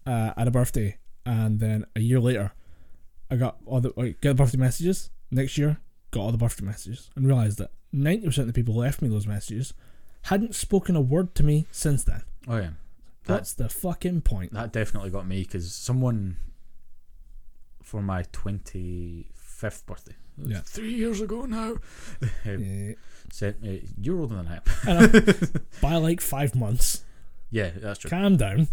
[0.06, 2.52] uh, I had a birthday, and then a year later,
[3.32, 5.10] I got all the like, get the birthday messages.
[5.32, 5.78] Next year,
[6.12, 9.02] got all the birthday messages, and realized that ninety percent of the people who left
[9.02, 9.74] me those messages
[10.24, 12.22] hadn't spoken a word to me since then.
[12.48, 12.72] Oh yeah,
[13.26, 14.54] That's the fucking point.
[14.54, 16.38] that definitely got me because someone
[17.84, 20.62] for my twenty fifth birthday, Yeah.
[20.66, 21.76] three years ago now,
[22.46, 22.94] Yeah.
[23.32, 27.04] said me, "You're older than I am." By like five months.
[27.52, 28.10] yeah, that's true.
[28.10, 28.68] Calm down.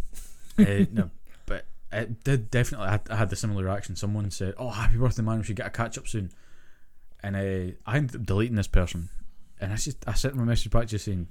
[0.59, 1.11] uh, no,
[1.47, 2.87] but it did definitely.
[2.89, 3.97] I had, I had the similar reaction.
[3.97, 5.39] Someone said, "Oh, happy birthday, man!
[5.39, 6.31] We should get a catch up soon."
[7.23, 9.09] And uh, I ended up deleting this person,
[9.61, 11.29] and I just I sent my message back just saying,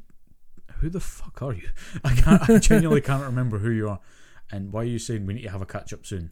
[0.82, 1.70] "Who the fuck are you?
[2.04, 2.50] I can't.
[2.50, 4.00] I genuinely can't remember who you are,
[4.52, 6.32] and why are you saying we need to have a catch up soon?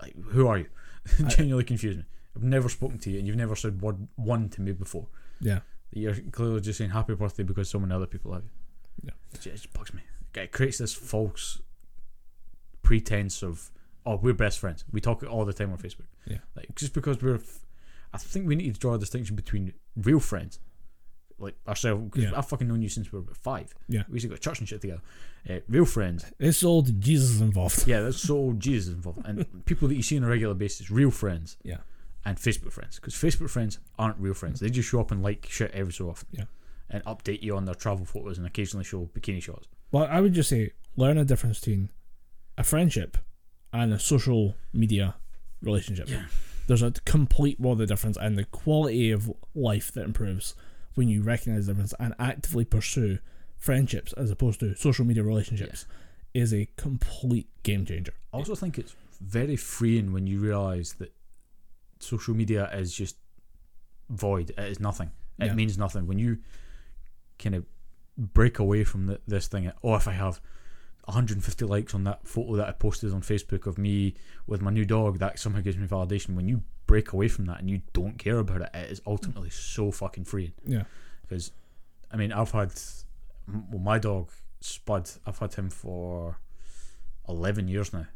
[0.00, 0.66] Like, who are you?
[1.28, 2.04] Genuinely confused me.
[2.36, 5.08] I've never spoken to you, and you've never said word one to me before.
[5.40, 5.60] Yeah.
[5.90, 8.50] You're clearly just saying happy birthday because so many other people have you.
[9.04, 9.10] Yeah.
[9.32, 10.02] It just, it just bugs me.
[10.34, 11.60] It creates this false
[12.82, 13.70] pretense of,
[14.06, 14.84] oh, we're best friends.
[14.92, 16.06] We talk all the time on Facebook.
[16.26, 16.38] Yeah.
[16.54, 17.36] Like, just because we're.
[17.36, 17.64] F-
[18.12, 20.60] I think we need to draw a distinction between real friends,
[21.38, 22.16] like ourselves.
[22.16, 22.32] Yeah.
[22.36, 23.74] I've fucking known you since we were about five.
[23.88, 24.02] Yeah.
[24.08, 25.00] We used to go to church and shit together.
[25.48, 26.24] Uh, real friends.
[26.38, 27.86] It's all Jesus involved.
[27.86, 29.20] Yeah, that's so Jesus involved.
[29.24, 31.56] And people that you see on a regular basis, real friends.
[31.62, 31.78] Yeah.
[32.24, 32.96] And Facebook friends.
[32.96, 34.60] Because Facebook friends aren't real friends.
[34.60, 36.28] They just show up and like shit every so often.
[36.32, 36.44] Yeah.
[36.90, 39.68] And update you on their travel photos and occasionally show bikini shots.
[39.92, 41.90] Well, I would just say learn a difference between
[42.56, 43.16] a friendship
[43.72, 45.14] and a social media
[45.62, 46.08] relationship.
[46.08, 46.24] Yeah.
[46.66, 50.54] There's a complete world of difference, and the quality of life that improves
[50.98, 53.18] when you recognize the difference and actively pursue
[53.56, 55.86] friendships as opposed to social media relationships
[56.34, 58.12] is a complete game changer.
[58.34, 61.12] I also think it's very freeing when you realise that
[62.00, 63.16] social media is just
[64.10, 64.50] void.
[64.50, 65.10] It is nothing.
[65.38, 65.54] It Yeah.
[65.54, 66.06] means nothing.
[66.08, 66.38] When you
[67.38, 67.64] kind of
[68.16, 70.40] break away from the, this thing, oh, if I have
[71.08, 74.14] 150 likes on that photo that I posted on Facebook of me
[74.46, 76.36] with my new dog, that somehow gives me validation.
[76.36, 79.48] When you break away from that and you don't care about it, it is ultimately
[79.48, 80.52] so fucking freeing.
[80.66, 80.82] Yeah.
[81.22, 81.50] Because,
[82.12, 82.72] I mean, I've had,
[83.46, 84.30] well, my dog,
[84.60, 86.38] Spud, I've had him for
[87.26, 88.06] 11 years now.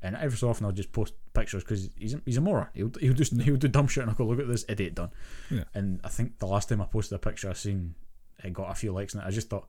[0.00, 2.68] And every so often I'll just post pictures because he's a, he's a moron.
[2.72, 5.10] He'll, he'll just he'll do dumb shit and I'll go look at this idiot done.
[5.50, 5.64] Yeah.
[5.74, 7.94] And I think the last time I posted a picture I seen
[8.42, 9.68] it got a few likes and I just thought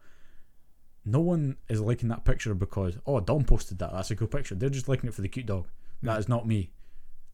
[1.06, 4.56] no one is liking that picture because oh Dom posted that that's a cool picture.
[4.56, 5.68] They're just liking it for the cute dog.
[6.04, 6.26] That Yeah.
[6.28, 6.72] not me.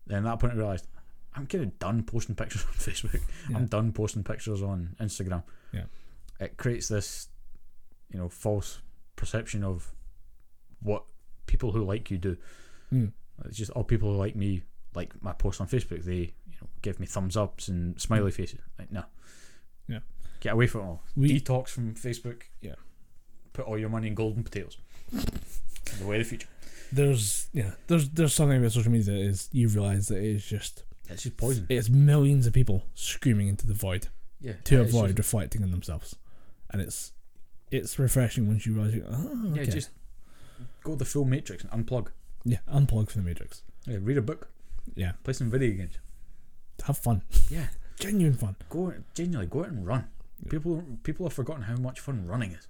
[0.06, 0.88] Then at that point I realised
[1.36, 3.22] I'm kind of done posting pictures on Facebook.
[3.50, 3.58] Yeah.
[3.58, 5.44] I'm done posting pictures on Instagram.
[5.74, 5.84] Yeah.
[6.40, 7.28] It creates this,
[8.12, 8.80] you know, false
[9.16, 9.92] perception of
[10.82, 11.04] what
[11.48, 12.38] people who like you do.
[12.94, 13.12] Mm.
[13.46, 14.64] It's just all people who like me
[14.96, 16.04] like my posts on Facebook.
[16.04, 18.60] They you know give me thumbs ups and smiley faces.
[18.80, 19.04] Like no,
[19.88, 20.00] Yeah.
[20.40, 21.04] get away from all.
[21.16, 22.44] We- Detox from Facebook.
[22.62, 22.76] Yeah.
[23.58, 24.78] Put all your money in golden potatoes.
[25.12, 26.48] the way of the future.
[26.92, 30.46] There's yeah, there's there's something about social media that is you realise that it is
[30.46, 31.66] just It's just poison.
[31.70, 34.08] it's millions of people screaming into the void
[34.40, 36.16] yeah, to avoid just- reflecting on themselves,
[36.72, 37.12] and it's
[37.72, 39.64] it's refreshing once you realise you oh, ah, okay.
[39.66, 39.90] yeah, just
[40.84, 42.08] go the full matrix and unplug.
[42.46, 43.64] yeah unplug from the matrix.
[43.86, 44.50] Yeah, read a book,
[44.96, 45.98] Yeah, play some video games.
[46.86, 47.68] have fun, Yeah,
[48.00, 48.56] genuine fun.
[48.70, 50.04] go genuinely go out and run.
[50.44, 50.52] Yeah.
[50.52, 52.68] People people have forgotten how much fun running is.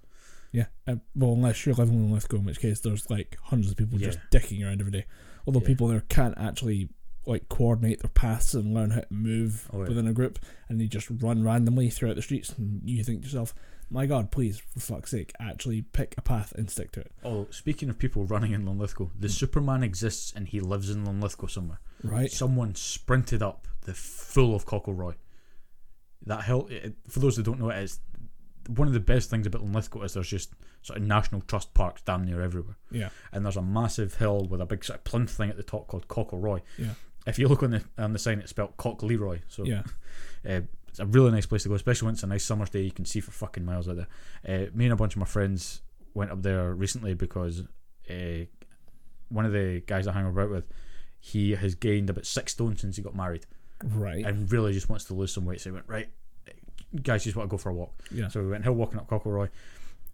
[0.52, 3.76] Yeah, uh, well unless you're living in Lithgow, in which case there's like hundreds of
[3.76, 5.04] people just dicking around every day.
[5.46, 5.66] Although Yeah.
[5.66, 6.88] people there can't actually
[7.26, 9.88] like coordinate their paths and learn how to move Oh, yeah.
[9.88, 10.38] within a group,
[10.68, 13.54] and they just run randomly throughout the streets, and you think to yourself,
[13.90, 17.46] "My God, please, for fuck's sake, actually pick a path and stick to it." Oh,
[17.50, 21.80] speaking of people running in Linlithgow, the Superman exists and he lives in Linlithgow somewhere.
[22.02, 22.30] Right?
[22.32, 25.16] Someone sprinted up the full of Cockleroy.
[26.24, 28.00] That hill, it, for those that don't know, it is
[28.68, 32.02] one of the best things about Linlithgow is there's just sort of national trust parks
[32.02, 33.08] damn near everywhere, Yeah.
[33.32, 35.86] and there's a massive hill with a big sort of plinth thing at the top
[35.88, 36.60] called Cockleroy.
[36.78, 36.94] Yeah.
[37.26, 39.40] If you look on the on the sign, it's spelled Cock Leroy.
[39.48, 39.82] So Yeah.
[40.48, 42.80] uh, it's a really nice place to go, especially when it's a nice summer's day.
[42.82, 44.06] You can see for fucking miles out there.
[44.46, 45.82] Uh, me and a bunch of my friends
[46.14, 47.62] went up there recently because
[48.10, 48.44] uh,
[49.28, 50.64] one of the guys I hang about with,
[51.20, 53.44] he has gained about six stone since he got married,
[53.84, 54.24] Right.
[54.24, 55.60] and really just wants to lose some weight.
[55.60, 56.08] So he went right,
[57.02, 57.92] guys, just want to go for a walk.
[58.10, 58.28] yeah.
[58.28, 59.48] So we went hill walking up Cockleroy,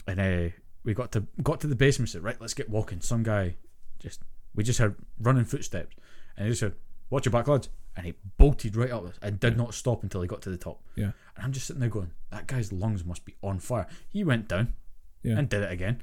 [0.07, 0.53] and uh,
[0.85, 2.11] we got to got to the basement.
[2.11, 3.01] said, right, let's get walking.
[3.01, 3.57] Some guy
[3.99, 4.21] just
[4.55, 5.97] we just heard running footsteps,
[6.37, 6.75] and he just said,
[7.11, 10.21] "Watch your back, lads," and he bolted right up us and did not stop until
[10.23, 10.81] he got to the top.
[10.97, 11.13] Yeah.
[11.37, 13.87] And I'm just sitting there going, that guy's lungs must be on fire.
[14.09, 14.75] He went down
[15.23, 15.39] Yeah.
[15.39, 16.01] and did it again.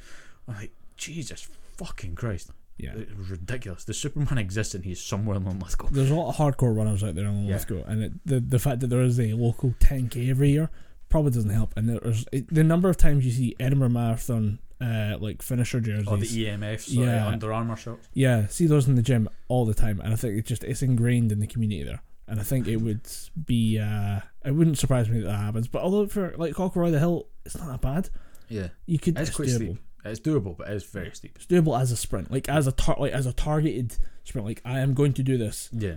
[0.47, 2.51] I'm like, Jesus fucking Christ.
[2.77, 2.93] Yeah.
[2.95, 3.83] It was ridiculous.
[3.83, 5.89] The Superman exists and he's somewhere in Linlithgow.
[5.91, 7.53] There's a lot of hardcore runners out there on Yeah.
[7.55, 10.69] Lithgow, and it, the the fact that there is a local 10k every year
[11.09, 11.73] probably doesn't help.
[11.77, 16.07] And there's it, the number of times you see Edinburgh Marathon uh, like finisher jerseys.
[16.07, 17.27] Or the EMF, sort Yeah.
[17.27, 18.07] Under Armour shirts.
[18.13, 20.81] yeah, see those in the gym all the time, and I think it's just it's
[20.81, 22.01] ingrained in the community there.
[22.27, 23.01] And I think it would
[23.45, 25.67] be uh, it wouldn't surprise me that that happens.
[25.67, 28.09] But although for like Cockleroy the Hill, it's not that bad.
[28.49, 28.69] Yeah.
[28.87, 29.55] You could It's it's quite doable.
[29.75, 29.77] steep.
[30.03, 31.33] It's doable, but it is very steep.
[31.35, 34.47] It's doable as a sprint, like as a tar- like as a targeted sprint.
[34.47, 35.69] Like I am going to do this.
[35.71, 35.95] Yeah.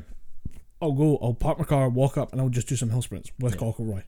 [0.82, 1.18] I'll go.
[1.22, 3.60] I'll park my car, walk up, and I'll just do some hill sprints with Yeah.
[3.60, 4.02] Cockleroy.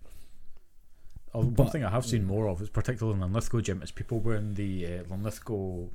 [1.35, 3.91] Oh, one But- thing I have seen more of, is particularly in Linlithgow gym, is
[3.91, 5.89] people wearing the uh, Linlithgow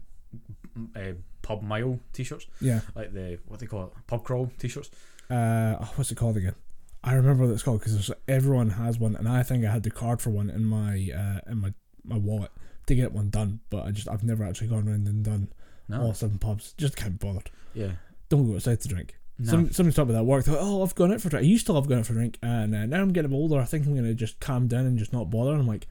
[0.95, 0.99] uh,
[1.41, 2.81] pub mile t-shirts, Yeah.
[2.95, 4.89] like the what they call it, pub crawl t-shirts.
[5.29, 6.55] Uh, oh, what's it called again?
[7.03, 9.89] I remember what it's called because everyone has one, and I think I had the
[9.91, 11.73] card for one in my uh, in my,
[12.03, 12.51] my wallet
[12.87, 13.59] to get one done.
[13.69, 15.49] But I just I've never actually gone around and done
[15.87, 16.73] No, all seven pubs.
[16.77, 17.49] Just can't be bothered.
[17.73, 17.91] yeah,
[18.29, 19.17] Don't go outside to drink.
[19.39, 20.45] no, Some somebody talked about that at work.
[20.45, 21.45] Thought, oh, I've gone out for a drink.
[21.45, 23.59] I used to love going out for a drink, and uh, now I'm getting older.
[23.59, 25.51] I think I'm gonna just calm down and just not bother.
[25.51, 25.87] And I'm like,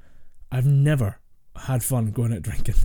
[0.53, 1.19] I've never
[1.57, 2.77] had fun going out drinking.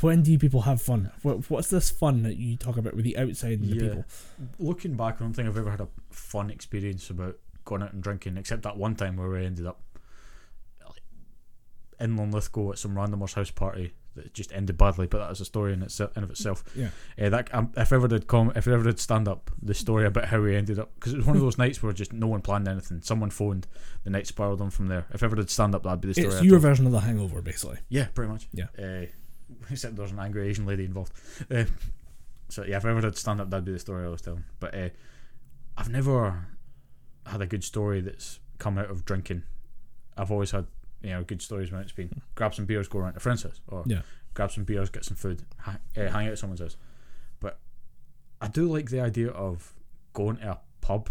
[0.00, 1.10] when do you people have fun?
[1.22, 4.04] What, what's this fun that you talk about with the outside and the people?
[4.58, 8.02] Looking back, I don't think I've ever had a fun experience about going out and
[8.02, 9.80] drinking, except that one time where we ended up
[12.00, 15.06] in Linlithgow at some randomer's house party that just ended badly.
[15.06, 16.64] But that is a story in itself, in of itself.
[16.74, 16.88] Yeah.
[17.20, 19.74] Uh, that um, if I ever did com, if I ever did stand up, the
[19.74, 22.12] story about how we ended up because it was one of those nights where just
[22.12, 23.02] no one planned anything.
[23.02, 23.66] Someone phoned,
[24.04, 25.06] the night spiraled on from there.
[25.12, 26.28] If I ever did stand up, that'd be the story.
[26.28, 26.62] It's I your told.
[26.62, 27.78] version of the Hangover, basically.
[27.88, 28.48] Yeah, pretty much.
[28.52, 28.66] Yeah.
[28.78, 29.06] Uh,
[29.70, 31.12] except there's an angry Asian lady involved.
[31.50, 31.64] Uh,
[32.48, 34.44] so yeah, if I ever did stand up, that'd be the story I was telling.
[34.60, 34.88] But uh,
[35.76, 36.46] I've never
[37.26, 39.42] had a good story that's come out of drinking.
[40.16, 40.66] I've always had
[41.04, 43.60] you know good stories when it's been grab some beers, go around to friend's house,
[43.68, 44.02] or Yeah.
[44.34, 46.76] grab some beers, get some food, ha- uh, hang out at someone's house.
[47.40, 47.58] But
[48.40, 49.74] I do like the idea of
[50.12, 51.10] going to a pub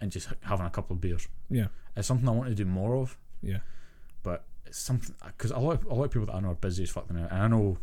[0.00, 1.26] and just having a couple of beers.
[1.48, 1.68] Yeah.
[1.96, 3.58] It's something I want to do more of Yeah.
[4.22, 6.54] but it's something because a lot of, a lot of people that I know are
[6.54, 7.78] busy as fuck now, and I know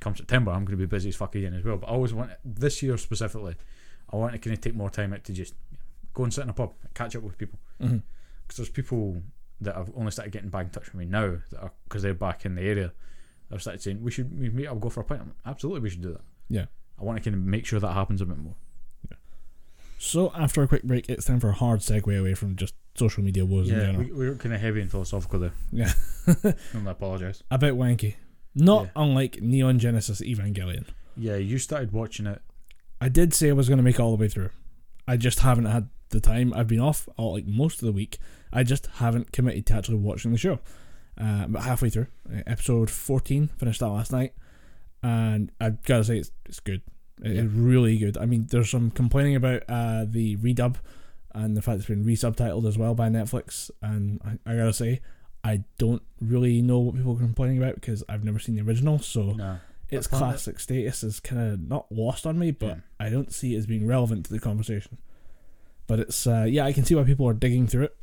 [0.00, 1.76] come September I'm going to be busy as fuck again as well.
[1.76, 3.54] But I always want this year specifically,
[4.12, 5.54] I want to kind of take more time out to just
[6.14, 7.98] go and sit in a pub, catch up with people Mm-hmm.
[8.46, 9.22] because there's people
[9.64, 12.44] that have only started getting back in touch with me now that because they're back
[12.44, 12.92] in the area.
[13.52, 15.20] I've started saying we should we meet up, go for a pint.
[15.26, 16.22] Like, Absolutely, we should do that.
[16.48, 16.64] Yeah.
[17.00, 18.54] I want to kind of make sure that happens a bit more.
[19.10, 19.16] Yeah.
[19.98, 23.22] So after a quick break, it's time for a hard segue away from just social
[23.22, 24.04] media woes in Yeah, general.
[24.04, 25.52] we, we're kind of heavy and philosophical there.
[25.70, 25.92] Yeah.
[26.72, 27.42] and I apologise.
[27.50, 28.14] A bit wanky.
[28.54, 28.90] Not Yeah.
[28.96, 30.86] unlike Neon Genesis Evangelion.
[31.16, 32.40] Yeah, you started watching it.
[33.00, 34.50] I did say I was going to make it all the way through.
[35.08, 36.52] I just haven't had the time.
[36.54, 38.18] I've been off all, like most of the week.
[38.52, 40.60] I just haven't committed to actually watching the show.
[41.20, 44.32] Uh, but halfway through, uh, episode 14, finished that last night.
[45.02, 46.82] And I've got to say, it's, it's good.
[47.22, 47.42] It- Yeah.
[47.42, 48.16] It's really good.
[48.16, 50.76] I mean, there's some complaining about uh, the redub
[51.34, 53.70] and the fact it's been resubtitled as well by Netflix.
[53.80, 55.00] And I, I got to say,
[55.44, 58.98] I don't really know what people are complaining about because I've never seen the original.
[58.98, 59.58] So No.
[59.90, 62.76] its classic status is kind of not lost on me, but Yeah.
[63.00, 64.98] I don't see it as being relevant to the conversation.
[65.92, 67.96] But it's uh, yeah, I can see why people are digging through it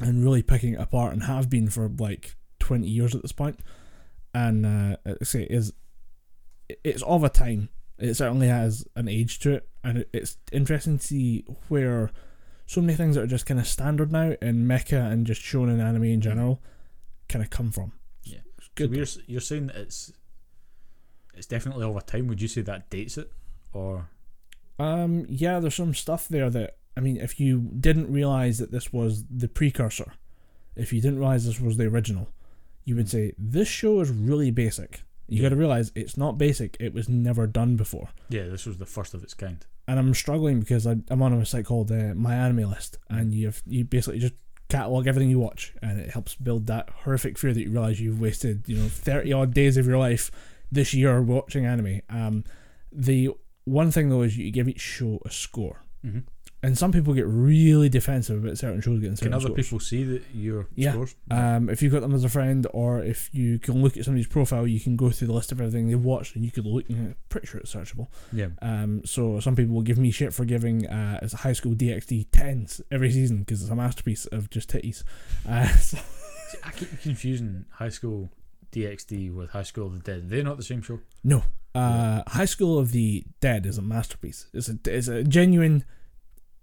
[0.00, 3.60] and really picking it apart, and have been for like twenty years at this point.
[4.34, 5.72] And uh, say it is
[6.68, 7.68] it's of a time.
[7.96, 12.10] It certainly has an age to it, and it's interesting to see where
[12.66, 15.68] so many things that are just kind of standard now in mecha and just shown
[15.68, 16.60] in anime in general
[17.28, 17.92] kind of come from.
[18.24, 18.38] Yeah.
[18.58, 18.96] It's So good.
[18.96, 20.12] you're you're saying that it's
[21.34, 22.26] it's definitely over time.
[22.26, 23.30] Would you say that dates it,
[23.72, 24.08] or
[24.80, 28.92] Um, yeah, there's some stuff there that I mean, if you didn't realize that this
[28.92, 30.14] was the precursor,
[30.76, 32.28] if you didn't realize this was the original,
[32.84, 35.02] you would say this show is really basic.
[35.28, 36.76] You got to realize it's not basic.
[36.78, 39.64] It was never done before, yeah, this was the first of its kind?
[39.88, 43.32] and I'm struggling because I, I'm on a site called uh, My Anime List, and
[43.32, 44.34] you have you basically just
[44.68, 48.20] catalog everything you watch, and it helps build that horrific fear that you realize you've
[48.20, 50.30] wasted you know thirty odd days of your life
[50.72, 52.00] this year watching anime.
[52.10, 52.42] Um,
[52.90, 53.30] the
[53.64, 56.24] one thing though is you give each show a score, Mhm.
[56.62, 59.66] And some people get really defensive about certain shows getting certain Can other scores.
[59.66, 60.92] people see that your Yeah.
[60.92, 61.14] scores?
[61.30, 64.26] Um, if you've got them as a friend, or if you can look at somebody's
[64.26, 66.88] profile, you can go through the list of everything they've watched, and you could look.
[66.90, 68.08] Know, pretty sure it's searchable.
[68.32, 68.48] yeah.
[68.62, 71.74] Um, so some people will give me shit for giving uh, as a high school
[71.74, 75.04] DxD tens every season because it's a masterpiece of just titties.
[75.46, 75.98] Uh, so-
[76.48, 78.30] See, I keep confusing High School
[78.72, 80.30] DxD with High School of the Dead.
[80.30, 81.00] They're not the same show.
[81.24, 81.42] no,
[81.74, 84.46] uh, High School of the Dead is a masterpiece.
[84.52, 85.84] It's a it's a genuine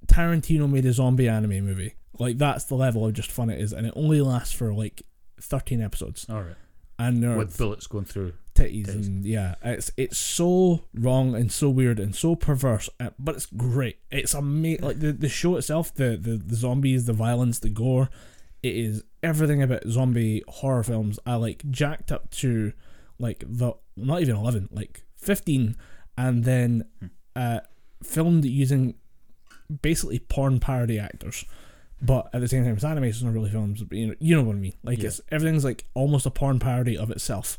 [0.07, 1.95] Tarantino made a zombie anime movie.
[2.19, 5.01] Like that's the level of just fun it is, and it only lasts for like
[5.41, 6.55] thirteen episodes, All right.
[6.99, 8.33] and there are With bullets going through.
[8.55, 9.05] titties Titties.
[9.07, 13.47] and yeah it's it's so wrong and so weird and so perverse uh, but it's
[13.47, 17.69] great it's amazing like the, the show itself the, the the zombies the violence the
[17.69, 18.09] gore
[18.61, 22.71] it is everything about zombie horror films i like jacked up to
[23.17, 25.75] like the not even 11 like 15
[26.15, 27.07] and then Hmm.
[27.35, 27.59] uh
[28.03, 28.93] filmed using
[29.81, 31.45] basically porn parody actors
[32.01, 34.15] but at the same time it's anime so it's not really films but you know
[34.19, 35.07] you know what i mean like Yeah.
[35.07, 37.57] it's everything's like almost a porn parody of itself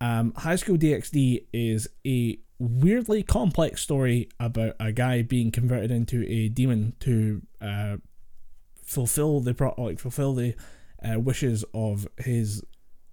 [0.00, 6.24] um, High School DxD is a weirdly complex story about a guy being converted into
[6.28, 7.96] a demon to uh,
[8.84, 10.54] fulfill the pro- like fulfill the
[11.02, 12.62] uh, wishes of his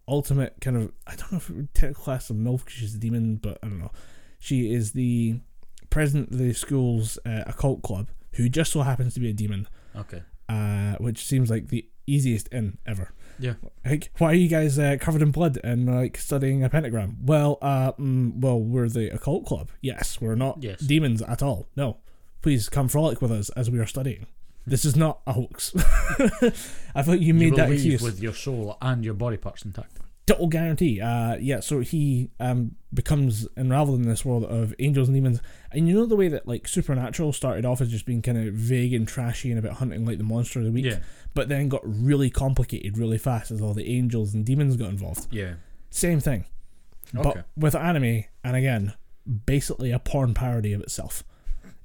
[0.08, 2.96] ultimate kind of I don't know if it would take class of MILF because she's
[2.96, 3.92] a demon, but I don't know.
[4.40, 5.40] She is the
[5.90, 9.68] president of the school's uh, occult club who just so happens to be a demon,
[9.96, 10.24] Okay.
[10.50, 13.12] uh, which seems like the easiest in ever.
[13.40, 13.56] Yeah.
[13.84, 17.18] Like, why are you guys uh, covered in blood and like studying a pentagram?
[17.22, 19.70] Well, uh, mm, well, we're the occult club.
[19.82, 20.80] Yes, we're not Yes.
[20.80, 21.68] demons at all.
[21.76, 21.98] No,
[22.42, 24.28] please come frolic with us as we are studying.
[24.68, 25.74] This is not a hoax.
[26.96, 28.02] I thought you made will that leave excuse.
[28.02, 30.00] with your soul and your body parts intact.
[30.28, 31.00] Total guarantee.
[31.02, 31.60] Uh, yeah.
[31.60, 35.40] So he um becomes unraveled in this world of angels and demons,
[35.72, 38.54] and you know the way that like Supernatural started off as just being kind of
[38.56, 41.00] vague and trashy and about hunting like the monster of the week, Yeah.
[41.36, 45.28] but then got really complicated really fast as all the angels and demons got involved.
[45.32, 45.56] Yeah.
[45.92, 46.46] Same thing,
[47.16, 47.22] Okay.
[47.34, 48.94] but with anime, and again,
[49.46, 51.24] basically a porn parody of itself.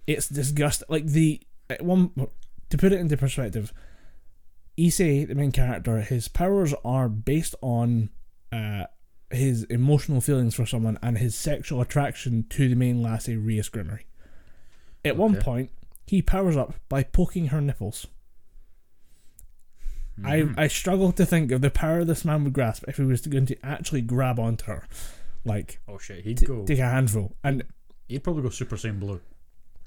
[0.07, 0.87] It's disgusting.
[0.89, 1.43] Like the
[1.81, 2.11] one
[2.71, 3.73] to put it into perspective,
[4.79, 8.09] Issei, the main character, his powers are based on
[8.53, 8.85] uh,
[9.31, 14.05] his emotional feelings for someone and his sexual attraction to the main lassie, Rias Gremory.
[15.05, 15.71] At one point,
[16.07, 18.07] he powers up by poking her nipples.
[20.23, 23.23] I I struggle to think of the power this man would grasp if he was
[23.23, 24.87] going to actually grab onto her,
[25.47, 26.65] like oh shit, he'd t- go.
[26.67, 27.65] take a handful and
[28.11, 29.21] He'd probably go Super Saiyan Blue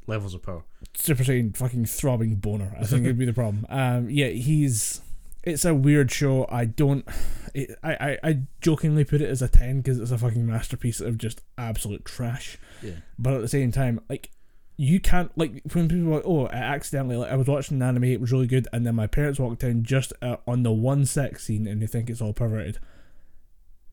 [0.08, 0.64] levels of power.
[0.96, 2.74] Super Saiyan fucking throbbing boner.
[2.80, 3.66] I think it'd be the problem.
[3.68, 5.02] Um, yeah, he's.
[5.44, 6.48] It's a weird show.
[6.50, 7.06] I don't.
[7.54, 11.00] It, I, I I jokingly put it as a ten because it's a fucking masterpiece
[11.02, 12.58] of just absolute trash.
[12.82, 12.94] Yeah.
[13.20, 14.32] But at the same time, like
[14.78, 17.84] you can't like when people are like, oh, I accidentally like I was watching an
[17.88, 20.72] anime, it was really good, and then my parents walked in just uh, on the
[20.72, 22.80] one sex scene, and they think it's all perverted.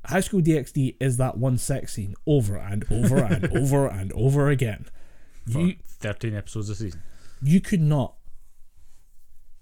[0.07, 4.49] High School DxD is that one sex scene over and over and over and over
[4.49, 4.87] again.
[5.51, 7.03] For You 13 episodes a season.
[7.43, 8.15] you could not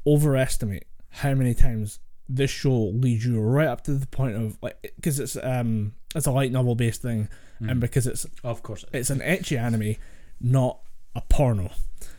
[0.06, 1.98] overestimate how many times
[2.28, 6.26] this show leads you right up to the point of like because it's um it's
[6.26, 7.28] a light novel based thing
[7.60, 7.80] and Mm.
[7.80, 8.84] because it's Of course.
[8.92, 9.96] it's an ecchi anime
[10.40, 10.78] not
[11.16, 11.70] a porno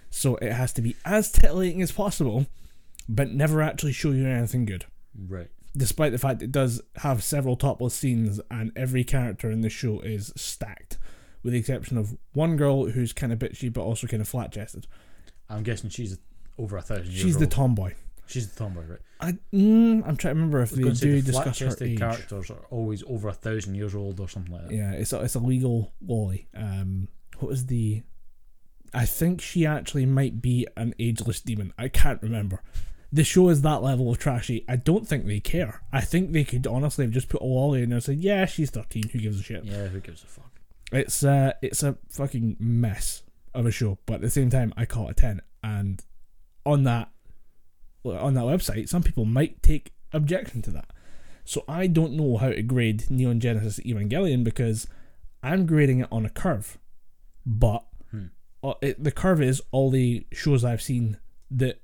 [0.10, 2.48] so it has to be as titillating as possible
[3.08, 4.86] but never actually show you anything good
[5.28, 5.50] Right.
[5.78, 10.00] despite the fact it does have several topless scenes and every character in the show
[10.02, 10.98] is stacked
[11.44, 14.52] with the exception of one girl who's kind of bitchy but also kind of flat
[14.52, 14.88] chested
[15.50, 16.18] I'm guessing she's
[16.58, 17.94] over a thousand years she's the tomboy
[18.30, 19.00] she's the tomboy, right?
[19.20, 22.00] I, mm, I'm trying to remember if they do the discuss her age.
[22.00, 24.74] characters are always over a thousand years old or something like that.
[24.74, 26.46] Yeah, it's a, it's a legal loli.
[26.56, 28.04] Um, what was the?
[28.94, 31.74] I think she actually might be an ageless demon.
[31.78, 32.64] I can't remember.
[33.12, 34.64] The show is that level of trashy.
[34.70, 35.82] I don't think they care.
[35.92, 38.46] I think they could honestly have just put a loli in there and said, "Yeah,
[38.46, 39.10] she's 13.
[39.10, 40.52] Who gives a shit?" Yeah, who gives a fuck?
[40.92, 43.24] It's uh, it's a fucking mess
[43.54, 43.98] of a show.
[44.06, 45.42] But at the same time, I call it a ten.
[45.64, 46.04] And
[46.66, 47.10] on that,
[48.06, 50.90] on that website, some people might take objection to that.
[51.46, 54.88] So I don't know how to grade Neon Genesis Evangelion because
[55.42, 56.78] I'm grading it on a curve.
[57.46, 58.26] But Hmm.
[58.64, 61.18] uh, it, the curve is all the shows I've seen
[61.52, 61.82] that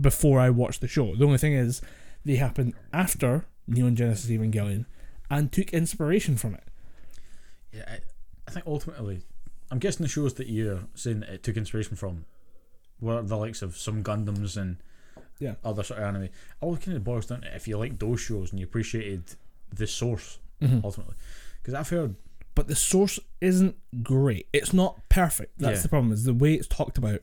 [0.00, 1.14] before I watched the show.
[1.16, 1.80] The only thing is
[2.24, 4.86] they happened after Neon Genesis Evangelion
[5.30, 6.64] and took inspiration from it.
[7.72, 7.98] Yeah, I,
[8.48, 9.22] I think ultimately,
[9.70, 12.24] I'm guessing the shows that you're saying that it took inspiration from
[13.00, 14.78] were the likes of some Gundams and
[15.40, 15.54] Yeah.
[15.64, 16.28] other sort of anime.
[16.60, 19.24] All kind of boils down to if you like those shows and you appreciated
[19.74, 20.84] the source Mhm.
[20.84, 21.16] ultimately.
[21.60, 22.14] Because I've heard
[22.56, 24.46] but the source isn't great.
[24.52, 25.58] It's not perfect.
[25.58, 25.82] That's Yeah.
[25.82, 26.12] the problem.
[26.12, 27.20] Is the way it's talked about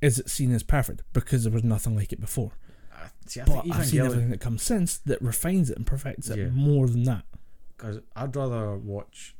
[0.00, 2.52] is it seen as perfect because there was nothing like it before.
[2.92, 5.86] uh, see, I But think I've seen everything that comes since that refines it and
[5.86, 6.48] perfects it Yeah.
[6.50, 7.24] more than that.
[7.76, 9.34] because I'd rather watch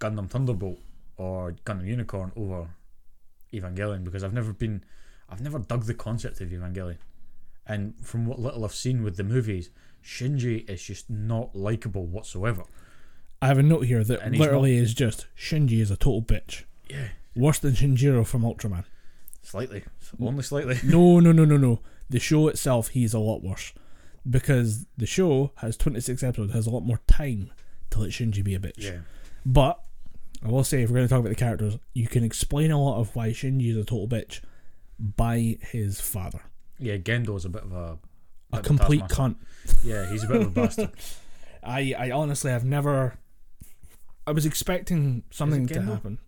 [0.00, 0.78] Gundam Thunderbolt
[1.16, 2.68] or Gundam Unicorn over
[3.52, 4.84] Evangelion because I've never been,
[5.28, 6.98] I've never dug the concept of Evangelion,
[7.68, 9.70] and from what little I've seen with the movies,
[10.02, 12.64] Shinji is just not likable whatsoever.
[13.40, 16.22] I have a note here that And he's literally is just Shinji is a total
[16.22, 16.64] bitch.
[16.88, 18.84] Yeah, Worse than Shinjiro from Ultraman.
[19.42, 19.84] slightly,
[20.20, 20.76] only slightly.
[20.84, 21.80] No, no, no, no, no.
[22.10, 23.72] The show itself, he's a lot worse.
[24.28, 27.50] Because the show has 26 episodes, has a lot more time
[27.90, 28.72] to let Shinji be a bitch.
[28.78, 28.98] Yeah,
[29.46, 29.80] But
[30.44, 32.82] I will say, if we're going to talk about the characters, you can explain a
[32.82, 34.40] lot of why Shinji is a total bitch
[34.98, 36.40] by his father.
[36.78, 36.96] Yeah.
[36.96, 37.98] Gendo's a bit of a
[38.52, 39.36] A of complete cunt.
[39.84, 40.90] Yeah, he's a bit of a bastard.
[41.62, 43.18] I, I honestly have never.
[44.26, 46.18] I was expecting something to happen.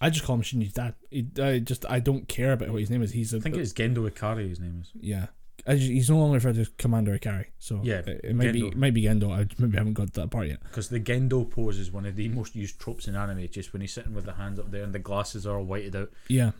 [0.00, 0.94] I just call him Shinji's dad.
[1.10, 3.12] He, I just I don't care about what his name is.
[3.12, 4.48] He's a I think it's Gendo Ikari.
[4.48, 4.90] His name is.
[4.98, 5.26] yeah.
[5.66, 7.46] I just, he's no longer referred to as Commander Ikari.
[7.58, 8.68] So Yeah, it, it might be Gendo.
[8.72, 9.30] it might be Gendo.
[9.30, 10.62] I maybe haven't got that part yet.
[10.62, 13.46] Because the Gendo pose is one of the most used tropes in anime.
[13.48, 15.94] Just when he's sitting with the hands up there and the glasses are all whited
[15.94, 16.10] out.
[16.28, 16.52] Yeah.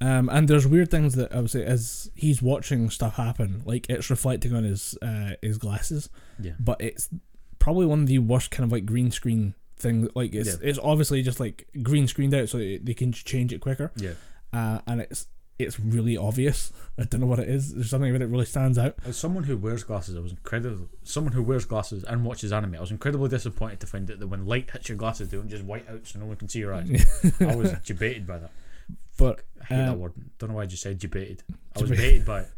[0.00, 3.86] Um, and there's weird things that I would say as he's watching stuff happen, like
[3.88, 6.08] it's reflecting on his uh, his glasses,
[6.40, 6.52] Yeah.
[6.58, 7.08] but it's
[7.58, 10.08] probably one of the worst kind of like green screen thing.
[10.14, 10.68] Like it's Yeah.
[10.68, 13.92] it's obviously just like green screened out so they can change it quicker.
[13.96, 14.14] Yeah.
[14.52, 15.26] Uh, and it's
[15.56, 16.72] it's really obvious.
[16.98, 17.72] I don't know what it is.
[17.72, 18.96] There's something about it really stands out.
[19.06, 20.88] As someone who wears glasses, I was incredible.
[21.04, 24.26] Someone who wears glasses and watches anime, I was incredibly disappointed to find out that
[24.26, 26.58] when light hits your glasses, they don't just white out so no one can see
[26.58, 27.06] your eyes.
[27.40, 28.50] I was debated by that.
[29.18, 30.12] But I hate Uh, that word.
[30.38, 31.42] Don't know why I just said debated.
[31.76, 32.48] I was baited by it.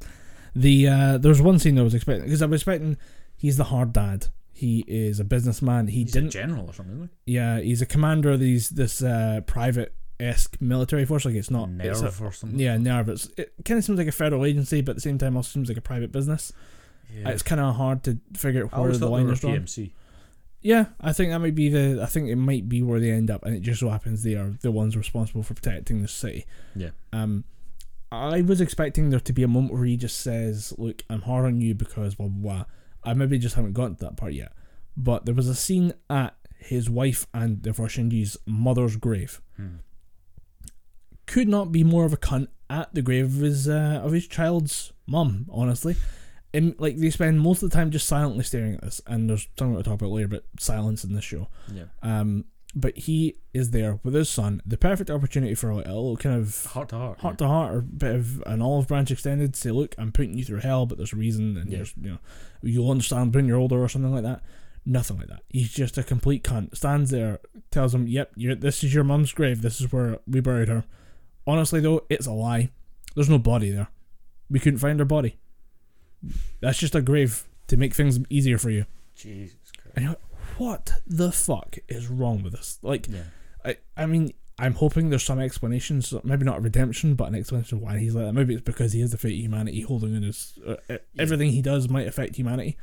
[0.54, 2.96] the uh, there was one scene I was expecting because I was expecting
[3.36, 4.26] he's the hard dad.
[4.52, 5.88] He is a businessman.
[5.88, 9.02] He He's didn't a general or something, isn't Yeah, he's a commander of these this
[9.02, 11.24] uh, private esque military force.
[11.24, 11.54] Like it's he?
[11.54, 12.58] not it's a- or something.
[12.60, 13.08] yeah, NERV.
[13.08, 15.48] It's, it kind of seems like a federal agency, but at the same time also
[15.48, 16.52] seems like a private business.
[17.14, 17.30] Yeah.
[17.30, 19.54] It's kind of hard to figure out where the line is drawn.
[19.58, 19.90] PMC.
[20.62, 22.00] Yeah, I think that might be the.
[22.02, 24.34] I think it might be where they end up, and it just so happens they
[24.34, 26.46] are the ones responsible for protecting the city.
[26.76, 26.90] Yeah.
[27.12, 27.44] Um,
[28.12, 31.46] I was expecting there to be a moment where he just says, "Look, I'm hard
[31.46, 32.64] on you because blah blah." blah.
[33.04, 34.52] I maybe just haven't gotten to that part yet,
[34.96, 39.40] but there was a scene at his wife and therefore Shinji's mother's grave.
[39.56, 39.76] Hmm.
[41.26, 44.26] Could not be more of a cunt at the grave of his uh, of his
[44.26, 45.46] child's mum.
[45.50, 45.96] Honestly,
[46.54, 49.48] and, like they spend most of the time just silently staring at this, and there's
[49.58, 51.48] something we'll talk about later, but silence in this show.
[51.72, 51.84] Yeah.
[52.02, 54.62] Um, but he is there with his son.
[54.64, 57.18] The perfect opportunity for a little kind of Heart to heart.
[57.20, 59.54] heart to heart or bit of an olive branch extended.
[59.56, 61.78] Say, look, I'm putting you through hell, but there's a reason, and Yeah.
[61.78, 62.18] there's you know
[62.62, 64.42] you'll understand when you're older or something like that.
[64.86, 65.42] Nothing like that.
[65.48, 66.74] He's just a complete cunt.
[66.76, 69.60] Stands there, tells him, "Yep, you're, this is your mum's grave.
[69.62, 70.84] This is where we buried her."
[71.46, 72.70] Honestly, though, it's a lie.
[73.14, 73.88] There's no body there.
[74.48, 75.36] We couldn't find her body.
[76.60, 78.84] That's just a grave to make things easier for you.
[79.16, 79.96] Jesus Christ.
[79.96, 82.78] And you're like, what the fuck is wrong with this?
[82.82, 83.22] Like, Yeah.
[83.64, 87.78] I, I mean, I'm hoping there's some explanations, maybe not a redemption, but an explanation
[87.78, 88.32] of why he's like that.
[88.32, 90.58] Maybe it's because he is the fate of humanity holding in his.
[90.66, 92.76] Uh, uh, Everything he does might affect humanity,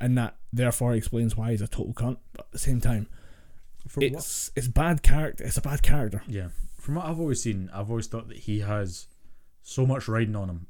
[0.00, 2.18] and that therefore explains why he's a total cunt.
[2.32, 3.08] But at the same time,
[3.88, 5.44] From what, it's it's bad character.
[5.44, 6.22] It's a bad character.
[6.28, 6.48] yeah.
[6.78, 9.06] From what I've always seen, I've always thought that he has
[9.62, 10.66] so much riding on him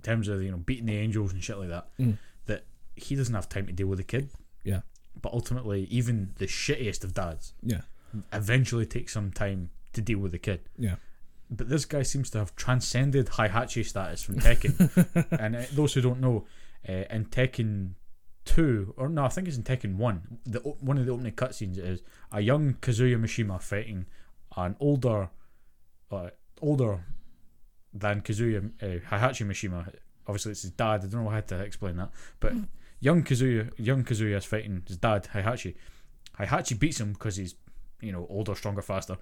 [0.00, 2.16] in terms of you know beating the angels and shit like that Mm.
[2.46, 2.64] that
[2.96, 4.30] he doesn't have time to deal with the kid.
[4.64, 4.80] Yeah.
[5.20, 7.82] But ultimately, even the shittiest of dads Yeah,
[8.32, 10.60] eventually takes some time to deal with the kid.
[10.78, 10.96] yeah,
[11.50, 14.74] But this guy seems to have transcended Heihachi status from Tekken.
[15.40, 16.46] and uh, those who don't know,
[16.88, 17.92] uh, in Tekken
[18.46, 20.38] two, or no, I think it's in Tekken one.
[20.46, 22.02] The one of the opening cutscenes is
[22.32, 24.06] a young Kazuya Mishima fighting
[24.56, 25.28] an older,
[26.10, 26.30] uh,
[26.62, 27.04] older
[27.92, 29.92] than Kazuya uh, Heihachi Mishima.
[30.26, 31.04] Obviously, it's his dad.
[31.04, 32.52] I don't know how to explain that, but
[33.00, 35.74] young Kazuya, young Kazuya is fighting his dad Heihachi.
[36.38, 37.54] Heihachi beats him because he's,
[38.00, 39.16] you know, older, stronger, faster.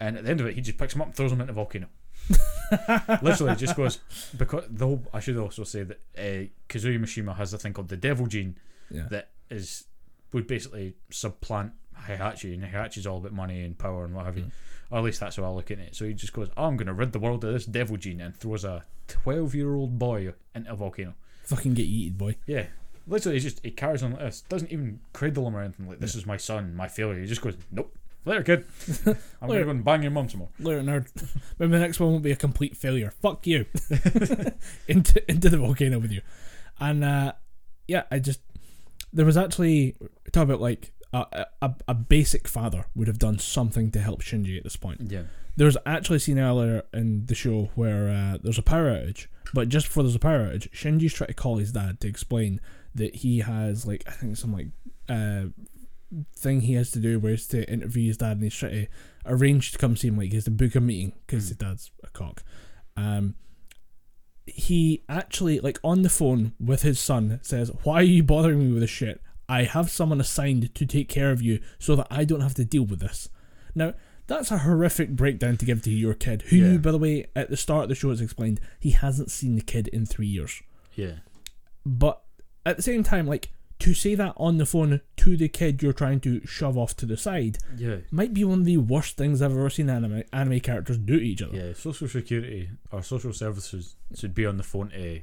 [0.00, 1.52] And at the end of it, he just picks him up and throws him into
[1.52, 1.86] a volcano.
[3.22, 3.98] Literally, just goes
[4.36, 5.02] because the whole.
[5.12, 8.56] I should also say that uh, Kazuya Mishima has a thing called the Devil Gene
[8.90, 9.06] yeah.
[9.10, 9.84] that is
[10.32, 11.72] would basically supplant
[12.06, 14.44] Heihachi, and Heihachi's all about money and power and what have you.
[14.44, 14.50] Mm.
[14.90, 15.94] Or at least that's how I look at it.
[15.94, 18.20] So he just goes, oh, "I'm going to rid the world of this Devil Gene,"
[18.20, 21.14] and throws a twelve-year-old boy into a volcano.
[21.44, 22.36] Fucking get eaten, boy.
[22.46, 22.66] Yeah,
[23.06, 24.42] literally, he just he carries on like this.
[24.42, 27.20] Doesn't even cradle him or anything like this is my son, my failure.
[27.20, 27.94] He just goes, "Nope,
[28.26, 28.64] Later, kid.
[29.42, 30.48] I'm gonna go and bang your mum some more.
[30.58, 31.08] Later, nerd.
[31.58, 33.10] Maybe the next one won't be a complete failure.
[33.10, 33.66] Fuck you.
[34.88, 36.22] into into the volcano with you.
[36.80, 37.32] And uh,
[37.86, 38.40] yeah, I just
[39.12, 39.96] there was actually
[40.32, 44.56] talk about like a, a a basic father would have done something to help Shinji
[44.56, 45.00] at this point.
[45.12, 45.22] Yeah.
[45.56, 49.68] There's actually a scene earlier in the show where uh, there's a power outage, but
[49.68, 52.60] just before there's a power outage, Shinji's trying to call his dad to explain
[52.94, 54.68] that he has like I think some like
[55.08, 55.44] uh
[56.36, 58.86] thing he has to do where he's to interview his dad and he's trying to
[59.26, 61.48] arrange to come see him like he has to book a meeting because Mm.
[61.48, 62.42] his dad's a cock.
[62.96, 63.34] Um,
[64.46, 68.72] he actually like on the phone with his son says, "Why are you bothering me
[68.72, 69.20] with this shit?
[69.48, 72.64] I have someone assigned to take care of you so that I don't have to
[72.64, 73.28] deal with this."
[73.74, 73.94] Now
[74.26, 76.76] that's a horrific breakdown to give to your kid, who, Yeah.
[76.78, 79.60] by the way, at the start of the show, it's explained he hasn't seen the
[79.60, 80.62] kid in three years.
[80.94, 81.16] Yeah.
[81.84, 82.22] But
[82.64, 83.50] at the same time, like
[83.80, 87.04] to say that on the phone to the kid you're trying to shove off to
[87.04, 87.96] the side Yeah.
[88.10, 91.24] might be one of the worst things I've ever seen anime anime characters do to
[91.26, 91.54] each other.
[91.56, 91.72] Yeah.
[91.74, 95.20] Social security or social services should be on the phone to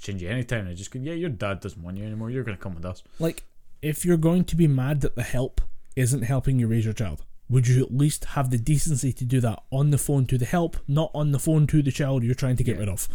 [0.00, 0.66] Shinji anytime.
[0.66, 2.30] They just go, yeah, your dad doesn't want you anymore.
[2.30, 3.02] You're gonna come with us.
[3.18, 3.44] Like,
[3.82, 5.60] if you're going to be mad that the help
[5.96, 9.40] isn't helping you raise your child, would you at least have the decency to do
[9.40, 12.34] that on the phone to the help, not on the phone to the child you're
[12.34, 12.80] trying to get Yeah.
[12.80, 13.08] rid of?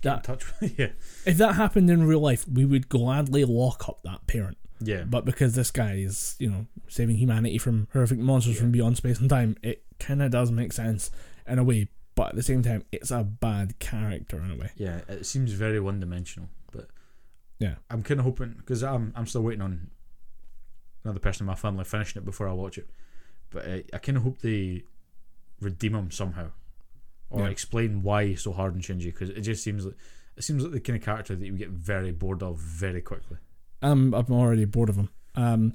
[0.00, 0.88] Get in That touch with yeah.
[1.26, 4.56] if that happened in real life, we would gladly lock up that parent.
[4.80, 5.04] Yeah.
[5.04, 9.20] But because this guy is, you know, saving humanity from horrific monsters from beyond space
[9.20, 11.10] and time, it kind of does make sense
[11.46, 11.88] in a way.
[12.16, 14.70] But at the same time, it's a bad character in a way.
[14.76, 16.88] Yeah, it seems very one dimensional, but
[17.60, 17.74] Yeah.
[17.90, 19.90] I'm kind of hoping because I'm I'm still waiting on
[21.04, 22.88] another person in my family finishing it before I watch it,
[23.50, 24.82] but uh, I kind of hope they
[25.60, 26.48] redeem him somehow,
[27.30, 27.50] or Yeah.
[27.50, 29.94] explain why he's so hard on Shinji because it just seems like
[30.36, 33.36] it seems like the kind of character that you get very bored of very quickly.
[33.82, 35.10] I'm I'm already bored of him.
[35.34, 35.74] Um,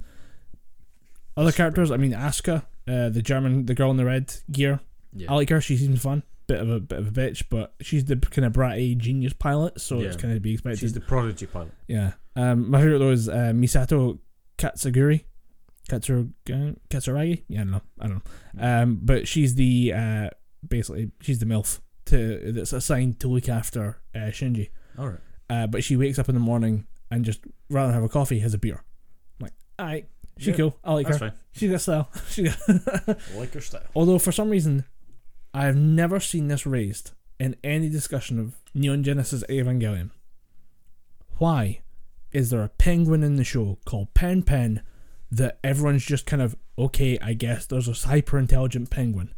[1.36, 4.80] other characters, I mean, Asuka, uh, the German, the girl in the red gear.
[5.14, 5.60] Yeah, I like her.
[5.60, 6.24] She seems fun.
[6.48, 9.80] Bit of a bit of a bitch, but she's the kind of bratty genius pilot,
[9.80, 10.80] so it's kind of to be expected.
[10.80, 11.70] she's the prodigy pilot.
[11.86, 12.12] Yeah.
[12.36, 14.18] Um, my favorite though is uh, Misato
[14.58, 15.24] Katsuguri.
[15.88, 16.30] Katsur
[16.90, 17.42] Katsuragi?
[17.48, 17.82] Yeah, I don't know.
[18.00, 18.22] I don't
[18.56, 18.82] know.
[18.82, 20.30] Um, but she's the uh,
[20.66, 24.70] basically she's the MILF to that's assigned to look after uh, Shinji.
[24.98, 27.40] All right, Uh, but she wakes up in the morning and just
[27.70, 28.82] rather than have a coffee has a beer.
[29.40, 30.08] I'm like, alright,
[30.38, 30.78] she's Yeah, cool.
[30.84, 31.30] I like that's her.
[31.30, 31.38] fine.
[31.54, 32.08] She got style.
[32.30, 32.58] she got
[33.36, 33.82] like her style.
[33.94, 34.84] Although for some reason,
[35.54, 40.10] I've never seen this raised in any discussion of Neon Genesis Evangelion.
[41.38, 41.80] Why
[42.30, 44.82] is there a penguin in the show called Pen Pen
[45.30, 47.18] that everyone's just kind of okay?
[47.20, 49.34] I guess there's a hyper intelligent penguin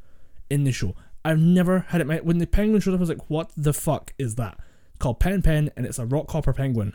[0.49, 0.95] in the show.
[1.25, 2.25] I've never had it.
[2.25, 4.59] When the penguin showed up, I was like, "What the fuck is that?"
[4.91, 6.95] It's called Pen Pen, and it's a rock hopper penguin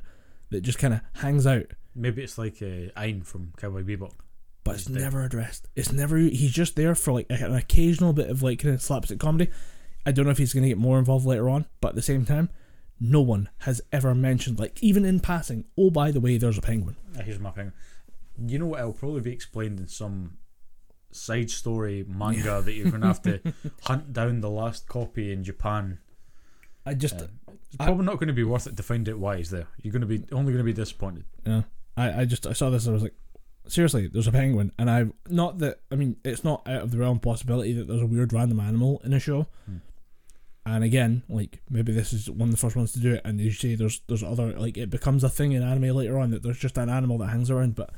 [0.51, 4.13] that just kind of hangs out Maybe it's like uh, Ein from Cowboy Bebop.
[4.63, 5.67] But it's He's never addressed.
[5.75, 6.17] It's never.
[6.17, 9.49] He's just there for like an occasional bit of like kind of slapstick comedy.
[10.05, 12.01] I don't know if he's going to get more involved later on, but at the
[12.01, 12.49] same time,
[12.99, 15.65] no one has ever mentioned like even in passing.
[15.77, 16.95] Oh, by the way, there's a penguin.
[17.17, 17.73] Uh, here's my penguin.
[18.45, 18.79] You know what?
[18.79, 20.37] It'll probably be explained in some
[21.11, 23.41] side story manga that you're going to have to
[23.83, 25.99] hunt down the last copy in Japan.
[26.85, 29.17] I just, Uh, it's I- probably not going to be worth it to find out
[29.19, 29.67] why he's there.
[29.81, 31.25] You're going to be only going to be disappointed.
[31.45, 31.63] yeah,
[31.97, 32.85] I, I just I saw this.
[32.85, 33.15] and I was like,
[33.69, 36.97] seriously, there's a penguin, and I've not that I mean it's not out of the
[36.97, 39.47] realm possibility that there's a weird random animal in a show.
[39.65, 39.77] Hmm.
[40.65, 43.39] And again, like maybe this is one of the first ones to do it, and
[43.39, 46.31] as you say, there's there's other like it becomes a thing in anime later on
[46.31, 47.75] that there's just an animal that hangs around.
[47.75, 47.91] But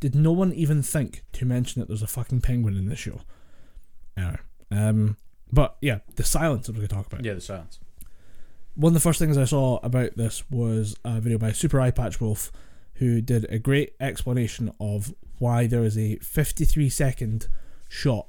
[0.00, 3.22] did no one even think to mention that there's a fucking penguin in this show?
[4.16, 4.38] Anyway,
[4.70, 5.16] um,
[5.52, 7.24] but yeah, the silence that we're gonna talk about.
[7.24, 7.80] Yeah, the silence.
[8.74, 12.20] One of the first things I saw about this was a video by Super Eyepatch
[12.20, 12.52] Wolf,
[12.98, 17.48] who did a great explanation of why there is a 53 second
[17.88, 18.26] shot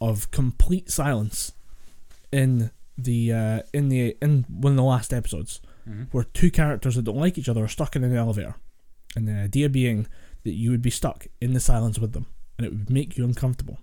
[0.00, 1.52] of complete silence
[2.32, 6.02] in the uh, in the in one of the last episodes, Mm-hmm.
[6.12, 8.56] where two characters that don't like each other are stuck in an elevator,
[9.16, 10.06] and the idea being
[10.44, 12.26] that you would be stuck in the silence with them,
[12.58, 13.78] and it would make you uncomfortable.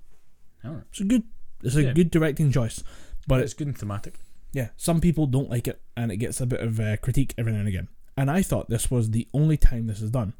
[0.64, 0.84] Right.
[0.92, 1.24] It's a good,
[1.64, 1.94] it's a Yeah.
[1.94, 2.84] good directing choice,
[3.26, 4.20] but it's good and thematic.
[4.54, 7.52] yeah, some people don't like it, and it gets a bit of uh, critique every
[7.54, 7.88] now and again.
[8.18, 10.34] And I thought this was the only time this is done.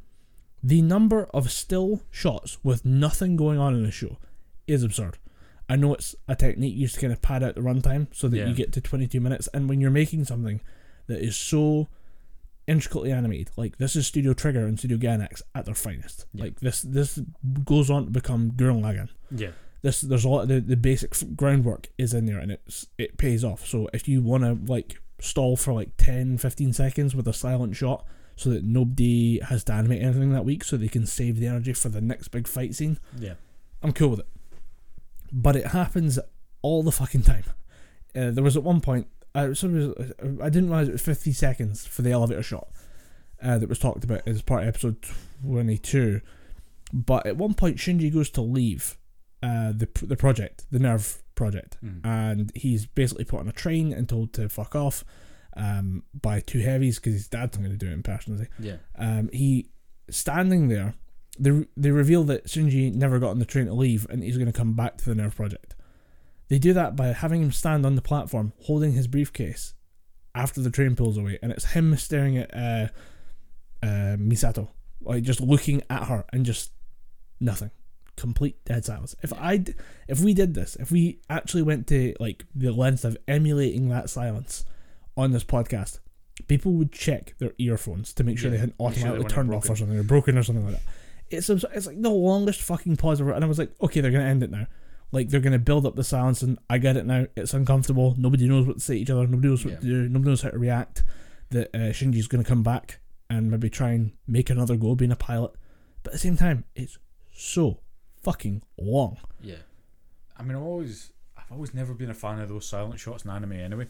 [0.64, 4.18] The number of still shots with nothing going on in the show
[4.68, 5.18] is absurd.
[5.70, 8.38] I know it's a technique used to kind of pad out the runtime so that
[8.38, 8.48] Yeah.
[8.48, 10.62] you get to 22 minutes, and when you're making something
[11.08, 11.88] that is so
[12.68, 16.26] intricately animated, like this is Studio Trigger and Studio Gainax at their finest.
[16.34, 16.46] Yeah.
[16.46, 17.20] Like this, this
[17.64, 19.52] goes on to become Gurren Lagann Yeah.
[19.84, 23.18] this there's a lot of the, the basic groundwork is in there and it's it
[23.18, 27.28] pays off so if you want to like stall for like 10 15 seconds with
[27.28, 28.06] a silent shot
[28.36, 31.72] so that nobody has to animate anything that week so they can save the energy
[31.74, 33.36] for the next big fight scene Yeah.
[33.82, 34.28] i'm cool with it
[35.32, 36.20] but it happens
[36.62, 37.44] all the fucking time.
[38.16, 42.02] Uh, there was at one point, was, I didn't realize it was 50 seconds for
[42.02, 42.70] the elevator shot
[43.44, 44.98] uh, that was talked about as part of episode
[45.46, 46.22] 22.
[46.94, 48.98] But at one point, Shinji goes to leave
[49.44, 52.02] uh, the the project, the NERV project, Mm.
[52.06, 55.04] and he's basically put on a train and told to fuck off
[55.58, 58.42] um, by two heavies because his dad's not going to do it in person, is
[58.42, 58.48] he?
[58.68, 58.78] Yeah.
[58.98, 59.70] Um, he
[60.10, 60.96] standing there.
[61.40, 64.52] They they reveal that Shinji never got on the train to leave, and he's going
[64.52, 65.76] to come back to the NERV project.
[66.48, 69.74] They do that by having him stand on the platform holding his briefcase
[70.34, 72.88] after the train pulls away, and it's him staring at uh,
[73.84, 74.70] uh, Misato,
[75.02, 76.72] like just looking at her and just
[77.40, 77.72] nothing,
[78.16, 79.16] complete dead silence.
[79.22, 79.64] If I,
[80.08, 84.10] if we did this, if we actually went to like the length of emulating that
[84.10, 84.66] silence
[85.18, 86.00] on this podcast,
[86.48, 89.34] people would check their earphones to make sure Yeah, they hadn't make sure they automatically
[89.36, 90.84] turned off or something or broken or something like that.
[91.30, 94.26] It's it's like the longest fucking pause ever, and I was like, okay, they're gonna
[94.26, 94.68] end it now.
[95.12, 97.26] Like they're gonna build up the silence, and I get it now.
[97.36, 98.16] It's uncomfortable.
[98.18, 99.26] Nobody knows what to say to each other.
[99.26, 99.80] Nobody knows what Yeah.
[99.80, 100.10] to do.
[100.10, 101.04] Nobody knows how to react.
[101.50, 105.16] That uh, Shinji's gonna come back and maybe try and make another go being a
[105.16, 105.52] pilot.
[106.04, 106.98] But at the same time, it's
[107.34, 107.80] so
[108.26, 109.18] fucking long.
[109.42, 109.56] Yeah,
[110.38, 113.32] I mean, I've always, I've always never been a fan of those silent shots in
[113.32, 113.54] anime.
[113.54, 113.88] Anyway,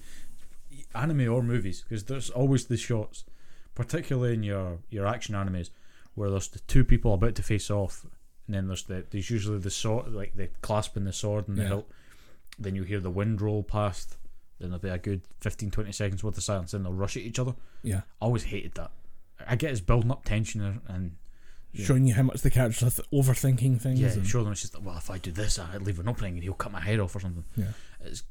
[0.94, 3.24] anime or movies, because there's always the shots,
[3.74, 5.70] particularly in your your action animes,
[6.16, 8.06] where there's the two people about to face off,
[8.48, 11.62] and then there's the there's usually the sword, like the clasping the sword and the
[11.64, 11.68] Yeah.
[11.70, 11.91] hilt.
[12.60, 14.18] Then you hear the wind roll past.
[14.60, 16.72] Then there'll be a good 15, 20 seconds worth of silence.
[16.72, 17.56] Then they'll rush at each other.
[17.84, 18.91] Yeah, I always hated that.
[19.45, 21.16] I get it's building up tension and- and
[21.76, 21.85] Yeah.
[21.85, 23.99] showing you how much the characters are th- overthinking things.
[23.99, 26.07] Yeah, and, show them it's just like, well, if I do this, I leave an
[26.07, 27.43] opening and he'll cut my head off or something.
[27.56, 27.72] Yeah.
[28.02, 28.23] It's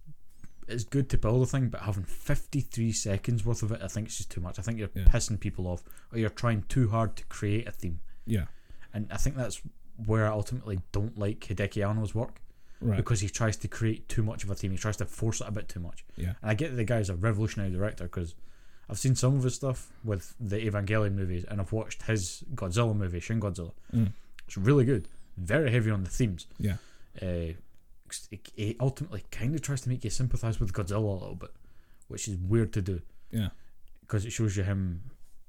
[0.66, 3.88] it's good to build a thing, but having fifty three seconds worth of it, I
[3.88, 4.58] think it's just too much.
[4.58, 5.04] I think you're Yeah.
[5.04, 8.00] pissing people off, or you're trying too hard to create a theme.
[8.26, 8.46] yeah,
[8.94, 9.60] And I think that's
[10.06, 12.40] where I ultimately don't like Hideaki Anno's work
[12.80, 12.96] right.
[12.96, 14.70] because he tries to create too much of a theme.
[14.72, 16.02] He tries to force it a bit too much.
[16.16, 16.32] Yeah.
[16.40, 18.34] And I get that the guy's a revolutionary director because
[18.88, 22.94] I've seen some of his stuff with the Evangelion movies, and I've watched his Godzilla
[22.94, 23.72] movie, Shin Godzilla.
[23.94, 24.12] Mm.
[24.46, 25.08] It's really good.
[25.36, 26.46] Very heavy on the themes.
[26.58, 26.76] Yeah.
[27.20, 27.54] Uh,
[28.30, 31.50] it, it ultimately kind of tries to make you sympathize with Godzilla a little bit,
[32.08, 33.00] which is weird to do
[33.30, 33.48] Yeah,
[34.02, 35.02] because it shows you him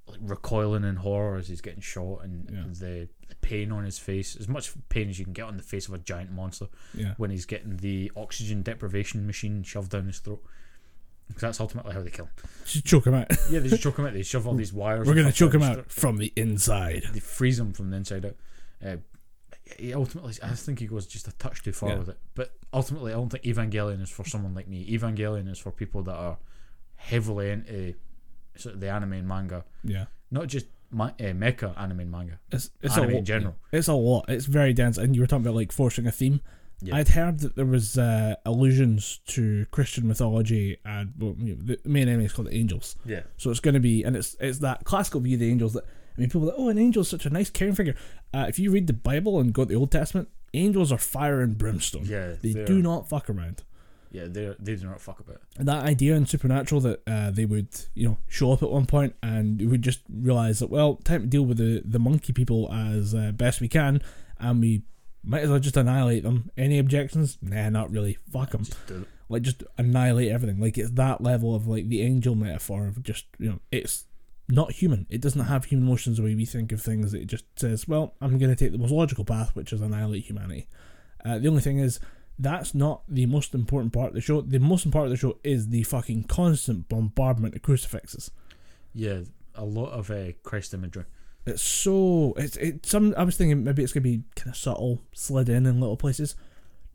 [0.08, 2.64] like recoiling in horror as he's getting shot and Yeah.
[2.70, 5.64] the, the pain on his face, as much pain as you can get on the
[5.64, 10.06] face of a giant monster yeah, when he's getting the oxygen deprivation machine shoved down
[10.06, 10.44] his throat.
[11.28, 12.30] Because that's ultimately how they kill
[12.66, 13.28] just choke him out.
[13.50, 14.14] Yeah, they just choke him out.
[14.14, 15.08] They shove all these wires.
[15.08, 17.04] We're gonna choke him out from the inside.
[17.14, 18.36] They freeze him from the inside out.
[18.86, 18.98] Uh,
[19.80, 21.98] he ultimately, I think he goes just a touch too far Yeah.
[22.00, 22.18] with it.
[22.36, 24.86] But ultimately, I don't think Evangelion is for someone like me.
[24.88, 26.38] Evangelion is for people that are
[26.96, 27.96] heavily into
[28.56, 30.06] sort of the anime and manga, Yeah.
[30.32, 32.40] not just ma- uh, mecha anime and manga.
[32.52, 33.56] It's it's Anime a lot, in general.
[33.72, 34.26] It's a lot.
[34.30, 36.42] It's very dense, and you were talking about like forcing a theme.
[36.82, 36.98] Yeah.
[36.98, 41.80] I'd heard that there was uh, allusions to Christian mythology, and well, you know, the
[41.90, 42.96] main enemy is called the angels.
[43.06, 45.74] Yeah, So it's going to be, and it's it's that classical view of the angels
[45.74, 47.96] that I mean, people are like, oh, an angel is such a nice caring figure.
[48.34, 51.42] Uh, if you read the Bible and go to the Old Testament, angels are fire
[51.42, 52.06] and brimstone.
[52.06, 52.36] yeah.
[52.42, 53.64] They do not fuck around.
[54.12, 55.42] Yeah, they they do not fuck about.
[55.58, 58.86] And that idea in Supernatural that uh, they would, you know, show up at one
[58.86, 62.72] point and we just realize that, well, time to deal with the, the monkey people
[62.72, 64.02] as uh, best we can,
[64.40, 64.84] and we
[65.26, 66.52] might as well just annihilate them.
[66.58, 67.38] Any objections?
[67.42, 68.18] Nah, not really.
[68.32, 68.64] Fuck them.
[68.64, 68.78] Just.
[69.28, 70.60] Like, just annihilate everything.
[70.60, 74.06] Like, it's that level of, like, the angel metaphor of just, you know, it's
[74.48, 75.08] not human.
[75.10, 77.14] It doesn't have human emotions the way we think of things.
[77.14, 80.26] It just says, well, I'm going to take the most logical path, which is annihilate
[80.26, 80.68] humanity.
[81.26, 82.00] Uh, the only thing is,
[82.38, 84.42] that's not the most important part of the show.
[84.42, 88.30] The most important part of the show is the fucking constant bombardment of crucifixes.
[88.94, 89.22] Yeah,
[89.56, 91.06] a lot of uh, Christ imagery.
[91.46, 92.86] It's so it's it.
[92.86, 95.98] Some I was thinking maybe it's gonna be kind of subtle, slid in in little
[95.98, 96.36] places,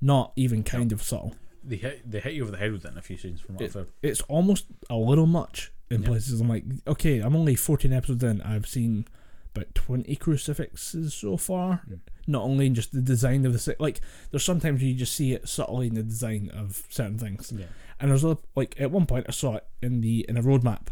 [0.01, 1.36] not even kind of subtle.
[1.62, 3.55] They hit they hit you over the head with it in a few scenes from
[3.56, 3.89] what I've heard.
[4.02, 6.09] It's almost a little much in Yeah.
[6.09, 6.40] places.
[6.40, 8.40] I'm like, okay, I'm only 14 episodes in.
[8.43, 9.06] I've seen
[9.55, 11.82] about 20 crucifixes so far.
[12.27, 14.01] Not only in just the design of the si- like,
[14.31, 17.52] there's sometimes you just see it subtly in the design of certain things.
[17.56, 17.66] Yeah,
[17.98, 20.89] And there's other like at one point I saw it in the in a roadmap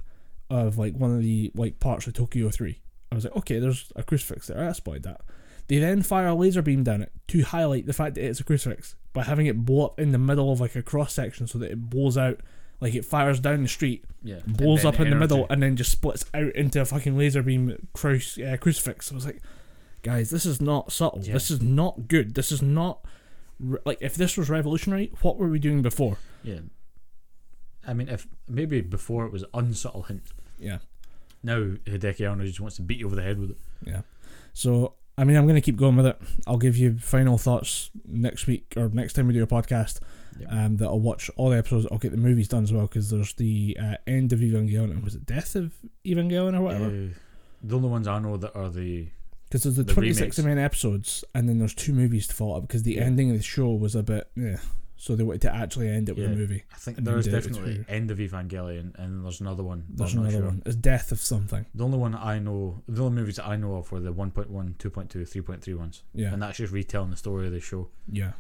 [0.51, 2.81] of like one of the like parts of Tokyo Three.
[3.11, 4.69] I was like, okay, there's a crucifix there.
[4.69, 5.23] I spotted that.
[5.69, 8.45] They then fire a laser beam down it to highlight the fact that it's a
[8.45, 11.59] crucifix by having it blow up in the middle of like a cross section so
[11.59, 12.41] that it blows out
[12.81, 14.39] like it fires down the street, yeah.
[14.47, 17.89] blows up in the middle, and then just splits out into a fucking laser beam
[17.95, 19.11] cruci- uh, crucifix.
[19.11, 19.43] I was like,
[20.03, 21.23] guys, this is not subtle.
[21.25, 21.33] Yeah.
[21.33, 22.35] This is not good.
[22.35, 23.05] This is not
[23.59, 25.13] re- like if this was revolutionary.
[25.23, 26.19] What were we doing before?
[26.45, 26.61] Yeah.
[27.87, 30.29] I mean, if maybe before it was unsubtle hint.
[30.59, 30.79] Yeah.
[31.43, 33.57] Now Hideaki Anno just wants to beat you over the head with it.
[33.85, 34.01] Yeah.
[34.53, 36.17] So I mean, I'm going to keep going with it.
[36.47, 39.99] I'll give you final thoughts next week or next time we do a podcast.
[40.39, 40.53] Yep.
[40.53, 41.87] Um, that I'll watch all the episodes.
[41.91, 44.93] I'll get the movies done as well because there's the uh, end of Evangelion.
[44.93, 45.73] and Was it Death of
[46.05, 46.85] Evangelion or whatever?
[46.87, 47.09] Uh,
[47.65, 49.09] the only ones I know that are the
[49.49, 50.39] Because there's the, the 26 remakes.
[50.47, 53.03] main episodes, and then there's two movies to follow up because the Yeah.
[53.03, 54.59] ending of the show was a bit, yeah.
[55.01, 56.33] So they wanted to actually end it with Yeah.
[56.33, 56.65] a movie.
[56.73, 59.23] I think And there then is did it with definitely end of Evangelion, and then
[59.23, 59.85] there's another one.
[59.89, 60.47] There's I'm another sure.
[60.47, 60.63] one.
[60.67, 61.67] It's Death of something.
[61.73, 64.75] The only one I know, the only movies that I know of were the 1.1,
[64.77, 67.91] 2.2, 3.3 ones, Yeah, and that's just retelling the story of the show.
[68.11, 68.33] yeah.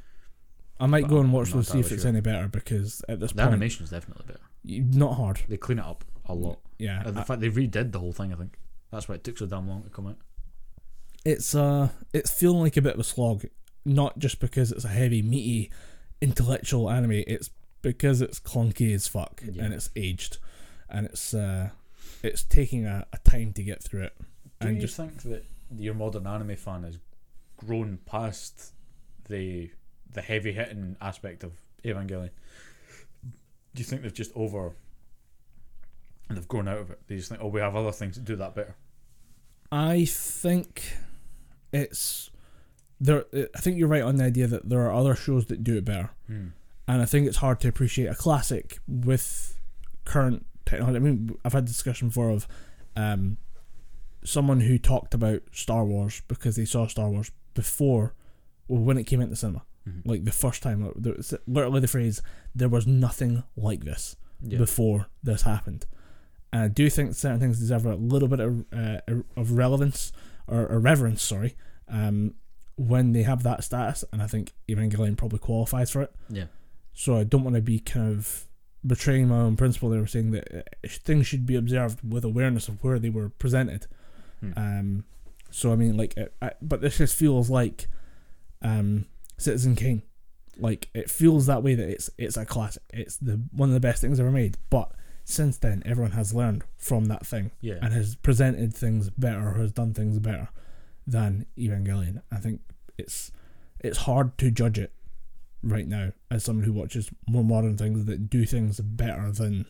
[0.81, 2.09] I might But go and watch those see if it's sure.
[2.11, 4.41] any better because at this The point, animation is definitely better.
[4.99, 5.41] not hard.
[5.49, 6.61] They clean it up a lot.
[6.79, 8.59] Yeah, And the I- fact they redid the whole thing, I think
[8.93, 10.19] that's why it took so damn long to come out.
[11.25, 13.45] it's uh it's feeling like a bit of a slog
[13.85, 15.71] not just because it's a heavy meaty
[16.21, 17.51] intellectual anime it's
[17.83, 19.65] because it's clunky as fuck Yeah.
[19.65, 20.39] and it's aged
[20.91, 21.71] and it's uh
[22.23, 24.15] it's taking a, a time to get through it
[24.61, 25.45] Do and you just think that
[25.77, 26.99] your modern anime fan has
[27.57, 28.73] grown past
[29.29, 29.71] the
[30.11, 31.53] the heavy hitting aspect of
[31.85, 32.31] Evangelion?
[33.23, 33.31] Do
[33.81, 34.73] you think they've just over
[36.29, 36.99] and they've grown out of it?
[37.07, 38.75] They just think, oh, we have other things that do that better.
[39.71, 40.97] i think
[41.73, 42.31] it's
[43.01, 45.77] there i think you're right on the idea that there are other shows that do
[45.77, 46.49] it better Hmm.
[46.87, 49.59] and I think it's hard to appreciate a classic with
[50.05, 50.97] current technology.
[50.97, 52.49] I mean, I've had discussion before of
[52.97, 53.37] um,
[54.25, 58.15] someone who talked about Star Wars because they saw Star Wars before,
[58.69, 60.03] well, when it came into cinema, Mhm.
[60.07, 60.81] like the first time.
[60.97, 62.21] was literally the phrase,
[62.55, 64.59] "There was nothing like this Yeah.
[64.59, 65.87] before this happened."
[66.53, 69.01] And I do think certain things deserve a little bit of, uh,
[69.37, 70.13] of relevance
[70.47, 71.23] or, or reverence.
[71.23, 71.55] Sorry.
[71.89, 72.35] Um,
[72.79, 76.15] when they have that status, and I think Evangelion probably qualifies for it.
[76.31, 76.45] yeah.
[76.95, 78.45] So I don't want to be kind of
[78.85, 79.89] betraying my own principle.
[79.91, 83.29] They were saying that uh, things should be observed with awareness of where they were
[83.29, 83.87] presented.
[84.41, 84.53] Hmm.
[84.57, 85.05] Um,
[85.51, 87.87] so I mean, like, it, I, but this just feels like
[88.63, 89.07] um,
[89.37, 90.03] Citizen Kane.
[90.57, 92.83] Like it feels that way that it's it's a classic.
[92.93, 94.57] It's the one of the best things ever made.
[94.71, 94.91] But
[95.25, 97.79] since then, everyone has learned from that thing Yeah.
[97.81, 100.49] and has presented things better, or has done things better
[101.09, 102.23] than Evangelion.
[102.31, 102.61] I think
[102.99, 103.33] it's
[103.81, 104.93] it's hard to judge it
[105.63, 109.67] right now as someone who watches more modern things that do things better than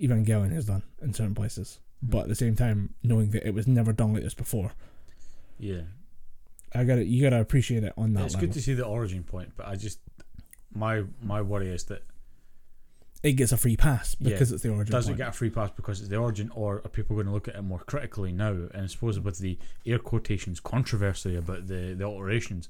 [0.00, 1.78] Evangelion has done in certain places.
[2.00, 2.10] Hmm.
[2.10, 4.72] But at the same time, knowing that it was never done like this before,
[5.58, 5.82] yeah.
[6.74, 8.48] I got You got to appreciate it on that It's level.
[8.48, 10.00] good to see the origin point, but I just
[10.74, 12.02] my my worry is that
[13.24, 14.30] it gets a free pass Yeah.
[14.30, 14.92] because it's the origin.
[14.92, 17.32] does it get a free pass because it's the origin, or are people going to
[17.32, 18.52] look at it more critically now?
[18.52, 22.68] And I suppose with the air quotations controversy about the the alterations,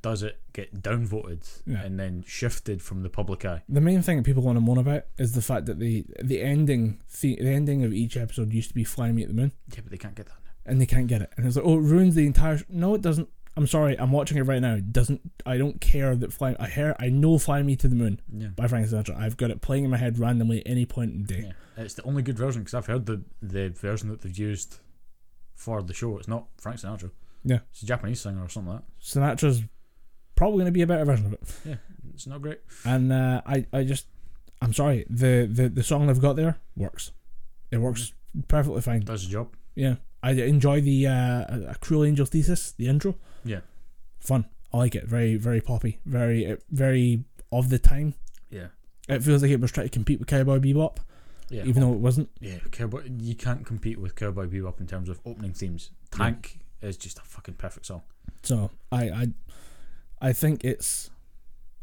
[0.00, 1.82] does it get downvoted Yeah.
[1.82, 3.62] and then shifted from the public eye?
[3.68, 6.40] The main thing that people want to moan about is the fact that the the
[6.42, 9.52] ending the, the ending of each episode used to be "Fly Me at the Moon,"
[9.74, 10.50] Yeah, but they can't get that now.
[10.70, 12.58] and they can't get it, and it's like, oh, it ruins the entire.
[12.58, 12.64] Sh-.
[12.68, 13.28] No, it doesn't.
[13.56, 14.78] I'm sorry, I'm watching it right now.
[14.78, 16.54] Doesn't I don't care that "Fly"?
[16.60, 18.48] I hear, I know "Fly Me to the Moon" Yeah.
[18.48, 19.16] by Frank Sinatra.
[19.16, 21.42] I've got it playing in my head randomly at any point in the day.
[21.76, 24.78] Yeah, it's the only good version because I've heard the the version that they've used
[25.56, 26.16] for the show.
[26.18, 27.10] It's not Frank Sinatra.
[27.44, 27.60] Yeah.
[27.70, 29.02] it's a Japanese singer or something like that.
[29.38, 29.62] Sinatra's
[30.34, 31.40] probably going to be a better version of it.
[31.64, 31.74] Yeah,
[32.14, 32.60] It's not great.
[32.84, 34.06] And uh, I, I just,
[34.60, 35.04] I'm sorry.
[35.08, 37.12] The, the the song they've got there works.
[37.70, 38.12] It works
[38.48, 39.00] perfectly fine.
[39.00, 39.54] Does the job.
[39.74, 43.14] Yeah, I enjoy the uh, a Cruel Angel thesis, the intro.
[43.44, 43.60] Yeah.
[44.20, 44.46] Fun.
[44.72, 45.04] I like it.
[45.04, 45.98] Very very poppy.
[46.04, 48.14] Very very of the time.
[48.50, 48.68] Yeah,
[49.08, 50.98] It feels like it was trying to compete with Cowboy Bebop,
[51.50, 52.30] yeah, even though it wasn't.
[52.40, 52.58] yeah.
[52.70, 55.90] Cowboy, you can't compete with Cowboy Bebop in terms of opening themes.
[56.10, 58.02] Tank is just a fucking perfect song.
[58.42, 59.26] So I I
[60.20, 61.10] I think it's.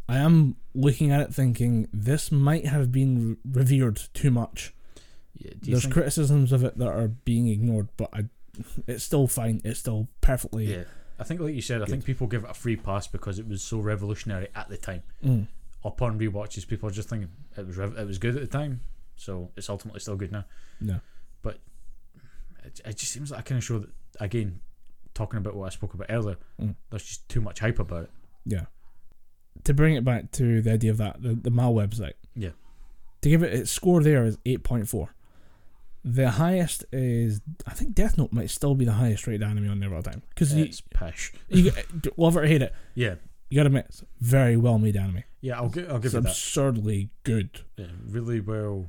[0.08, 4.72] I am looking at it thinking this might have been re- revered too much.
[5.34, 8.26] Yeah, There's criticisms of it that are being ignored, but I,
[8.88, 9.62] it's still fine.
[9.66, 10.66] It's still perfectly.
[10.72, 10.84] yeah,
[11.20, 13.48] I think like you said, I think people give it a free pass because it
[13.48, 15.04] was so revolutionary at the time.
[15.24, 15.48] Mm.
[15.84, 18.82] Upon rewatches, people are just thinking it was rev- it was good at the time,
[19.16, 20.46] so it's ultimately still good now.
[20.82, 21.00] No.
[21.46, 23.90] it, it just seems like a kind of show that
[24.20, 24.60] again
[25.14, 26.76] talking about what I spoke about earlier Mm.
[26.90, 28.10] there's just too much hype about it
[28.46, 28.66] Yeah.
[29.66, 32.14] To bring it back to the idea of that, the, the Mal website.
[32.36, 32.50] Yeah.
[33.22, 35.08] To give it its score there is 8.4.
[36.08, 39.80] The highest is, I think Death Note might still be the highest rated anime on
[39.80, 40.22] there all the time.
[40.30, 41.72] Because you, it's pish you
[42.16, 43.16] love it or hate it, yeah
[43.50, 45.24] you gotta admit, it's very well made anime.
[45.42, 47.62] yeah I'll, gi- I'll give It's you that absurdly good.
[47.76, 48.88] yeah, really well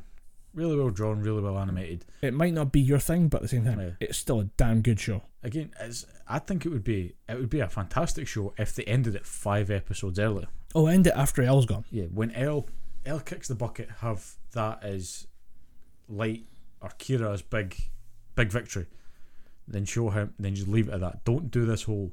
[0.54, 3.48] really well drawn really well animated It might not be your thing, but at the
[3.48, 3.90] same time, Yeah.
[4.00, 5.22] it's still a damn good show.
[5.42, 8.84] again it's, I think it would be it would be a fantastic show if they
[8.84, 11.84] ended it five episodes earlier Oh, end it after L's gone.
[11.90, 12.66] yeah when L
[13.06, 15.26] L kicks the bucket have that as
[16.08, 16.44] light
[16.86, 17.76] or Kira's big
[18.34, 18.86] big victory
[19.68, 22.12] then show him then just leave it at that don't do this whole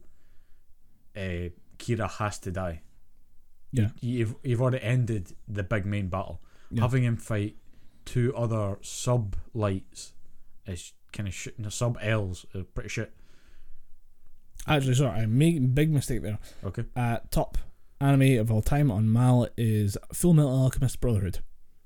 [1.15, 2.81] uh, Kira has to die.
[3.71, 3.89] Yeah.
[4.01, 6.41] You've you've already ended the big main battle.
[6.71, 6.81] Yeah.
[6.81, 7.55] Having him fight
[8.05, 10.13] two other sub lights
[10.65, 11.57] is kind of shit.
[11.59, 13.13] No, sub L's is pretty shit.
[14.67, 16.39] Actually, sorry, I made big mistake there.
[16.63, 16.85] Okay.
[16.95, 17.57] Uh, top
[17.99, 21.39] anime of all time on Mal is Full Metal Alchemist Brotherhood.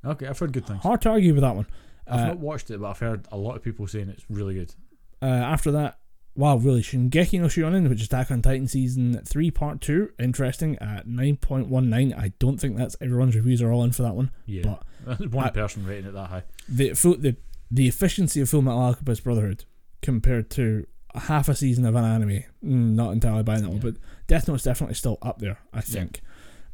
[0.05, 0.84] Okay, I've heard good things.
[0.84, 1.65] Hard to argue with that one.
[2.09, 4.53] I've Uh, not watched it, but I've heard a lot of people saying it's really
[4.55, 4.73] good.
[5.21, 5.97] Uh, after that,
[6.35, 10.77] wow, really, Shingeki no Shonen, which is Attack on Titan season three, part two, interesting
[10.79, 12.13] at nine point one nine.
[12.17, 14.31] I don't think that's everyone's reviews are all in for that one.
[14.45, 14.75] Yeah.
[15.05, 16.43] But One I- person rating it that high.
[16.69, 16.89] the
[17.19, 17.35] the
[17.71, 19.65] the efficiency of Full Metal Alchemist Brotherhood
[20.01, 20.85] compared to
[21.15, 22.29] half a season of an anime,
[22.63, 23.95] mm, not entirely buying that one, but
[24.27, 26.21] Death Note's definitely still up there, I think.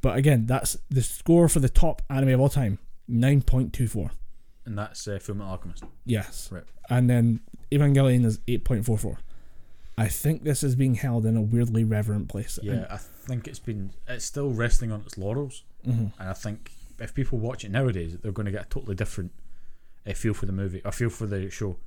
[0.01, 2.77] But again, that's the score for the top anime of all time,
[3.07, 4.11] nine point two four.
[4.65, 5.84] And that's uh, Fullmetal Alchemist.
[6.06, 6.49] Yes.
[6.52, 6.64] Right.
[6.90, 7.41] And then
[7.72, 9.18] Evangelion is 8.44.
[9.98, 12.57] I think this is being held in a weirdly reverent place.
[12.64, 16.72] Yeah, I think it's been it's still resting on its laurels, hmm and I think
[16.99, 19.31] if people watch it nowadays, they're going to get a totally different
[20.07, 21.77] uh, feel for the movie or feel for the show.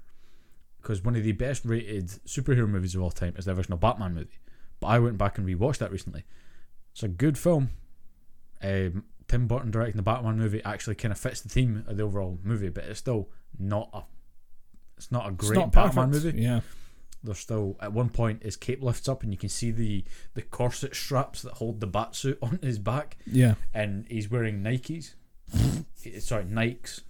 [0.81, 4.15] Because one of the best rated superhero movies of all time is the original Batman
[4.15, 4.39] movie,
[4.79, 6.25] but I went back and rewatched that recently.
[6.93, 7.71] It's a good film.
[8.63, 12.03] Um, Tim Burton directing the Batman movie actually kind of fits the theme of the
[12.05, 13.29] overall movie, but it's still
[13.59, 14.03] not a
[14.97, 16.25] it's not a great not Batman perfect.
[16.37, 16.43] movie.
[16.43, 16.61] Yeah.
[17.25, 20.05] There's still at one point his cape lifts up and you can see the
[20.35, 23.55] the corset straps that hold the bat suit on his back, Yeah.
[23.75, 25.15] and he's wearing Nikes.
[26.21, 27.01] Sorry, Nikes.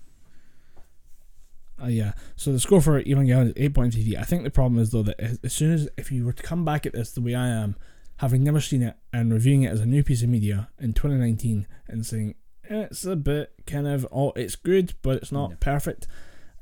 [1.82, 2.12] Uh, yeah.
[2.36, 4.18] So the score for Evangelion is 8.33.
[4.18, 6.43] I think the problem is, though, that as as soon as if you were to
[6.43, 7.76] come back at this the way I am,
[8.18, 11.66] having never seen it and reviewing it as a new piece of media in 2019
[11.88, 12.34] and saying
[12.68, 15.56] it's a bit kind of, oh, it's good, but it's not Yeah.
[15.60, 16.06] perfect.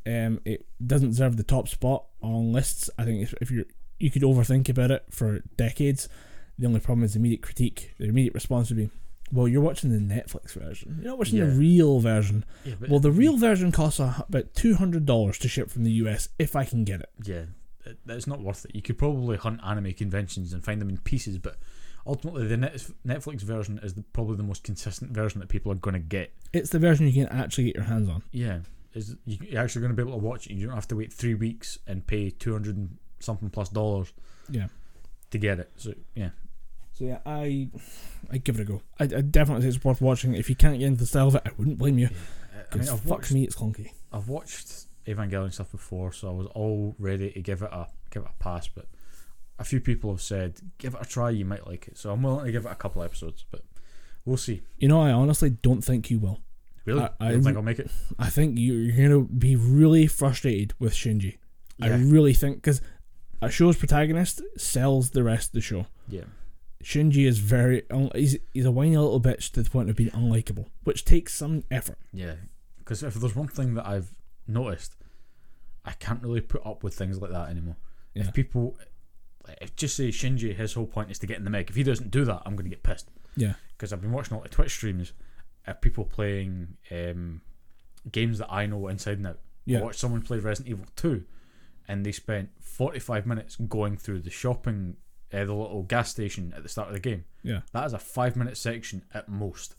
[0.07, 2.91] Um, it doesn't deserve the top spot on lists.
[2.99, 3.65] I think if, if you're
[3.99, 6.09] you could overthink about it for decades.
[6.59, 7.95] The only problem is the immediate critique.
[7.99, 8.91] The immediate response would be,
[9.33, 10.97] "Well, you're watching the Netflix version.
[11.01, 15.07] You're not watching the real version." Yeah, Well, the real version costs about two hundred
[15.07, 17.09] dollars to ship from the US if I can get it.
[17.25, 17.45] yeah,
[18.09, 18.75] it's not worth it.
[18.75, 21.57] You could probably hunt anime conventions and find them in pieces, but
[22.07, 22.57] ultimately the
[23.07, 26.33] Netflix version is the, probably the most consistent version that people are going to get.
[26.53, 28.23] It's the version you can actually get your hands on.
[28.33, 28.61] Yeah,
[28.95, 30.55] is you- you're actually going to be able to watch it.
[30.55, 34.13] You don't have to wait three weeks and pay two hundred and something plus dollars
[34.51, 34.67] Yeah.
[35.31, 35.71] to get it.
[35.77, 36.31] So yeah,
[36.93, 37.69] So yeah, I
[38.31, 38.83] I give it a go.
[39.01, 40.35] I, I definitely think it's worth watching.
[40.35, 42.09] If you can't get into the style of it, I wouldn't blame you.
[42.73, 43.91] I mean, I've fuck watched, me, it's clunky.
[44.13, 48.23] I've watched Evangelion stuff before, so I was all ready to give it a give
[48.23, 48.69] it a pass.
[48.69, 48.87] But
[49.59, 51.99] a few people have said give it a try, you might like it.
[51.99, 53.63] So I'm willing to give it a couple episodes, but
[54.25, 54.63] we'll see.
[54.79, 56.41] You know, I honestly don't think you will.
[56.85, 57.91] Really, I- I, think I'll make it.
[58.19, 61.39] I think you- you're gonna be really frustrated with Shinji.
[61.81, 62.81] I really think because
[63.43, 65.87] a show's protagonist sells the rest of the show.
[66.09, 66.23] yeah,
[66.83, 67.83] Shinji is very
[68.15, 71.65] he's he's a whiny little bitch to the point of being unlikable, which takes some
[71.71, 71.99] effort.
[72.13, 72.35] yeah.
[72.79, 74.15] Because if there's one thing that I've
[74.47, 74.97] noticed,
[75.85, 77.77] I can't really put up with things like that anymore.
[78.15, 78.23] Yeah.
[78.23, 78.79] If people,
[79.61, 81.69] if just say Shinji, his whole point is to get in the meg.
[81.71, 83.11] If he doesn't do that, I'm going to get pissed.
[83.37, 83.55] Yeah.
[83.77, 85.13] because I've been watching a lot of Twitch streams
[85.67, 87.41] of people playing um,
[88.13, 89.41] games that I know inside and out.
[89.67, 89.81] Yeah.
[89.81, 91.25] I watched someone play Resident Evil 2
[91.89, 94.97] and they spent 45 minutes going through the shopping,
[95.33, 97.25] uh, the little gas station at the start of the game.
[97.43, 97.61] Yeah.
[97.73, 99.75] That is a five minute section at most.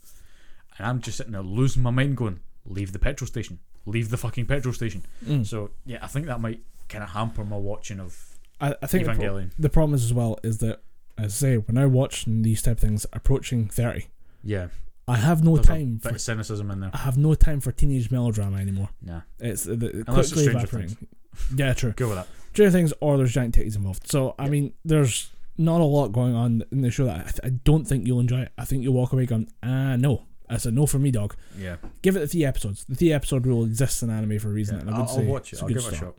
[0.78, 3.60] And I'm just sitting there losing my mind going, leave the petrol station.
[3.86, 5.04] Leave the fucking petrol station.
[5.26, 5.46] Mm.
[5.46, 9.06] So, yeah, I think that might kind of hamper my watching of I, I think
[9.06, 9.52] the, pro- Evangelion.
[9.60, 10.82] the problem is as well is that
[11.18, 14.08] as I say when I watch these type of things approaching thirty,
[14.44, 14.68] yeah,
[15.08, 16.92] I have no there's time a bit for of cynicism in there.
[16.94, 18.90] I have no time for teenage melodrama anymore.
[19.02, 21.08] Nah, It's the, the Unless quickly Stranger evaporating.
[21.56, 21.92] Yeah, true.
[21.92, 22.28] go with that.
[22.54, 24.10] Stranger Things or there's giant titties involved.
[24.10, 27.40] So I mean, there's not a lot going on in the show that I, th-
[27.44, 28.52] I don't think you'll enjoy it.
[28.58, 30.24] I think you'll walk away going, ah, no.
[30.50, 31.36] That's a no for me, dog.
[31.58, 31.78] Yeah.
[32.02, 32.86] Give it the three episodes.
[32.88, 35.10] The three episode rule exists in anime for a reason, Yeah, and I I'll, would
[35.10, 35.62] I'll say watch it.
[35.64, 36.16] I'll give it a shot.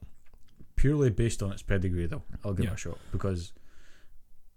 [0.76, 2.72] Purely based on its pedigree, though, I'll give Yeah.
[2.72, 3.52] it a shot because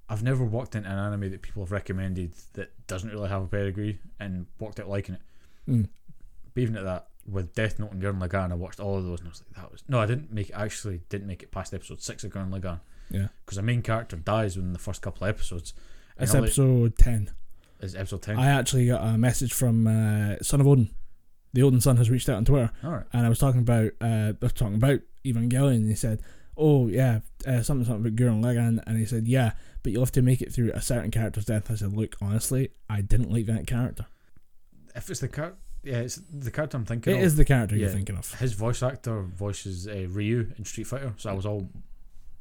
[0.10, 3.48] I've never walked into an anime that people have recommended that doesn't really have a
[3.48, 5.22] pedigree and walked out liking it.
[5.70, 5.88] Mm.
[6.54, 9.20] But even at that, with Death Note and Gurren Lagann, I watched all of those
[9.20, 10.54] and I was like, that was no, I didn't make it.
[10.56, 12.80] Actually, didn't make it past episode six of Gurren Lagann
[13.12, 13.28] Yeah.
[13.46, 15.74] because the main character dies within the first couple of episodes.
[16.18, 17.30] It's episode 10.
[17.80, 18.38] Is episode ten.
[18.38, 20.90] I actually got a message from uh, Son of Odin.
[21.54, 23.06] The Odin Son has reached out on Twitter, all right.
[23.14, 26.22] and I was talking about uh, I was talking about Evangelion, and he said,
[26.56, 30.12] "Oh yeah, uh, something something about Gurren Lagann," and he said, "Yeah, but you'll have
[30.14, 33.48] to make it through a certain character's death." I said, "Look, honestly, I didn't like
[33.48, 34.06] that character.
[34.96, 35.54] If it's the car,
[35.84, 37.24] yeah, it's the character I'm thinking It of.
[37.24, 41.14] is the character you're thinking of." his voice actor voices uh, Ryu in Street Fighter,
[41.18, 41.68] so I was all,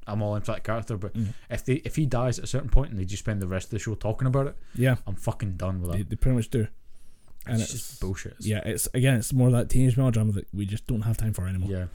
[0.08, 0.96] I'm all in for that character.
[0.96, 1.34] But Mm.
[1.50, 3.66] if they if he dies at a certain point and they just spend the rest
[3.66, 6.10] of the show talking about it, Yeah, I'm fucking done with they, that.
[6.10, 6.66] they pretty much do.
[7.46, 8.32] And it's, just bullshit.
[8.32, 11.32] It's- Yeah, it's again, it's more that teenage melodrama that we just don't have time
[11.32, 11.70] for anymore.
[11.70, 11.86] yeah.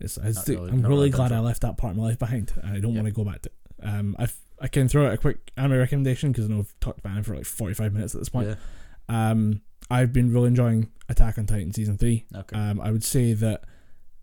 [0.00, 2.18] It's, it's the- really- I'm really really glad I left that part of my life
[2.18, 3.02] behind, and I don't Yeah.
[3.02, 3.50] want to go back to.
[3.50, 3.84] it.
[3.86, 4.28] Um, I
[4.62, 7.24] I can throw out a quick anime recommendation because I know I've talked about it
[7.24, 8.48] for like 45 minutes at this point.
[8.48, 9.30] Yeah.
[9.30, 12.26] Um, I've been really enjoying Attack on Titan season three.
[12.34, 12.56] Okay.
[12.56, 13.64] Um, I would say that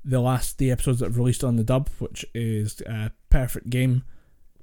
[0.04, 4.04] the last the episodes that have released on the dub, which is uh, Perfect Game,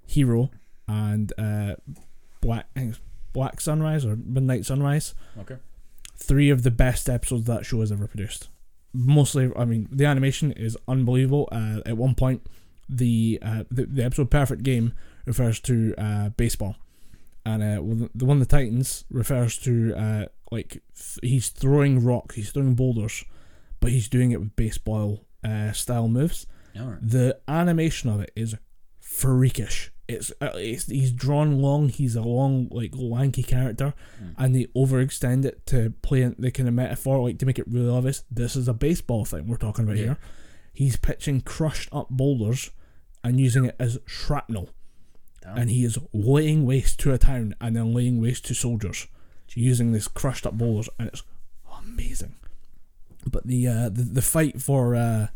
[0.06, 0.50] Hero,
[0.88, 1.74] and uh,
[2.40, 3.00] Black I think it's
[3.32, 5.56] Black Sunrise or Midnight Sunrise, okay.
[6.16, 8.48] three of the best episodes that show has ever produced.
[8.92, 11.48] Mostly, I mean, the animation is unbelievable.
[11.50, 12.46] Uh, at one point,
[12.88, 14.94] the, uh, the the episode "Perfect Game"
[15.26, 16.76] refers to uh, baseball,
[17.44, 22.52] and uh, the one the Titans refers to uh, like th- he's throwing rocks, he's
[22.52, 23.24] throwing boulders,
[23.84, 26.46] but he's doing it with baseball uh, style moves.
[26.74, 26.98] Right.
[27.02, 28.54] The animation of it is
[28.98, 29.90] freakish.
[30.08, 31.88] It's, uh, it's he's drawn long.
[31.90, 34.34] He's a long, like lanky character, Mm.
[34.38, 37.68] and they overextend it to play in the kind of metaphor, like to make it
[37.68, 38.24] really obvious.
[38.30, 40.02] This is a baseball thing we're talking about Yeah.
[40.04, 40.18] here.
[40.72, 42.70] He's pitching crushed up boulders
[43.22, 44.70] and using it as shrapnel,
[45.42, 45.56] Damn.
[45.58, 49.06] and he is laying waste to a town and then laying waste to soldiers
[49.54, 51.22] using this crushed up boulders, and it's
[51.82, 52.34] amazing.
[53.30, 55.28] But the uh, the the fight for uh,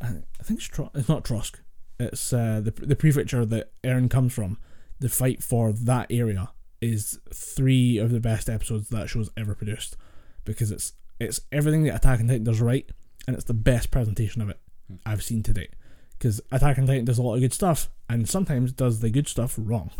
[0.00, 0.06] I
[0.42, 1.60] think it's, Tro- it's not Trost.
[2.00, 4.58] It's uh, the the prefecture that Eren comes from.
[5.00, 6.50] The fight for that area
[6.80, 9.96] is three of the best episodes that show's ever produced
[10.44, 12.88] because it's it's everything that Attack on Titan does right,
[13.26, 14.58] and it's the best presentation of it
[14.88, 14.96] Hmm.
[15.06, 15.74] I've seen to date.
[16.18, 19.28] Because Attack on Titan does a lot of good stuff, and sometimes does the good
[19.28, 19.90] stuff wrong.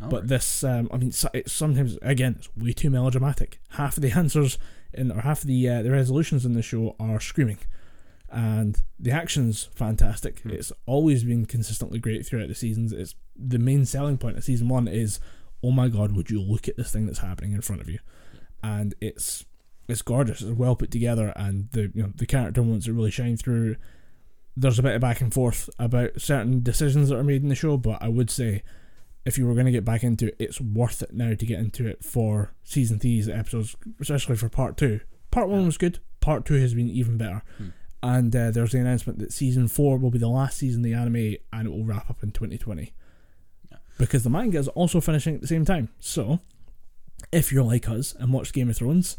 [0.00, 0.28] All But right.
[0.28, 3.60] this, um, I mean, it's sometimes again, it's way too melodramatic.
[3.70, 4.58] Half of the answers
[4.94, 7.58] in, or half the uh, the resolutions in the show are screaming,
[8.30, 10.40] and the action's fantastic.
[10.40, 10.50] Hmm.
[10.50, 12.92] It's always been consistently great throughout the seasons.
[12.92, 15.20] It's the main selling point of season one is,
[15.62, 17.98] oh my god, would you look at this thing that's happening in front of you,
[18.62, 19.44] and it's
[19.88, 20.42] it's gorgeous.
[20.42, 23.76] It's well put together, and the you know the character moments that really shine through.
[24.54, 27.54] There's a bit of back and forth about certain decisions that are made in the
[27.54, 28.62] show, but I would say
[29.24, 31.58] if you were going to get back into it, it's worth it now to get
[31.58, 35.00] into it for season three's episodes, especially for part two.
[35.30, 36.00] Part one was good.
[36.20, 37.42] Part two has been even better.
[37.58, 37.68] Hmm.
[38.02, 40.94] And uh, there's the announcement that season four will be the last season of the
[40.94, 42.92] anime, and it will wrap up in 2020.
[43.70, 43.78] Yeah.
[43.96, 45.88] Because the manga is also finishing at the same time.
[46.00, 46.40] So,
[47.30, 49.18] if you're like us and watched Game of Thrones,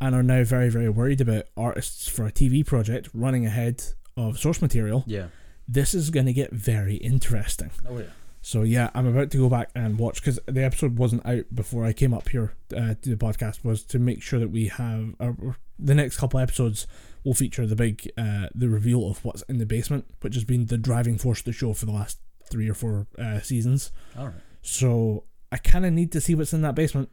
[0.00, 3.82] and are now very very worried about artists for a TV project running ahead
[4.16, 5.28] of source material, yeah.
[5.66, 7.70] this is going to get very interesting.
[7.88, 8.04] Oh yeah.
[8.40, 11.84] So yeah, I'm about to go back and watch because the episode wasn't out before
[11.84, 13.64] I came up here uh, to the podcast.
[13.64, 15.32] Was to make sure that we have uh,
[15.78, 16.86] the next couple episodes
[17.24, 20.66] will feature the big uh, the reveal of what's in the basement, which has been
[20.66, 22.18] the driving force of the show for the last
[22.50, 23.92] three or four uh, seasons.
[24.16, 24.34] All right.
[24.62, 27.10] So I kind of need to see what's in that basement,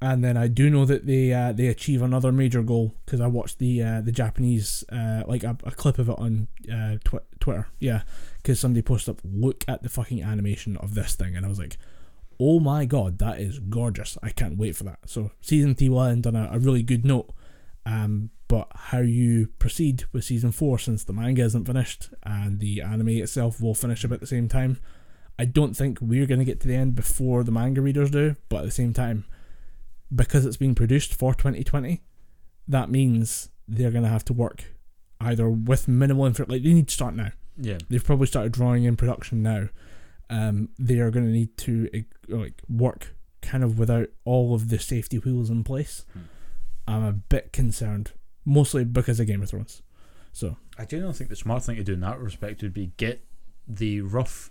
[0.00, 3.26] and then I do know that they uh, they achieve another major goal because I
[3.28, 7.24] watched the uh, the Japanese uh, like a, a clip of it on uh, tw-
[7.40, 7.68] Twitter.
[7.78, 8.02] Yeah,
[8.36, 11.58] because somebody posted up, look at the fucking animation of this thing, and I was
[11.58, 11.78] like,
[12.38, 14.18] oh my god, that is gorgeous!
[14.22, 14.98] I can't wait for that.
[15.06, 17.32] So season three will end on a, a really good note.
[17.86, 22.80] Um, but how you proceed with season four, since the manga isn't finished and the
[22.80, 24.78] anime itself will finish about the same time,
[25.38, 28.36] I don't think we're going to get to the end before the manga readers do,
[28.48, 29.24] but at the same time,
[30.14, 32.02] because it's being produced for 2020,
[32.68, 34.64] that means they're going to have to work
[35.20, 37.30] either with minimal info, like they need to start now.
[37.56, 37.78] Yeah.
[37.88, 39.68] They've probably started drawing in production now.
[40.28, 44.68] Um, they are going to need to eh, like work kind of without all of
[44.68, 46.04] the safety wheels in place.
[46.12, 46.20] Hmm.
[46.88, 48.12] I'm a bit concerned,
[48.44, 49.82] mostly because of Game of Thrones.
[50.32, 53.24] So I genuinely think the smart thing to do in that respect would be get
[53.66, 54.50] the rough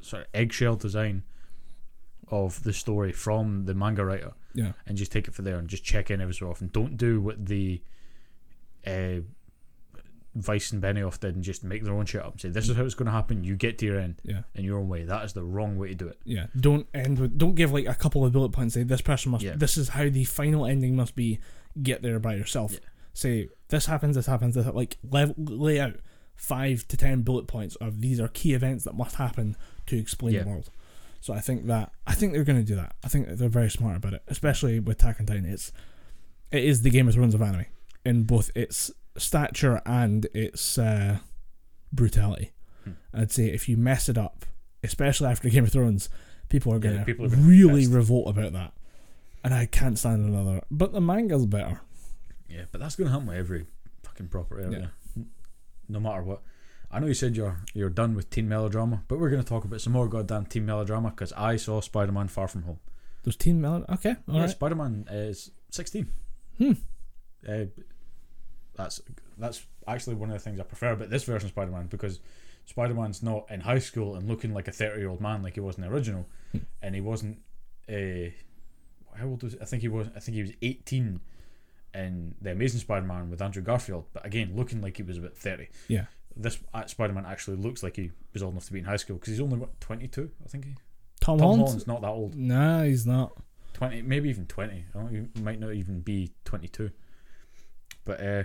[0.00, 1.24] sort of eggshell design
[2.28, 5.68] of the story from the manga writer yeah, and just take it for there and
[5.68, 6.68] just check in every so often.
[6.72, 7.82] Don't do what the
[8.86, 9.20] uh,
[10.46, 12.76] Weiss and Benioff did and just make their own shit up and say this is
[12.76, 13.44] how it's going to happen.
[13.44, 14.42] You get to your end yeah.
[14.54, 15.04] in your own way.
[15.04, 16.18] That is the wrong way to do it.
[16.24, 18.74] Yeah, don't end with don't give like a couple of bullet points.
[18.74, 19.44] Say this person must.
[19.44, 19.54] Yeah.
[19.56, 21.40] This is how the final ending must be.
[21.82, 22.72] Get there by yourself.
[22.72, 22.78] Yeah.
[23.14, 24.16] Say this happens.
[24.16, 24.54] This happens.
[24.54, 25.96] This like level, lay out
[26.36, 29.56] five to ten bullet points of these are key events that must happen
[29.86, 30.42] to explain Yeah.
[30.44, 30.70] the world.
[31.24, 32.96] So I think that I think they're going to do that.
[33.02, 35.46] I think they're very smart about it, especially with Attack on Titan.
[35.46, 35.72] It's
[36.52, 37.64] it is the Game of Thrones of anime
[38.04, 41.20] in both its stature and its uh,
[41.90, 42.52] brutality.
[42.84, 42.90] Hmm.
[43.14, 44.44] I'd say if you mess it up,
[44.82, 46.10] especially after Game of Thrones,
[46.50, 48.74] people are going to people gonna really revolt about that.
[49.42, 50.60] And I can't stand another.
[50.70, 51.80] But the manga's better.
[52.50, 53.64] Yeah, but that's going to happen with every
[54.02, 54.88] fucking property Yeah.
[55.88, 56.42] no matter what.
[56.94, 59.64] I know you said you're you're done with teen melodrama, but we're going to talk
[59.64, 62.78] about some more goddamn teen melodrama because I saw Spider-Man: Far From Home.
[63.24, 63.84] Those teen melon.
[63.90, 64.50] Okay, all yeah, right.
[64.50, 66.12] Spider-Man is sixteen.
[66.58, 66.72] Hmm.
[67.48, 67.64] Uh,
[68.76, 69.00] that's
[69.36, 72.20] that's actually one of the things I prefer about this version of Spider-Man because
[72.66, 75.82] Spider-Man's not in high school and looking like a thirty-year-old man like he was in
[75.82, 76.58] the original, Hmm.
[76.80, 77.38] and he wasn't.
[77.88, 78.30] Uh,
[79.16, 79.56] how old was?
[79.60, 80.08] I think he was.
[80.14, 81.20] I think he was eighteen
[81.92, 85.68] in the Amazing Spider-Man with Andrew Garfield, but again looking like he was about thirty.
[85.88, 86.06] Yeah.
[86.36, 89.16] This uh, Spider-Man actually looks like he was old enough to be in high school
[89.16, 90.30] because he's only what twenty-two.
[90.44, 90.70] I think he.
[91.20, 91.62] Tom, Tom Holland.
[91.62, 92.34] Holland's not that old.
[92.34, 93.32] Nah, he's not.
[93.74, 96.92] 20 maybe even 20 I don't, he might not even be 22
[98.04, 98.44] but uh,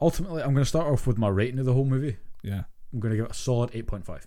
[0.00, 2.64] ultimately i'm going to start off with my rating of the whole movie Yeah.
[2.92, 4.24] i'm going to give it a solid 8.5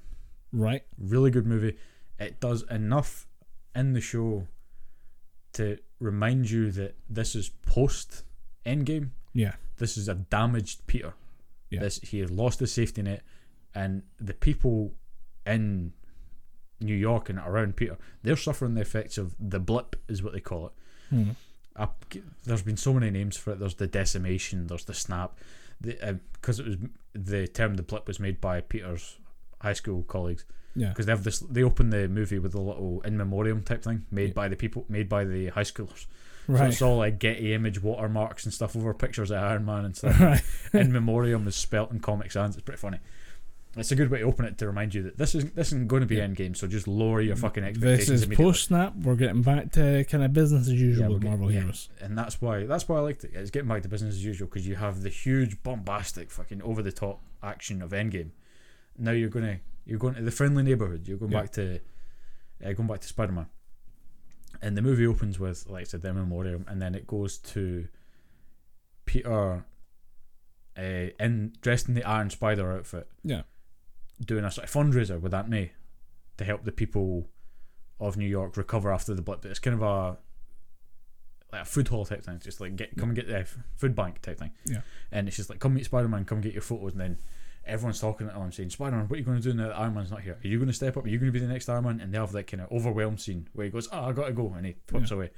[0.54, 0.84] Right.
[0.98, 1.76] really good movie
[2.18, 3.28] it does enough
[3.76, 4.48] in the show
[5.54, 8.24] to remind you that this is post
[8.66, 9.56] endgame Yeah.
[9.78, 11.16] this is a damaged peter
[11.70, 11.82] Yeah.
[11.82, 13.22] this he has lost his safety net
[13.76, 14.94] and the people
[15.46, 15.94] in
[16.82, 20.40] new york and around peter they're suffering the effects of the blip is what they
[20.40, 20.74] call it.
[21.10, 21.30] Hmm.
[21.76, 21.88] I,
[22.46, 23.60] there's been so many names for it.
[23.60, 24.68] There's the decimation.
[24.68, 25.38] There's the snap.
[25.82, 26.78] Because uh, it was
[27.14, 29.18] the term the blip was made by Peter's
[29.62, 30.44] high school colleagues.
[30.76, 30.90] Yeah.
[30.90, 31.40] Because they have this.
[31.40, 34.34] They open the movie with a little in memoriam type thing made Yeah.
[34.34, 36.06] by the people, made by the high schoolers.
[36.50, 36.70] So Right.
[36.70, 40.20] it's all like Getty Image watermarks and stuff over pictures of Iron Man and stuff.
[40.20, 40.42] right.
[40.74, 42.56] in memoriam is spelt in Comic Sans.
[42.56, 42.98] It's pretty funny.
[43.78, 45.88] It's a good way to open it to remind you that this isn't this isn't
[45.88, 46.26] going to be Yeah.
[46.26, 46.58] Endgame.
[46.58, 48.96] So just lower your fucking expectations This is post snap.
[48.96, 51.60] We're getting back to kind of business as usual we're with getting- Marvel yeah.
[51.62, 51.90] heroes.
[52.02, 53.32] and that's why that's why I liked it.
[53.36, 56.82] It's getting back to business as usual because you have the huge bombastic fucking over
[56.82, 58.32] the top action of Endgame.
[58.98, 61.08] Now you're gonna you're going to the friendly neighborhood.
[61.08, 61.42] You're going Yeah.
[61.42, 61.80] back to
[62.66, 63.46] uh, going back to Spider Man,
[64.62, 67.88] and the movie opens with like I said, the memoriam, and then it goes to
[69.06, 69.66] Peter.
[70.78, 73.42] Uh, in dressed in the Iron Spider outfit, Yeah.
[74.26, 75.74] doing a sort of fundraiser with Aunt May
[76.38, 77.28] to help the people
[78.00, 79.42] of New York recover after the blip.
[79.42, 80.18] But it's kind of a
[81.52, 83.46] like a food hall type thing, just like get come and get the
[83.76, 84.52] food bank type thing.
[84.66, 84.82] Yeah.
[85.12, 87.18] And it's just like come meet Spider Man, come get your photos, and then
[87.70, 89.78] everyone's talking to him saying, Spider Man, what are you going to do now that
[89.80, 90.38] Iron Man's not here?
[90.44, 91.06] Are you going to step up?
[91.06, 92.00] Are you going to be the next Iron Man?
[92.02, 94.54] And they have that kind of overwhelmed scene where he goes, Oh, I gotta go,
[94.56, 95.18] and he whips Yeah.
[95.18, 95.30] away.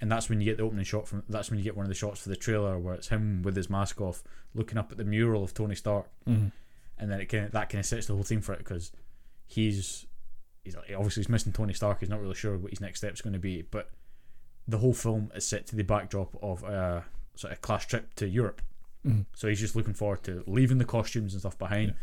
[0.00, 1.22] And that's when you get the opening shot from.
[1.28, 3.54] That's when you get one of the shots for the trailer where it's him with
[3.54, 4.24] his mask off,
[4.54, 6.48] looking up at the mural of Tony Stark hmm
[6.98, 8.92] and then it kind of that kind of sets the whole theme for it because
[9.46, 10.06] he's
[10.62, 12.00] he's obviously he's missing Tony Stark.
[12.00, 13.90] He's not really sure what his next step's going to be, but
[14.68, 18.28] the whole film is set to the backdrop of a sort of class trip to
[18.28, 18.62] Europe.
[19.06, 19.26] Mhm.
[19.34, 21.94] So he's just looking forward to leaving the costumes and stuff behind,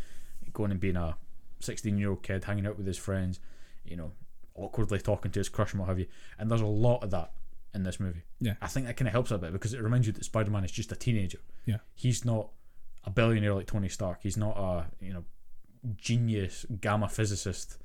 [0.52, 1.16] going and being a
[1.60, 3.40] sixteen-year-old kid, hanging out with his friends,
[3.84, 4.12] you know,
[4.54, 6.06] awkwardly talking to his crush and what have you.
[6.38, 7.32] And there's a lot of that
[7.74, 8.22] in this movie.
[8.40, 8.54] Yeah.
[8.60, 10.72] I think that kind of helps a bit because it reminds you that Spider-Man is
[10.72, 11.38] just a teenager.
[11.66, 11.78] Yeah.
[11.94, 12.50] he's not
[13.04, 14.20] a billionaire like Tony Stark.
[14.22, 15.24] He's not a you know
[15.96, 17.78] genius gamma physicist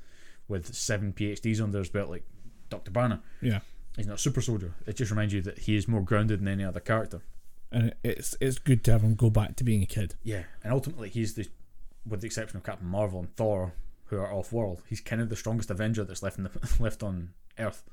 [0.47, 2.23] with seven PhDs under his belt like
[2.69, 3.21] Doctor Banner.
[3.41, 3.59] Yeah.
[3.95, 4.73] He's not a super soldier.
[4.85, 7.21] It just reminds you that he is more grounded than any other character.
[7.75, 10.15] And it's it's good to have him go back to being a kid.
[10.23, 11.45] Yeah, and ultimately he's the,
[12.07, 13.73] with the exception of Captain Marvel and Thor,
[14.05, 17.03] who are off world, he's kind of the strongest Avenger that's left in the left
[17.03, 17.83] on Earth.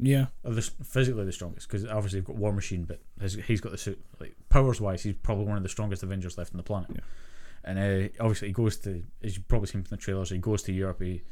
[0.00, 0.26] Yeah.
[0.42, 3.70] Or the, physically the strongest, because obviously you've got War Machine, but his, he's got
[3.70, 4.04] the suit.
[4.18, 6.90] Like powers wise, he's probably one of the strongest Avengers left on the planet.
[6.92, 7.00] Yeah.
[7.64, 10.62] And uh, obviously he goes to, as you've probably seen from the trailers, he goes
[10.64, 11.02] to Europe.
[11.02, 11.22] He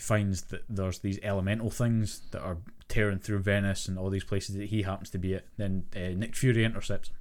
[0.00, 2.58] finds that there's these elemental things that are
[2.88, 5.44] tearing through Venice and all these places that he happens to be at.
[5.56, 7.16] Then uh, Nick Fury intercepts him,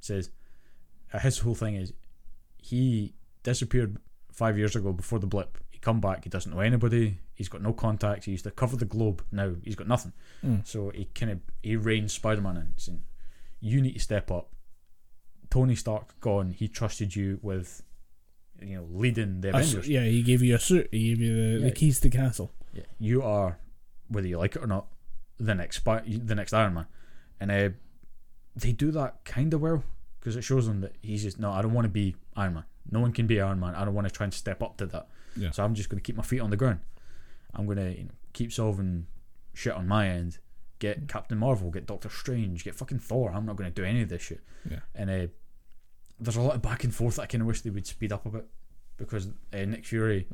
[0.00, 0.30] says
[1.12, 1.92] uh, his whole thing is
[2.58, 3.98] he disappeared
[4.32, 5.58] five years ago before the blip.
[5.70, 7.18] He come back, he doesn't know anybody.
[7.34, 8.24] He's got no contacts.
[8.24, 9.22] He used to cover the globe.
[9.30, 10.12] Now he's got nothing.
[10.44, 10.66] Mm.
[10.66, 13.02] So he kind of he reigns Spider Man in, saying,
[13.60, 14.50] "You need to step up."
[15.50, 16.50] Tony Stark gone.
[16.50, 17.82] He trusted you with,
[18.60, 19.88] you know, leading the A su- Avengers.
[19.88, 20.88] yeah, he gave you a suit.
[20.90, 21.68] He gave you the, Yeah.
[21.68, 22.52] the keys to the castle.
[22.72, 23.58] Yeah, you are,
[24.08, 24.86] whether you like it or not,
[25.38, 26.86] the next Spi- the next Iron Man,
[27.40, 27.70] and uh,
[28.54, 29.82] they do that kind of well
[30.20, 32.64] because it shows them that he's just no, I don't want to be Iron Man.
[32.90, 33.74] No one can be Iron Man.
[33.74, 35.08] I don't want to try and step up to that.
[35.36, 35.50] Yeah.
[35.50, 36.80] So I'm just going to keep my feet on the ground.
[37.54, 39.06] I'm going to you know, keep solving
[39.54, 40.38] shit on my end.
[40.78, 43.32] Get Captain Marvel, get Doctor Strange, get fucking Thor.
[43.32, 44.40] I'm not going to do any of this shit.
[44.70, 44.80] Yeah.
[44.94, 45.26] And uh,
[46.18, 48.12] there's a lot of back and forth that I kind of wish they would speed
[48.12, 48.46] up a bit
[48.96, 50.26] because uh, Nick Fury.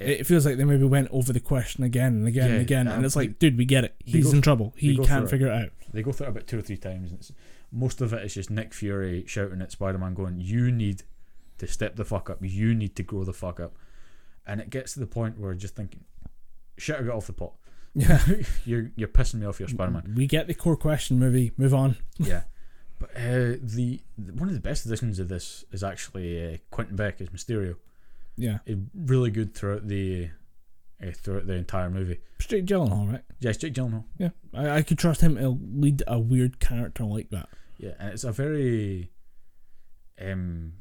[0.00, 3.04] It feels like they maybe went over the question again and again and again, and
[3.04, 3.94] it's like, dude, we get it.
[4.04, 4.74] He's in trouble.
[4.76, 5.30] He can't through it.
[5.30, 5.68] figure it out.
[5.92, 7.32] They go through it about two or three times, and it's
[7.70, 11.04] most of it is just Nick Fury shouting at Spider Man, going, "You need
[11.58, 12.38] to step the fuck up.
[12.42, 13.76] You need to grow the fuck up."
[14.44, 16.02] And it gets to the point where just thinking,
[16.78, 17.52] "Shit, I got off the pot.
[17.94, 18.20] Yeah.
[18.64, 21.52] you're you're pissing me off, your Spider Man." We get the core question movie.
[21.56, 21.96] Move on.
[22.18, 22.42] yeah,
[22.98, 26.96] but Uh, the, the one of the best additions of this is actually uh, Quentin
[26.96, 27.76] Beck as Mysterio.
[28.36, 28.58] Yeah.
[28.64, 30.30] He's really good throughout the
[31.02, 32.20] uh, throughout the entire movie.
[32.38, 33.22] Straight Gyllenhaal, right?
[33.40, 34.04] Yeah, it's Jake Gyllenhaal.
[34.18, 34.30] Yeah.
[34.54, 37.48] I, I could trust him to lead a weird character like that.
[37.78, 39.10] Yeah, and it's a very
[40.20, 40.74] um,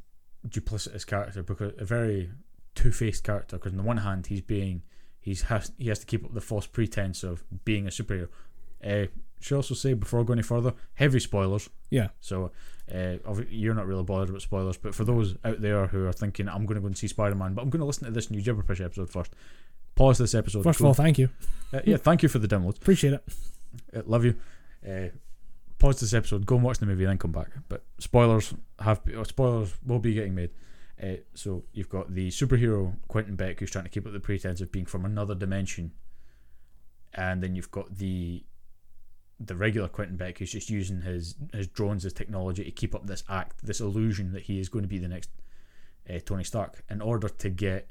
[0.47, 2.31] duplicitous character because a very
[2.75, 3.57] two-faced character.
[3.57, 4.83] Because on the one hand, he's being
[5.19, 8.29] he's has he has to keep up the false pretense of being a superhero.
[8.85, 9.05] Uh,
[9.39, 11.69] should also say before going any further, heavy spoilers.
[11.89, 12.09] Yeah.
[12.19, 12.51] So
[12.93, 13.15] uh,
[13.49, 16.65] you're not really bothered about spoilers, but for those out there who are thinking, I'm
[16.65, 18.41] going to go and see Spider Man, but I'm going to listen to this new
[18.41, 19.33] Gibberpish episode first.
[19.95, 20.63] Pause this episode.
[20.63, 21.29] First of all, thank you.
[21.73, 22.77] uh, yeah, thank you for the downloads.
[22.77, 23.23] Appreciate it.
[23.95, 24.35] Uh, love you.
[24.87, 25.09] Uh,
[25.79, 27.49] pause this episode, go and watch the movie, then come back.
[27.69, 30.51] But spoilers have or spoilers will be getting made.
[31.01, 34.61] Uh, so you've got the superhero Quentin Beck who's trying to keep up the pretense
[34.61, 35.91] of being from another dimension,
[37.13, 38.43] and then you've got the
[39.39, 43.05] the regular Quentin Beck is just using his his drones as technology to keep up
[43.05, 45.29] this act, this illusion that he is going to be the next
[46.09, 47.89] uh, Tony Stark, in order to get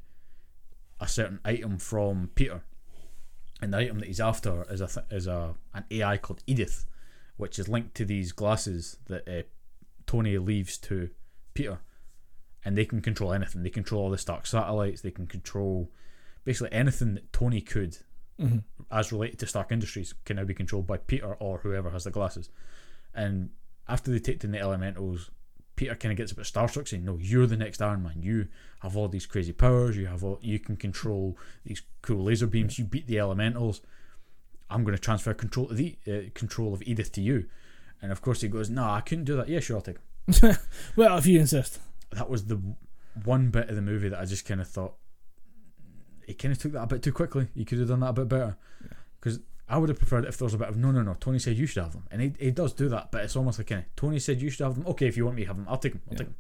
[1.01, 2.63] a certain item from Peter.
[3.61, 6.87] And the item that he's after is a th- is a an AI called Edith,
[7.37, 9.43] which is linked to these glasses that uh,
[10.07, 11.11] Tony leaves to
[11.53, 11.79] Peter,
[12.65, 13.63] and they can control anything.
[13.63, 15.03] They control all the Stark satellites.
[15.03, 15.91] They can control
[16.45, 17.99] basically anything that Tony could,
[18.39, 18.59] hmm
[18.91, 22.11] as related to Stark Industries, can now be controlled by Peter or whoever has the
[22.11, 22.49] glasses.
[23.15, 23.51] And
[23.89, 25.31] after they take down the Elementals,
[25.77, 28.23] Peter kind of gets a bit starstruck, saying, "No, you're the next Iron Man.
[28.23, 28.49] You
[28.81, 29.97] have all these crazy powers.
[29.97, 30.39] You have all.
[30.41, 32.79] You can control these cool laser beams.
[32.79, 33.81] You beat the Elementals.
[34.71, 37.47] I'm going to transfer control of the uh, control of Edith to you."
[38.01, 39.49] And of course, he goes, "No, I couldn't do that.
[39.49, 39.97] Yeah, sure, I'll take."
[40.41, 40.57] Him.
[40.97, 41.81] well, if you insist.
[42.13, 42.61] That was the
[43.25, 44.95] one bit of the movie that I just kind of thought
[46.27, 47.49] he kind of took that a bit too quickly.
[47.55, 48.57] He could have done that a bit better.
[49.21, 51.15] Because I would have preferred if there was a bit of no, no, no.
[51.15, 53.59] Tony said you should have them, and he, he does do that, but it's almost
[53.59, 54.87] like kind of Tony said you should have them.
[54.87, 56.03] Okay, if you want me to have them, I'll take them.
[56.09, 56.19] I'll Yeah.
[56.19, 56.37] take them.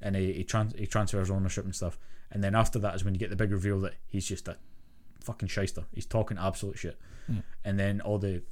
[0.00, 1.98] And he he, trans- he transfers ownership and stuff.
[2.30, 4.56] And then after that is when you get the big reveal that he's just a
[5.22, 5.84] fucking shyster.
[5.92, 6.98] He's talking absolute shit.
[7.26, 7.38] Hmm.
[7.64, 8.42] And then all the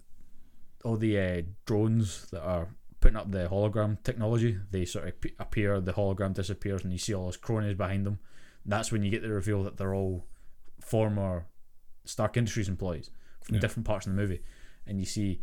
[0.84, 2.68] all the uh, drones that are
[3.00, 7.14] putting up the hologram technology, they sort of appear, the hologram disappears, and you see
[7.14, 8.18] all those cronies behind them.
[8.64, 10.24] That's when you get the reveal that they're all
[10.82, 11.46] former
[12.04, 13.10] Stark Industries employees
[13.42, 13.60] from Yeah.
[13.60, 14.42] different parts of the movie,
[14.86, 15.42] and you see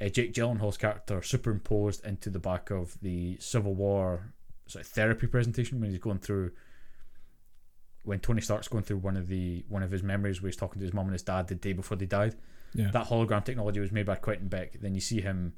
[0.00, 4.32] uh, Jake Gyllenhaal's character superimposed into the back of the Civil War
[4.66, 6.52] sort of therapy presentation when he's going through
[8.04, 10.78] when Tony Stark's going through one of the one of his memories where he's talking
[10.80, 12.36] to his mum and his dad the day before they died.
[12.74, 12.90] Yeah.
[12.90, 14.78] That hologram technology was made by Quentin Beck.
[14.80, 15.54] Then you see him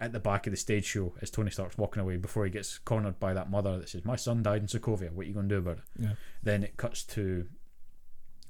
[0.00, 2.78] at the back of the stage show as Tony Stark's walking away before he gets
[2.78, 5.12] cornered by that mother that says, "My son died in Sokovia.
[5.12, 6.12] What are you going to do about it?" Yeah.
[6.42, 7.48] Then it cuts to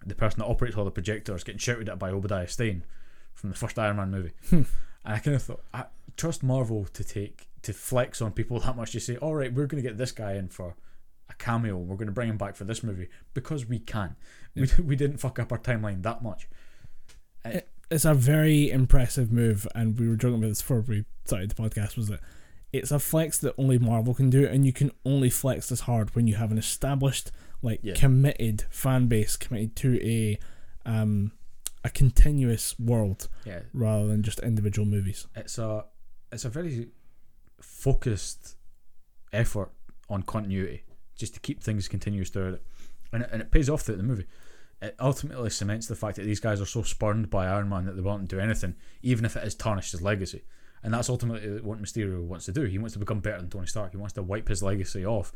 [0.06, 2.84] the person that operates all the projectors getting shouted at by Obadiah Stane
[3.34, 4.32] from the first Iron Man movie.
[4.50, 4.62] Hmm.
[5.04, 5.84] and I kind of thought, I
[6.16, 8.94] trust Marvel to take to flex on people that much.
[8.94, 10.76] You say, "All right, we're going to get this guy in for."
[11.30, 11.78] A cameo.
[11.78, 14.16] We're going to bring him back for this movie because we can.
[14.54, 16.46] We, we didn't fuck up our timeline that much.
[17.90, 21.54] It's a very impressive move, and we were joking about this before we started the
[21.54, 21.96] podcast.
[21.96, 22.20] Was that
[22.72, 26.14] it's a flex that only Marvel can do, and you can only flex this hard
[26.14, 27.30] when you have an established,
[27.62, 27.94] like Yeah.
[27.94, 30.38] committed fan base committed to a
[30.84, 31.32] um
[31.84, 35.26] a continuous world Yeah, rather than just individual movies.
[35.36, 35.84] it's a
[36.32, 36.88] it's a very
[37.60, 38.56] focused
[39.32, 39.70] effort
[40.08, 40.84] on continuity,
[41.16, 42.62] just to keep things continuous throughout it,
[43.12, 44.26] and it, and it pays off throughout the movie.
[44.80, 47.94] It ultimately cements the fact that these guys are so spurned by Iron Man that
[47.94, 50.42] they won't do anything, even if it has tarnished his legacy.
[50.82, 52.64] And that's ultimately what Mysterio wants to do.
[52.64, 53.92] He wants to become better than Tony Stark.
[53.92, 55.32] He wants to wipe his legacy off,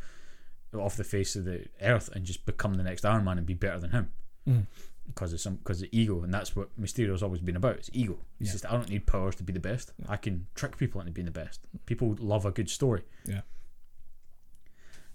[0.74, 3.54] off the face of the earth, and just become the next Iron Man and be
[3.54, 4.10] better than him
[4.46, 4.66] Mm.
[5.06, 7.76] because of some because of ego, and that's what Mysterio's always been about.
[7.76, 8.18] It's ego.
[8.40, 8.52] It's Yeah.
[8.52, 9.92] just I don't need powers to be the best.
[9.98, 10.06] Yeah.
[10.10, 11.60] I can trick people into being the best.
[11.86, 13.02] People love a good story.
[13.24, 13.42] Yeah.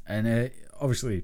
[0.07, 0.49] And uh,
[0.79, 1.23] obviously,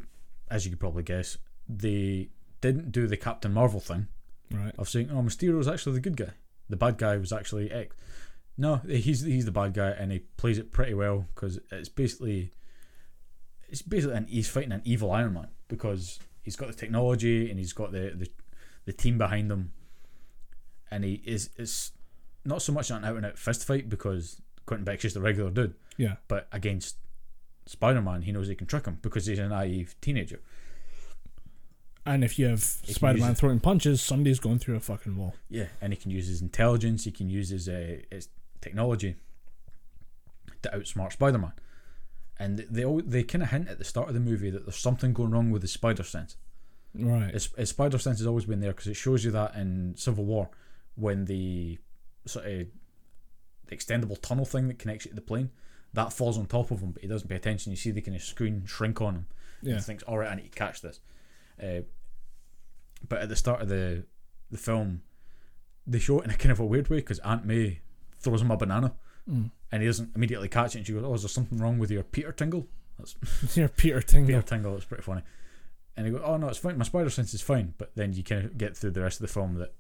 [0.49, 1.37] as you could probably guess,
[1.67, 2.29] they
[2.61, 4.07] didn't do the Captain Marvel thing
[4.51, 4.73] Right.
[4.77, 6.33] of saying, "Oh, Mysterio's actually the good guy.
[6.69, 7.95] The bad guy was actually X."
[8.57, 12.51] No, he's he's the bad guy, and he plays it pretty well because it's basically
[13.69, 17.59] it's basically an, he's fighting an evil Iron Man because he's got the technology and
[17.59, 18.29] he's got the the,
[18.85, 19.71] the team behind him,
[20.91, 21.91] and he is it's
[22.45, 25.49] not so much an out and out fist fight because Quentin Beck's just a regular
[25.51, 26.15] dude, Yeah.
[26.27, 26.97] but against
[27.65, 30.39] Spider Man, he knows he can trick him because he's a naive teenager.
[32.05, 35.35] And if you have Spider Man throwing punches, somebody's going through a fucking wall.
[35.49, 37.03] Yeah, and he can use his intelligence.
[37.03, 38.29] He can use his uh, his
[38.61, 39.17] technology
[40.61, 41.51] to outsmart Spider Man.
[42.39, 44.77] And they all, they kind of hint at the start of the movie that there's
[44.77, 46.37] something going wrong with his spider sense.
[46.93, 47.33] Right.
[47.33, 50.25] His, his spider sense has always been there because it shows you that in Civil
[50.25, 50.49] War
[50.95, 51.79] when the
[52.25, 52.67] sort of
[53.65, 55.49] the extendable tunnel thing that connects you to the plane
[55.93, 57.71] that falls on top of him, but he doesn't pay attention.
[57.71, 59.27] You see the kind of screen shrink on him.
[59.61, 59.75] Yeah.
[59.75, 60.99] He thinks, all right, I need to catch this.
[61.61, 61.81] Uh,
[63.07, 64.05] but at the start of the
[64.51, 65.01] the film,
[65.85, 67.81] they show it in a kind of a weird way because Aunt May
[68.19, 68.93] throws him a banana
[69.29, 69.51] Mm.
[69.71, 70.79] and he doesn't immediately catch it.
[70.79, 72.65] And she goes, "Oh, is there something wrong with your Peter Tingle?"
[72.97, 73.15] That's
[73.55, 74.27] Here, Peter Tingle.
[74.27, 74.75] Peter Tingle.
[74.75, 75.21] It's pretty funny.
[75.95, 76.77] And he goes, "Oh no, it's fine.
[76.77, 79.27] My spider sense is fine." But then you kind of get through the rest of
[79.27, 79.73] the film that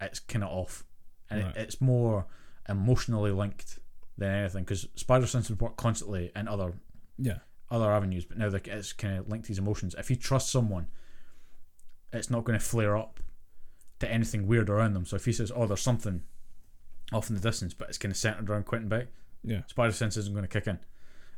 [0.00, 0.84] it's kind of off,
[1.30, 1.56] and Right.
[1.56, 2.26] it, it's more
[2.68, 3.78] emotionally linked
[4.18, 6.74] than anything because spider sense would work constantly in other
[7.18, 7.38] Yeah.
[7.70, 9.94] other avenues, but now it's kind of linked to his emotions.
[9.98, 10.88] If you trust someone,
[12.12, 13.20] it's not going to flare up
[14.00, 15.06] to anything weird around them.
[15.06, 16.22] So if he says, "Oh, there's something
[17.12, 19.08] off in the distance," but it's kind of centered around Quentin Beck,
[19.44, 19.62] Yeah.
[19.66, 20.78] spider sense isn't going to kick in.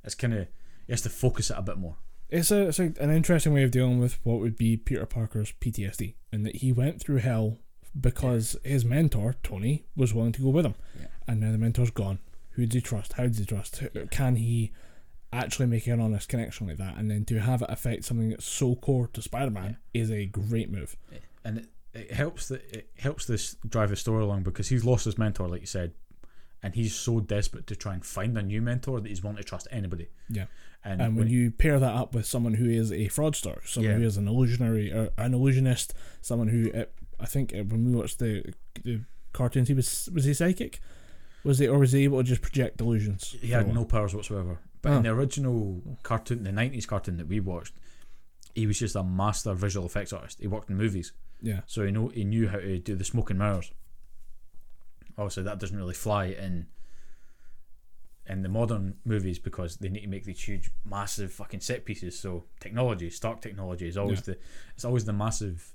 [0.05, 0.49] It's kind of
[0.86, 1.97] he has to focus it a bit more.
[2.28, 5.53] It's a it's a, an interesting way of dealing with what would be Peter Parker's
[5.61, 7.59] PTSD, and that he went through hell
[7.99, 11.07] because his mentor Tony was willing to go with him, Yeah.
[11.28, 12.19] and now the mentor's gone.
[12.53, 13.15] Who does he trust?
[13.15, 13.82] How does he trust?
[13.94, 14.05] Yeah.
[14.11, 14.73] Can he
[15.32, 16.97] actually make an honest connection like that?
[16.99, 20.70] And then to have it affect something that's so core to Spider-Man is a great
[20.70, 20.97] move.
[21.44, 25.05] and it, it helps that it helps this drive the story along because he's lost
[25.05, 25.93] his mentor, like you said,
[26.62, 29.44] and he's so desperate to try and find a new mentor that he's willing to
[29.44, 30.09] trust anybody.
[30.28, 30.47] Yeah.
[30.85, 33.98] and, And when you pair that up with someone who is a fraudster, someone Yeah.
[33.98, 36.85] who is an illusionary, or an illusionist, someone who uh,
[37.20, 38.52] I think uh, when we watched the
[38.85, 39.01] the
[39.32, 40.81] cartoons, he was was he psychic?
[41.44, 43.35] Was he or was he able to just project illusions?
[43.40, 44.59] he had no powers whatsoever.
[44.81, 44.97] But Oh.
[44.97, 47.74] in the original cartoon, the nineties cartoon that we watched,
[48.55, 50.40] he was just a master visual effects artist.
[50.40, 51.12] He worked in movies,
[51.43, 53.73] Yeah, so he know he knew how to do the smoke and mirrors.
[55.19, 56.66] Obviously, that doesn't really fly in
[58.27, 62.19] in the modern movies because they need to make these huge, massive fucking set pieces.
[62.19, 64.39] So technology, Stark technology, is always the
[64.74, 65.74] it's always the massive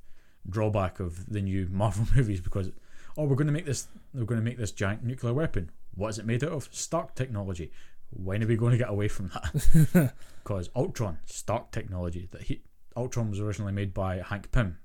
[0.49, 2.71] drawback of the new Marvel movies because
[3.17, 5.71] oh, we're going to make this we're going to make this giant nuclear weapon.
[5.95, 6.69] What is it made out of?
[6.71, 7.71] Stark technology.
[8.11, 10.13] When are we going to get away from that?
[10.43, 12.29] Because Ultron, Stark technology.
[12.31, 12.61] That he,
[12.95, 14.77] Ultron was originally made by Hank Pym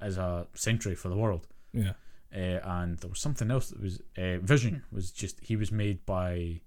[0.00, 1.46] as a sentry for the world.
[1.72, 1.92] yeah,
[2.34, 6.04] Uh, and there was something else that was uh, Vision was just he was made
[6.06, 6.60] by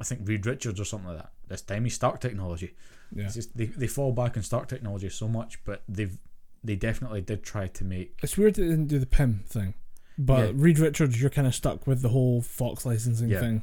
[0.00, 1.30] I think Reed Richards or something like that.
[1.48, 2.74] This time he's Stark technology.
[3.14, 3.24] yeah.
[3.26, 6.18] It's just they, they fall back on Stark technology so much, but they've
[6.62, 9.74] they definitely did try to make It's weird they didn't do the Pym thing,
[10.18, 10.52] but Yeah.
[10.54, 13.40] Reed Richards, you're kind of stuck with the whole Fox licensing Yeah.
[13.40, 13.62] thing.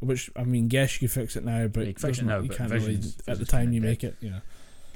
[0.00, 2.38] Which I mean, guess you could fix it now, but You can fix it now,
[2.40, 4.16] you can't really at the time you make it.
[4.20, 4.40] Yeah,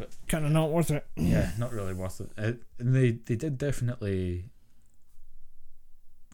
[0.03, 1.07] But- kind of not worth it.
[1.17, 2.31] yeah, not really worth it.
[2.37, 4.51] Uh, and they they did definitely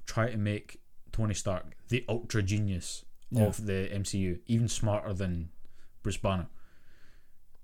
[0.07, 0.81] try to make
[1.13, 3.45] Tony Stark the ultra genius Yeah.
[3.47, 5.51] of the MCU, even smarter than
[6.03, 6.49] Bruce Banner,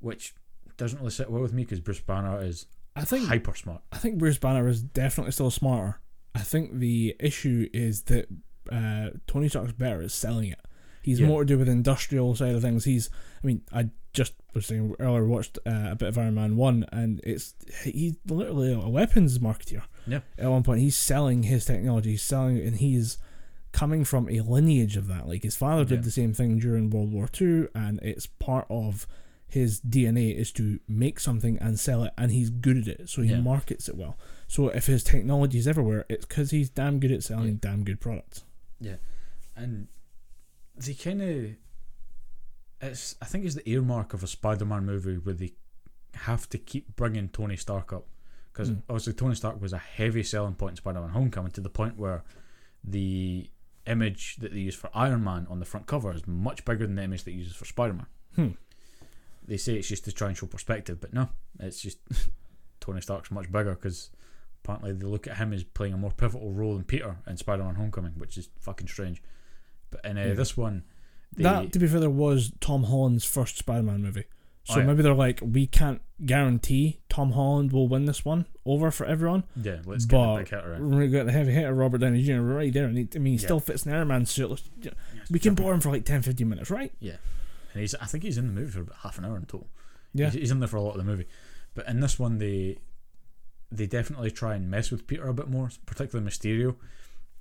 [0.01, 0.35] which
[0.77, 2.67] doesn't really sit well with me because Bruce Banner is
[2.97, 3.83] I think hyper smart.
[3.93, 6.01] I think Bruce Banner is definitely still smarter.
[6.35, 8.29] I think the issue is that
[8.71, 10.61] uh, Tony Stark's better at selling it.
[11.05, 11.27] He's Yeah.
[11.29, 12.85] more to do with the industrial side of things.
[12.85, 13.11] He's,
[13.43, 16.87] I mean, I just was saying earlier, watched uh, a bit of Iron Man 1,
[16.93, 19.83] and it's he's literally a weapons marketeer.
[20.07, 20.21] Yeah.
[20.39, 23.19] At one point, he's selling his technology, he's selling it, and he's
[23.73, 25.27] coming from a lineage of that.
[25.29, 26.03] Like his father did Yeah.
[26.03, 29.07] the same thing during World War Two, and it's part of
[29.47, 33.23] his DNA is to make something and sell it, and he's good at it, so
[33.23, 33.41] he Yeah.
[33.41, 34.17] markets it well.
[34.49, 37.59] So if his technology is everywhere, it's because he's damn good at selling Yeah.
[37.61, 38.45] damn good products.
[38.81, 38.97] Yeah,
[39.57, 39.89] and
[40.77, 41.47] they kind of
[42.81, 45.53] it's I think it's the earmark of a Spider-Man movie where they
[46.15, 48.07] have to keep bringing Tony Stark up
[48.53, 48.83] because Mm.
[48.89, 52.23] obviously Tony Stark was a heavy selling point in Spider-Man Homecoming to the point where
[52.83, 53.51] the
[53.87, 56.97] image that they use for Iron Man on the front cover is much bigger than
[56.97, 58.07] the image that they uses for Spider-Man.
[58.37, 58.49] Hmm.
[59.47, 61.29] They say it's just to try and show perspective, but no,
[61.61, 61.99] it's just
[62.81, 64.11] Tony Stark's much bigger because
[64.63, 67.75] apparently they look at him as playing a more pivotal role than Peter in Spider-Man
[67.75, 69.23] Homecoming, which is fucking strange.
[70.05, 70.35] In uh, Yeah.
[70.35, 70.85] this one,
[71.37, 74.25] they, that, to be fair, there was Tom Holland's first Spider-Man movie.
[74.65, 74.87] So Oh, yeah.
[74.87, 79.45] maybe they're like, we can't guarantee Tom Holland will win this one over for everyone.
[79.63, 82.41] yeah, let's get the big hitter we're gonna get the heavy hitter Robert Downey Jr.
[82.41, 82.87] right there.
[82.87, 83.45] And he, I mean, he Yeah.
[83.47, 84.49] still fits in Iron Man suit.
[84.51, 84.71] Let's-
[85.31, 86.93] We can bore him for like 10, 15 minutes, right?
[86.99, 87.17] Yeah,
[87.75, 89.69] and he's, I think he's in the movie for about half an hour in total.
[90.15, 90.27] Yeah.
[90.31, 91.27] he's, he's in there for a lot of the movie.
[91.75, 92.79] But in this one, they
[93.71, 96.77] they definitely try and mess with Peter a bit more, particularly Mysterio,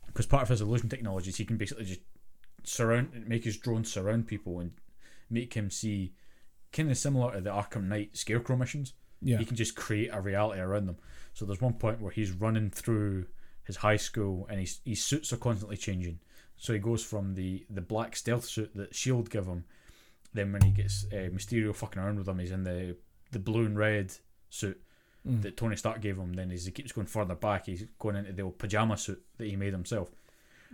[0.07, 1.99] because part of his illusion technology is he can basically just
[2.63, 4.71] surround, make his drone surround people and
[5.29, 6.13] make him see,
[6.71, 8.93] kind of similar to the Arkham Knight Scarecrow missions.
[9.21, 9.37] Yeah.
[9.37, 10.97] He can just create a reality around them.
[11.33, 13.25] So there's one point where he's running through
[13.63, 16.19] his high school and his his suits are constantly changing.
[16.57, 19.63] So he goes from the the black stealth suit that Shield give him.
[20.33, 22.97] Then when he gets uh, Mysterio fucking around with him, he's in the
[23.31, 24.13] the blue and red
[24.49, 24.81] suit
[25.25, 25.41] Mm.
[25.43, 26.33] that Tony Stark gave him.
[26.33, 29.47] Then as he keeps going further back, he's going into the old pajama suit that
[29.47, 30.11] he made himself.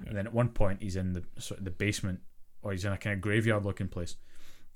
[0.02, 0.10] Yeah.
[0.10, 2.22] And then at one point, he's in the sort of the basement
[2.62, 4.16] or he's in a kind of graveyard looking place,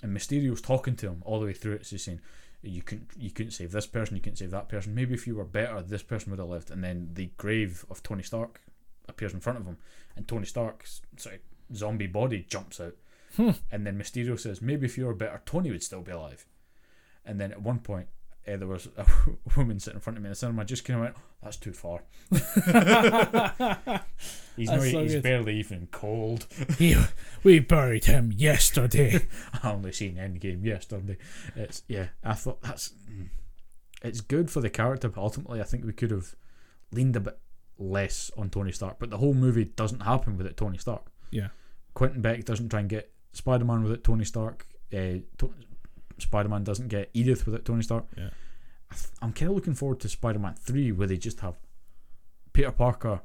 [0.02, 1.86] and Mysterio's talking to him all the way through it.
[1.86, 2.22] So he's saying,
[2.62, 4.96] "You couldn't, you couldn't save this person, you couldn't save that person.
[4.96, 8.02] Maybe if you were better, this person would have lived." And then the grave of
[8.02, 8.62] Tony Stark
[9.10, 9.78] appears in front of him,
[10.16, 11.40] and Tony Stark's sorry,
[11.74, 12.96] zombie body jumps out,
[13.36, 13.52] Hmm.
[13.72, 16.46] and then Mysterio says, "Maybe if you were better, Tony would still be alive."
[17.26, 18.08] And then at one point,
[18.48, 19.06] uh, there was a
[19.58, 20.62] woman sitting in front of me in the cinema.
[20.62, 22.04] I just kind of went, "That's too far."
[24.56, 25.24] he's no, so he's good.
[25.24, 26.48] barely even cold.
[26.78, 26.96] He,
[27.44, 29.28] we buried him yesterday.
[29.62, 31.18] I only seen Endgame yesterday.
[31.56, 32.08] It's yeah.
[32.24, 33.30] I thought that's mm,
[34.02, 36.36] it's good for the character, but ultimately, I think we could have
[36.92, 37.38] leaned a bit
[37.78, 38.98] less on Tony Stark.
[39.00, 41.06] But the whole movie doesn't happen without Tony Stark.
[41.32, 41.48] Yeah.
[41.94, 44.68] Quentin Beck doesn't try and get Spider Man without Tony Stark.
[44.92, 45.54] Uh, to-
[46.20, 48.06] Spider Man doesn't get Edith without Tony Stark.
[48.18, 48.30] Yeah.
[48.92, 51.56] I th- I'm kind of looking forward to Spider Man Three, where they just have
[52.54, 53.22] Peter Parker.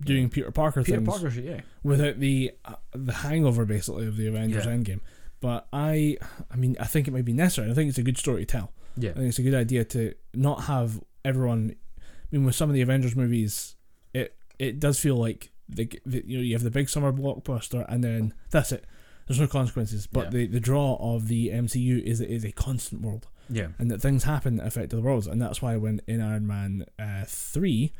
[0.00, 1.60] Doing Peter Parker Peter things Parker, yeah.
[1.84, 4.72] without the uh, the hangover basically of the Avengers Yeah.
[4.72, 5.00] Endgame.
[5.40, 6.18] But I,
[6.50, 7.70] I mean, I think it might be necessary.
[7.70, 8.72] I think it's a good story to tell.
[8.96, 9.10] Yeah.
[9.10, 11.76] I think it's a good idea to not have everyone.
[12.00, 12.02] I
[12.32, 13.76] mean, with some of the Avengers movies,
[14.12, 17.84] it it does feel like the, the you know you have the big summer blockbuster
[17.88, 18.84] and then that's it.
[19.26, 20.06] There's no consequences.
[20.06, 20.30] But Yeah.
[20.30, 23.68] the, the draw of the MCU is it is a constant world Yeah.
[23.78, 26.86] and that things happen that affect other worlds, and that's why when in Iron Man
[26.98, 27.92] uh, three,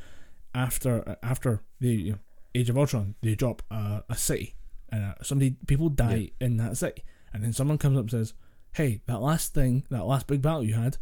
[0.54, 2.14] after after the
[2.54, 4.54] Age of Ultron, they drop uh, a city,
[4.90, 8.34] and uh, somebody people die in that city, and then someone comes up and says,
[8.74, 10.98] "Hey, that last thing, that last big battle you had,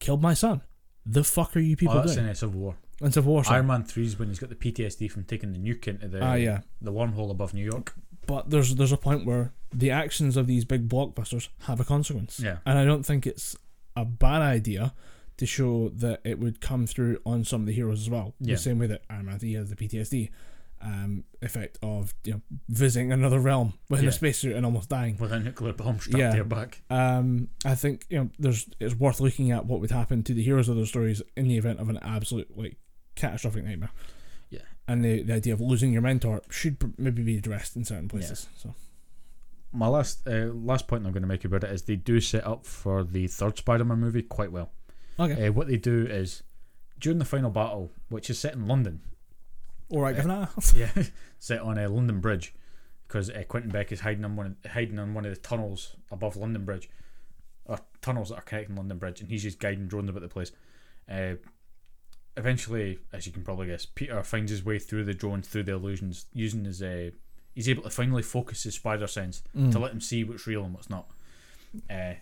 [0.00, 0.62] killed my son.
[1.06, 2.76] The fuck are you people oh, that's doing?" in uh, Civil War.
[3.00, 3.42] And Civil War.
[3.48, 6.22] Iron Man 3 is when he's got the PTSD from taking the nuke into the
[6.22, 6.60] Ah, yeah.
[6.82, 7.94] the wormhole above New York.
[8.30, 12.38] But there's there's a point where the actions of these big blockbusters have a consequence.
[12.40, 12.58] Yeah.
[12.66, 13.56] And I don't think it's
[13.96, 14.94] a bad idea
[15.38, 18.34] to show that it would come through on some of the heroes as well.
[18.40, 18.54] Yeah.
[18.54, 20.28] The same way that Iron Man 3 has the PTSD
[20.82, 24.10] um, effect of you know visiting another realm within Yeah.
[24.10, 25.16] a spacesuit and almost dying.
[25.18, 26.30] With a nuclear bomb strapped Yeah.
[26.30, 26.82] to your back.
[26.88, 30.42] Um, I think you know there's it's worth looking at what would happen to the
[30.42, 32.76] heroes of those stories in the event of an absolute like
[33.16, 33.90] catastrophic nightmare.
[34.88, 34.92] Yeah.
[34.94, 38.08] And the, the idea of losing your mentor should pr- maybe be addressed in certain
[38.08, 38.48] places.
[38.56, 38.74] So
[39.72, 42.44] My last uh, last point I'm going to make about it is they do set
[42.46, 44.70] up for the third Spider-Man movie quite well.
[45.18, 46.42] okay, Uh, what they do is
[46.98, 49.00] during the final battle, which is set in London,
[49.90, 50.48] all right, Governor.
[50.74, 50.90] yeah,
[51.38, 52.52] set on a London Bridge,
[53.06, 55.96] because uh, Quentin Beck is hiding on one of, hiding on one of the tunnels
[56.10, 56.90] above London Bridge,
[57.64, 60.50] or tunnels that are connecting London Bridge, and he's just guiding drones about the place.
[61.08, 61.34] Uh,
[62.36, 65.72] eventually, as you can probably guess, Peter finds his way through the drones, through the
[65.72, 66.82] illusions, using his.
[66.82, 67.10] Uh,
[67.54, 69.72] he's able to finally focus his spider sense Mm.
[69.72, 71.10] to let him see what's real and what's not.
[71.88, 72.14] Uh,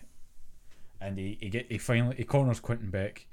[1.01, 3.27] and he, he get he finally he corners Quentin Beck,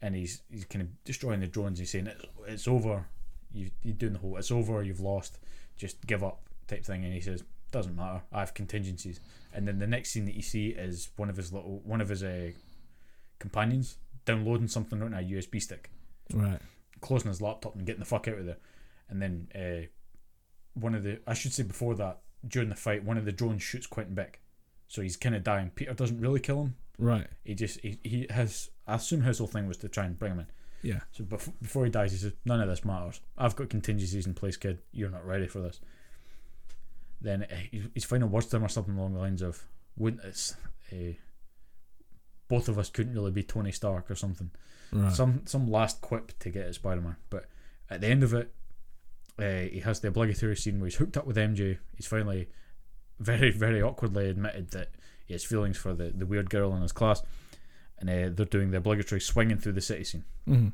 [0.00, 1.78] and he's he's kind of destroying the drones.
[1.78, 3.06] He's saying it's, it's over.
[3.52, 4.82] You you're doing the whole it's over.
[4.82, 5.38] You've lost.
[5.76, 7.04] Just give up type thing.
[7.04, 8.22] And he says doesn't matter.
[8.32, 9.20] I have contingencies.
[9.54, 12.08] And then the next scene that you see is one of his little one of
[12.08, 12.50] his uh,
[13.38, 15.90] companions downloading something on a USB stick
[16.34, 16.60] Right.
[17.00, 18.58] closing his laptop and getting the fuck out of there.
[19.08, 19.86] And then uh,
[20.74, 23.62] one of the I should say before that during the fight, one of the drones
[23.62, 24.40] shoots Quentin Beck,
[24.88, 25.70] so he's kind of dying.
[25.74, 26.76] Peter doesn't really kill him.
[26.98, 27.26] Right.
[27.44, 28.70] He just he, he has.
[28.86, 30.46] I assume his whole thing was to try and bring him in.
[30.82, 31.00] Yeah.
[31.12, 33.20] So bef- before he dies, he says, "None of this matters.
[33.38, 34.78] I've got contingencies in place, kid.
[34.92, 35.80] You're not ready for this."
[37.20, 39.62] Then uh, his- final words to him are something along the lines of,
[39.96, 40.56] "Wouldn't it's
[40.92, 41.12] uh,
[42.52, 44.50] both of us couldn't really be Tony Stark or something."
[44.92, 45.10] Right.
[45.12, 47.16] some some last quip to get at Spider Man.
[47.30, 47.46] But
[47.88, 48.52] at the end of it,
[49.38, 51.78] uh, he has the obligatory scene where he's hooked up with MJ.
[51.96, 52.48] He's finally
[53.18, 54.90] very very awkwardly admitted that
[55.26, 57.22] he has feelings for the, the weird girl in his class,
[57.98, 60.24] and uh, they're doing the obligatory swinging through the city scene.
[60.46, 60.68] hmm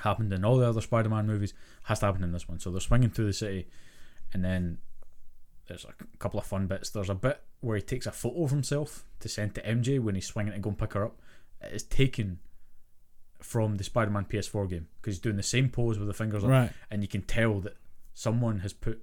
[0.00, 1.54] Happened in all the other Spider Man movies,
[1.84, 2.60] has to happen in this one.
[2.60, 3.66] So they're swinging through the city,
[4.32, 4.78] and then
[5.66, 6.90] there's a c- couple of fun bits.
[6.90, 10.14] There's a bit where he takes a photo of himself to send to MJ when
[10.14, 11.20] he's swinging to go and pick her up.
[11.60, 12.38] It is taken
[13.40, 16.50] from the Spider-Man PS4 game because he's doing the same pose with the fingers up,
[16.50, 16.72] Right.
[16.90, 17.76] and you can tell that
[18.14, 19.02] someone has put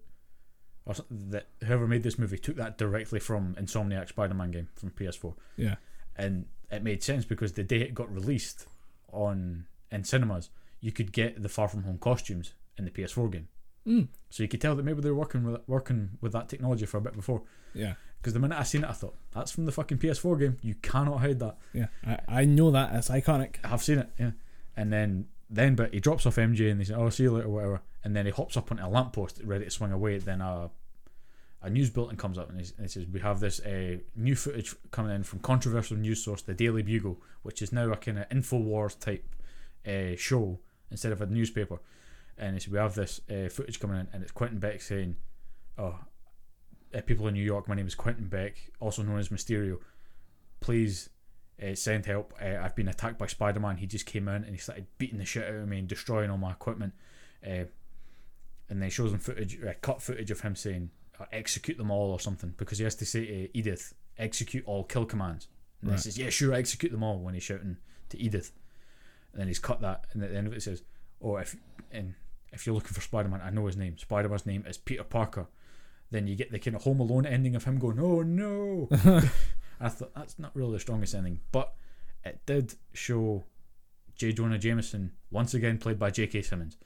[0.86, 5.34] or that whoever made this movie took that directly from Insomniac Spider-Man game from PS4,
[5.56, 5.76] Yeah.
[6.18, 8.68] and it made sense because the day it got released
[9.12, 10.50] on in cinemas,
[10.82, 13.48] you could get the Far From Home costumes in the PS4 game,
[13.86, 14.08] Mm.
[14.30, 16.98] so you could tell that maybe they were working with working with that technology for
[16.98, 17.44] a bit before.
[17.74, 17.96] Yeah.
[18.18, 20.58] Because the minute I seen it, I thought that's from the fucking PS4 game.
[20.62, 21.58] You cannot hide that.
[21.74, 21.88] Yeah.
[22.08, 22.96] I, I know that.
[22.96, 23.56] It's iconic.
[23.66, 24.32] I've seen it, yeah.
[24.78, 27.50] And then then but he drops off MJ and they say, Oh, see you later,
[27.50, 27.82] whatever.
[28.04, 30.18] And then he hops up onto a lamppost ready to swing away.
[30.18, 30.70] Then a
[31.62, 34.36] a news bulletin comes up and he, and he says, We have this uh, new
[34.36, 38.20] footage coming in from controversial news source, the Daily Bugle, which is now a kind
[38.20, 39.26] of InfoWars type
[39.88, 40.60] uh, show
[40.92, 41.80] instead of a newspaper.
[42.38, 45.16] And he said, We have this uh, footage coming in and it's Quentin Beck saying,
[45.78, 46.00] Oh,
[46.94, 47.68] uh, people in New York.
[47.68, 49.78] My name is Quentin Beck, also known as Mysterio.
[50.60, 51.10] Please
[51.62, 52.34] uh, send help.
[52.42, 53.78] Uh, I've been attacked by Spider Man.
[53.78, 56.30] He just came in and he started beating the shit out of me and destroying
[56.30, 56.94] all my equipment.
[57.46, 57.66] Uh,
[58.70, 60.90] and then shows them footage, uh, cut footage of him saying,
[61.32, 65.06] "Execute them all" or something, because he has to say to Edith, "Execute all kill
[65.06, 65.48] commands."
[65.82, 65.98] And Right.
[65.98, 67.78] he says, "Yeah, sure, execute them all." When he's shouting
[68.10, 68.54] to Edith,
[69.32, 70.82] and then he's cut that, and at the end of it, it says,
[71.22, 71.58] "Oh, if
[71.92, 72.16] and
[72.54, 73.98] if you're looking for Spider Man, I know his name.
[73.98, 75.48] Spider Man's name is Peter Parker."
[76.12, 78.88] Then you get the kind of Home Alone ending of him going, "Oh no!"
[79.80, 81.74] I thought that's not really the strongest ending, but
[82.24, 83.44] it did show
[84.16, 84.32] J.
[84.32, 86.44] Jonah Jameson once again played by J.K.
[86.44, 86.78] Simmons,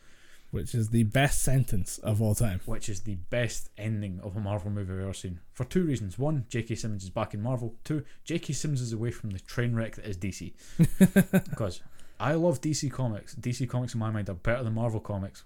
[0.52, 2.62] Which is the best sentence of all time.
[2.66, 6.18] which is the best ending of a Marvel movie I've ever seen for two reasons.
[6.18, 6.76] One, J.K.
[6.76, 7.76] Simmons is back in Marvel.
[7.84, 8.54] Two, J.K.
[8.54, 10.54] Simmons is away from the train wreck that is DC.
[11.50, 11.82] because
[12.20, 13.36] I love DC comics.
[13.36, 15.44] DC comics in my mind are better than Marvel comics,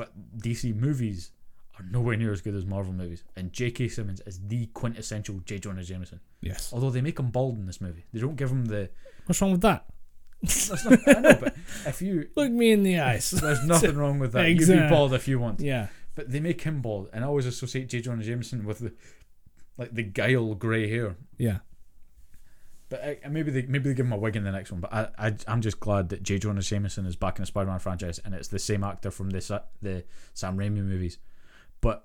[0.00, 1.30] but DC movies
[1.78, 3.22] are nowhere near as good as Marvel movies.
[3.36, 3.88] And J.K.
[3.88, 5.58] Simmons is the quintessential J.
[5.58, 6.20] Jonah Jameson.
[6.40, 6.72] Yes.
[6.72, 8.88] Although they make him bald in this movie, they don't give him the.
[9.26, 9.84] What's wrong with that?
[10.40, 11.54] Not, I know, but
[11.84, 13.30] if you Look me in the eyes.
[13.42, 14.48] there's nothing wrong with that.
[14.48, 15.88] You can be bald if you want, yeah.
[16.14, 18.00] but they make him bald, and I always associate J.
[18.00, 18.94] Jonah Jameson with the
[19.76, 21.16] like the guile grey hair.
[21.36, 21.58] Yeah.
[22.90, 24.80] But uh, maybe they maybe they give him a wig in the next one.
[24.82, 26.38] But I, I I'm just glad that J.
[26.38, 29.40] Jonah Jameson is back in the Spider-Man franchise, and it's the same actor from the
[29.40, 30.04] Sa- the
[30.34, 31.16] Sam Raimi movies.
[31.80, 32.04] But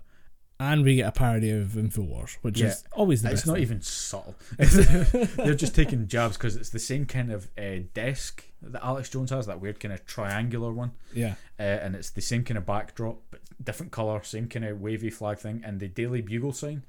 [0.60, 2.68] And we get a parody of Infowars, which Yeah.
[2.68, 3.62] is always the it's not thing.
[3.64, 4.36] even subtle.
[4.58, 9.32] They're just taking jabs because it's the same kind of uh, desk that Alex Jones
[9.32, 10.92] has, that weird kind of triangular one.
[11.14, 11.36] Yeah.
[11.60, 15.10] uh, and it's the same kind of backdrop, but different color, same kind of wavy
[15.10, 16.84] flag thing, and the Daily Bugle sign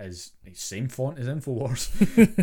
[0.00, 1.90] is the same font as Infowars.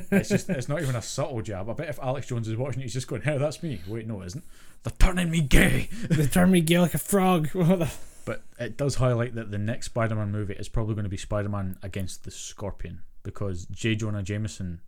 [0.12, 1.70] it's just it's not even a subtle jab.
[1.70, 4.08] I bet if Alex Jones is watching it, he's just going, "Hey, that's me." Wait,
[4.08, 4.44] no, it isn't.
[4.84, 5.90] They're turning me gay.
[6.10, 7.50] They turn me gay like a frog.
[8.26, 11.78] But it does highlight that the next Spider-Man movie is probably going to be Spider-Man
[11.84, 13.94] against the Scorpion because J.
[13.94, 14.82] Jonah Jameson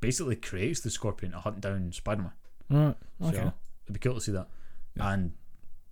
[0.00, 2.32] basically creates the Scorpion to hunt down Spider-Man.
[2.70, 2.96] Right.
[3.20, 3.38] So Okay.
[3.84, 4.48] it'd be cool to see that.
[4.96, 5.12] Yeah.
[5.12, 5.32] And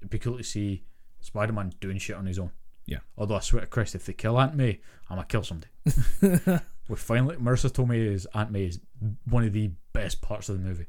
[0.00, 0.84] it'd be cool to see
[1.20, 2.52] Spider Man doing shit on his own.
[2.88, 2.98] Yeah.
[3.18, 5.70] Although I swear to Christ, if they kill Aunt May, I'm gonna kill somebody.
[6.88, 8.80] we finally Marisa Tomei as Aunt May is
[9.28, 10.86] one of the best parts of the movie.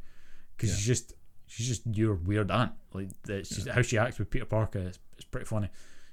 [0.55, 0.75] Because Yeah.
[0.77, 1.13] she's just
[1.47, 2.71] she's just your weird aunt.
[2.93, 5.69] Like it's just how she acts with Peter Parker It's, is pretty funny.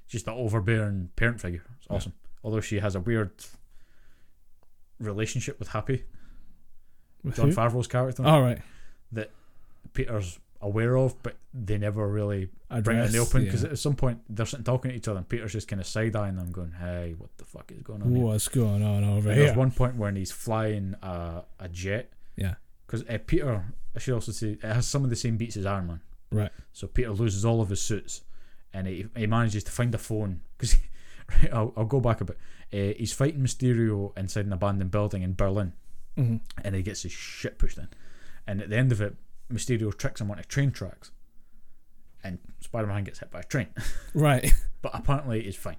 [0.07, 1.63] She's the overbearing parent figure.
[1.77, 1.95] It's Yeah.
[1.95, 2.13] awesome.
[2.43, 3.31] Although she has a weird
[4.99, 6.03] relationship with Happy,
[7.23, 7.55] With John who?
[7.55, 8.25] Favreau's character.
[8.25, 8.59] All right.
[9.11, 9.31] That
[9.93, 12.49] Peter's aware of, but they never really
[12.83, 13.69] bring it in the open because yeah.
[13.69, 16.15] at some point they're sitting talking to each other, and Peter's just kind of side
[16.15, 19.29] eyeing them, going, "Hey, what the fuck is going on?" here?" What's going on over
[19.29, 19.45] And here?
[19.47, 22.11] There's one point when he's flying a, a jet.
[22.35, 22.55] Yeah.
[22.85, 23.65] Because uh, Peter,
[23.95, 26.01] I should also say, it has some of the same beats as Iron Man.
[26.31, 26.51] Right.
[26.71, 28.21] So Peter loses all of his suits,
[28.73, 30.41] and he, he manages to find a phone.
[30.57, 30.77] Because
[31.43, 32.37] right, I'll, I'll go back a bit.
[32.73, 35.73] Uh, he's fighting Mysterio inside an abandoned building in Berlin,
[36.17, 36.41] Mhm.
[36.63, 37.87] and he gets his shit pushed in.
[38.45, 39.15] And at the end of it,
[39.51, 41.11] Mysterio tricks him onto train tracks,
[42.23, 43.67] and Spider Man gets hit by a train.
[44.13, 44.51] Right.
[44.81, 45.77] but apparently, he's fine.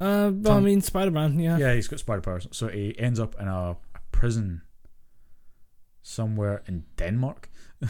[0.00, 1.58] Uh, well, I mean, Spider Man, yeah.
[1.58, 2.46] Yeah, he's got spider powers.
[2.52, 4.62] So he ends up in a, a prison
[6.02, 7.50] somewhere in Denmark.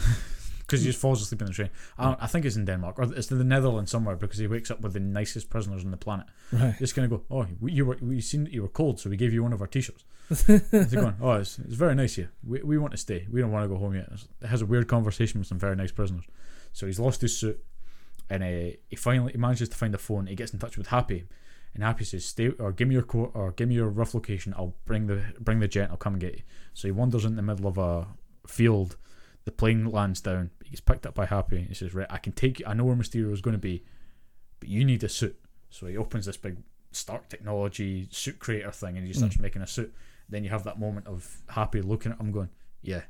[0.69, 1.69] Because he just falls asleep in the train.
[1.97, 4.15] I, don't, I think it's in Denmark, or it's in the Netherlands somewhere.
[4.15, 6.27] Because he wakes up with the nicest prisoners on the planet.
[6.51, 6.75] Right.
[6.77, 7.23] Just gonna go.
[7.31, 9.53] Oh, we- you were we seen that you were cold, so we gave you one
[9.53, 10.03] of our t-shirts.
[10.47, 11.15] They're going.
[11.21, 12.31] Oh, it's, it's very nice here.
[12.47, 13.25] We, we want to stay.
[13.31, 14.09] We don't want to go home yet.
[14.41, 16.25] It has a weird conversation with some very nice prisoners.
[16.71, 17.59] So he's lost his suit,
[18.29, 20.27] and uh, he finally he manages to find a phone.
[20.27, 21.23] He gets in touch with Happy,
[21.73, 24.53] and Happy says, "Stay or give me your coat or give me your rough location.
[24.55, 25.89] I'll bring the bring the jet.
[25.89, 26.41] I'll come and get you."
[26.75, 28.07] So he wanders in the middle of a
[28.47, 28.97] field.
[29.49, 30.51] The plane lands down.
[30.63, 31.65] He gets picked up by Happy.
[31.67, 32.67] He says, "Right, I can take you.
[32.67, 33.83] I know where Mysterio is going to be,
[34.59, 35.39] but you need a suit."
[35.71, 36.57] So he opens this big
[36.91, 39.91] Stark Technology suit creator thing, and he starts making a suit.
[40.29, 42.49] Then you have that moment of Happy looking at him, going,
[42.83, 43.01] "Yeah,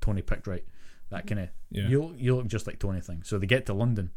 [0.00, 0.64] Tony picked right."
[1.10, 1.88] That kind of Yeah.
[1.88, 3.22] you you look just like Tony thing.
[3.22, 4.12] So they get to London,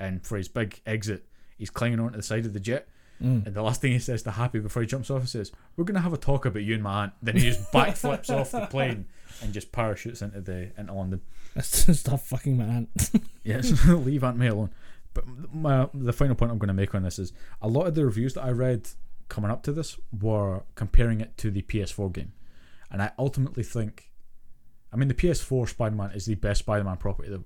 [0.00, 1.28] and for his big exit,
[1.58, 2.88] he's clinging onto the side of the jet.
[3.22, 3.46] Mm.
[3.46, 5.84] And the last thing he says to Happy before he jumps off, he says, "We're
[5.84, 8.66] gonna have a talk about you and my aunt." Then he just backflips off the
[8.66, 9.06] plane
[9.44, 11.20] and just parachutes into the into London.
[11.60, 13.10] Stop fucking my aunt.
[13.44, 14.70] Yes, leave Aunt May alone.
[15.12, 17.94] But my the final point I'm going to make on this is a lot of
[17.94, 18.88] the reviews that I read
[19.28, 22.32] coming up to this were comparing it to the PS4 game,
[22.90, 24.10] and I ultimately think,
[24.92, 27.44] I mean, the PS4 Spider-Man is the best Spider-Man property that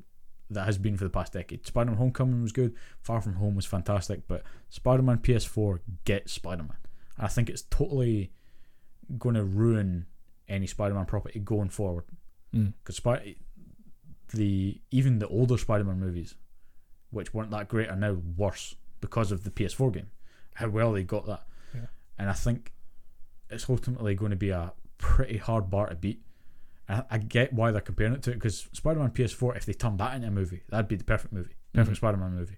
[0.51, 1.67] that has been for the past decade.
[1.67, 6.79] Spider-Man: Homecoming was good, Far From Home was fantastic, but Spider-Man PS4 gets Spider-Man.
[7.17, 8.33] And I think it's totally
[9.19, 10.07] going to ruin
[10.49, 12.05] any Spider-Man property going forward
[12.55, 12.73] Mm.
[12.79, 13.35] because Spider
[14.35, 16.35] the even the older Spider-Man movies,
[17.11, 20.09] which weren't that great, are now worse because of the PS4 game.
[20.55, 21.43] How well they got that.
[22.19, 22.73] and I think
[23.51, 26.21] it's ultimately going to be a pretty hard bar to beat.
[26.89, 29.99] I, I get why they're comparing it to it because Spider-Man PS4, if they turned
[30.01, 31.97] that into a movie, that'd be the perfect movie, perfect Mhm.
[31.99, 32.57] Spider-Man movie.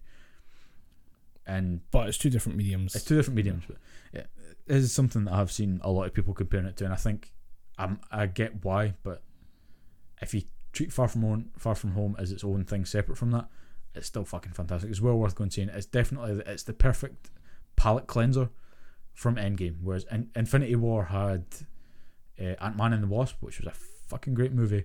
[1.47, 2.95] And But it's two different mediums.
[2.95, 3.77] it's two different mediums, but
[4.13, 4.29] it
[4.67, 7.33] is something that I've seen a lot of people comparing it to, and I think
[7.83, 8.95] I'm, I get why.
[9.03, 9.23] But
[10.23, 10.43] if you
[10.73, 13.49] treat Far From Home, Far From Home as its own thing separate from that,
[13.95, 14.91] it's still fucking fantastic.
[14.91, 15.69] It's well worth going seeing.
[15.69, 17.31] It's definitely it's the perfect
[17.77, 18.51] palate cleanser
[19.15, 19.77] from Endgame.
[19.83, 21.45] Whereas In- Infinity War had
[22.41, 23.77] uh, Ant Man and the Wasp, which was a
[24.09, 24.85] fucking great movie.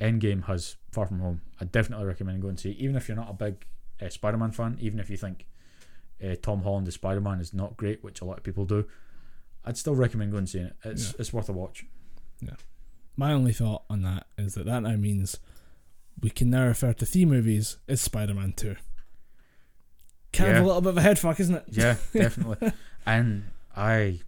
[0.00, 1.42] Endgame has Far From Home.
[1.60, 2.78] I definitely recommend going to see, it.
[2.78, 3.66] even if you're not a big
[4.00, 5.46] uh, Spider-Man fan, even if you think
[6.24, 8.86] uh, Tom Holland as Spider-Man is not great, which a lot of people do.
[9.64, 10.76] I'd still recommend going and seeing it.
[10.84, 11.16] It's Yeah.
[11.18, 11.84] it's worth a watch.
[13.16, 15.36] My only thought on that is that that now means
[16.22, 18.76] we can now refer to three movies as Spider-Man Two.
[20.32, 21.64] Kind of a little bit of a head fuck, isn't it?
[21.70, 22.72] Yeah, definitely.
[23.04, 23.44] and
[23.76, 24.20] I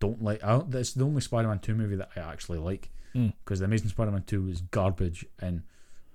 [0.00, 0.42] don't like.
[0.44, 3.32] I don't, it's the only Spider-Man two movie that I actually like Mm.
[3.44, 5.62] because the Amazing Spider-Man two is garbage, and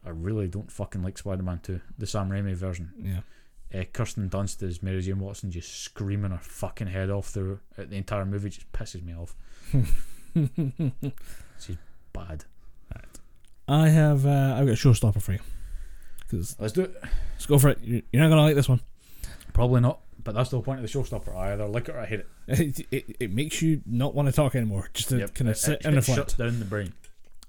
[0.05, 2.91] I really don't fucking like Spider-Man two, the Sam Raimi version.
[3.73, 3.79] Yeah.
[3.81, 7.95] Uh, Kirsten Dunst as Mary Jane Watson just screaming her fucking head off through the
[7.95, 9.35] entire movie just pisses me off.
[11.59, 11.77] She's
[12.13, 12.45] bad.
[13.67, 14.25] I have.
[14.25, 15.39] Uh, I've got a showstopper for you.
[16.19, 16.95] Because Let's do it.
[17.33, 17.79] let's go for it.
[17.81, 18.81] You- You're not gonna like this one.
[19.53, 21.35] Probably not, but that's the whole point of the showstopper.
[21.35, 22.27] I either like it or I hate it.
[22.47, 25.55] It, it, it makes you not want to talk anymore, just to Yep, kind of
[25.55, 26.17] it- sit it, and it reflect.
[26.17, 26.93] shuts down the brain.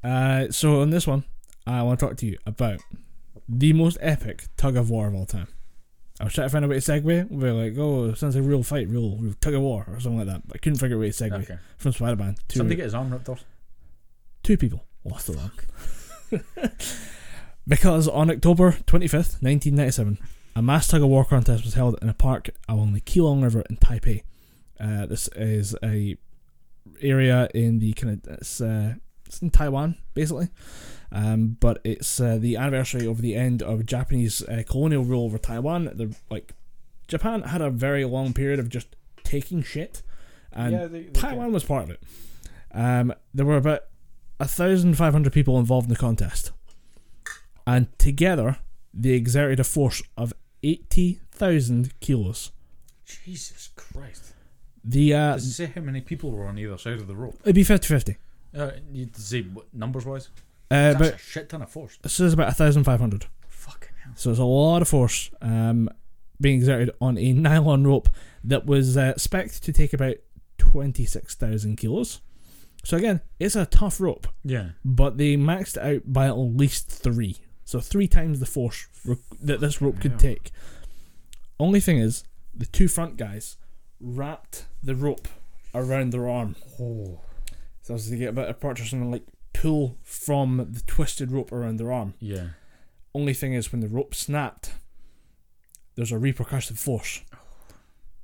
[0.05, 1.25] Uh, so on this one,
[1.67, 2.81] I want to talk to you about
[3.49, 5.49] the most epic tug of war of all time.
[6.23, 7.31] I was trying to find a way to segue.
[7.33, 9.85] We are like, oh, it sounds like a real fight, real, real tug of war,
[9.89, 10.47] or something like that.
[10.47, 11.59] But I couldn't figure a way to segue Okay.
[11.79, 13.45] from Spider-Man to Somebody get his arm ripped off.
[14.45, 15.51] two people lost their arm.
[17.67, 20.19] because on October 25th, 1997,
[20.55, 23.65] a mass tug of war contest was held in a park along the Keelung River
[23.69, 24.23] in Taipei.
[24.79, 26.17] Uh, this is a
[27.01, 28.95] area in the kind of it's, uh,
[29.27, 30.49] it's in Taiwan basically,
[31.13, 35.39] um, but it's uh, the anniversary of the end of Japanese uh, colonial rule over
[35.39, 35.85] Taiwan.
[35.95, 36.55] The like
[37.07, 40.03] Japan had a very long period of just taking shit,
[40.53, 42.03] and they, they Taiwan was part of it.
[42.73, 43.83] Um, there were about
[44.41, 46.53] a thousand five hundred people involved in the contest,
[47.67, 48.59] and together
[48.95, 52.53] they exerted a force of eighty thousand kilos.
[53.05, 54.33] Jesus Christ.
[54.85, 57.39] The uh, Does it say how many people were on either side of the rope?
[57.43, 58.17] it'd be 50-50.
[58.57, 60.29] Uh, you say numbers wise?
[60.73, 61.99] Uh, That's but a shit ton of force.
[62.03, 63.27] this is about a thousand five hundred.
[63.49, 64.13] Fucking hell.
[64.17, 65.89] So it's a lot of force um,
[66.41, 68.09] being exerted on a nylon rope
[68.45, 70.17] that was uh, spec'd to take about
[70.59, 72.21] twenty six thousand kilos.
[72.85, 74.27] So again, it's a tough rope.
[74.45, 74.71] Yeah.
[74.85, 77.37] but they maxed it out by at least three.
[77.65, 78.87] So three times the force
[79.41, 80.51] that this rope could take.
[81.61, 83.57] Only thing is, the two front guys
[84.01, 85.29] wrapped the rope
[85.75, 86.57] around their arm.
[86.81, 87.21] Oh.
[87.83, 89.23] So as they get a bit of purchase and like
[89.53, 92.15] pull from the twisted rope around their arm.
[92.21, 92.49] Yeah.
[93.15, 94.73] Only thing is, when the rope snapped,
[95.95, 97.21] there's a repercussive force,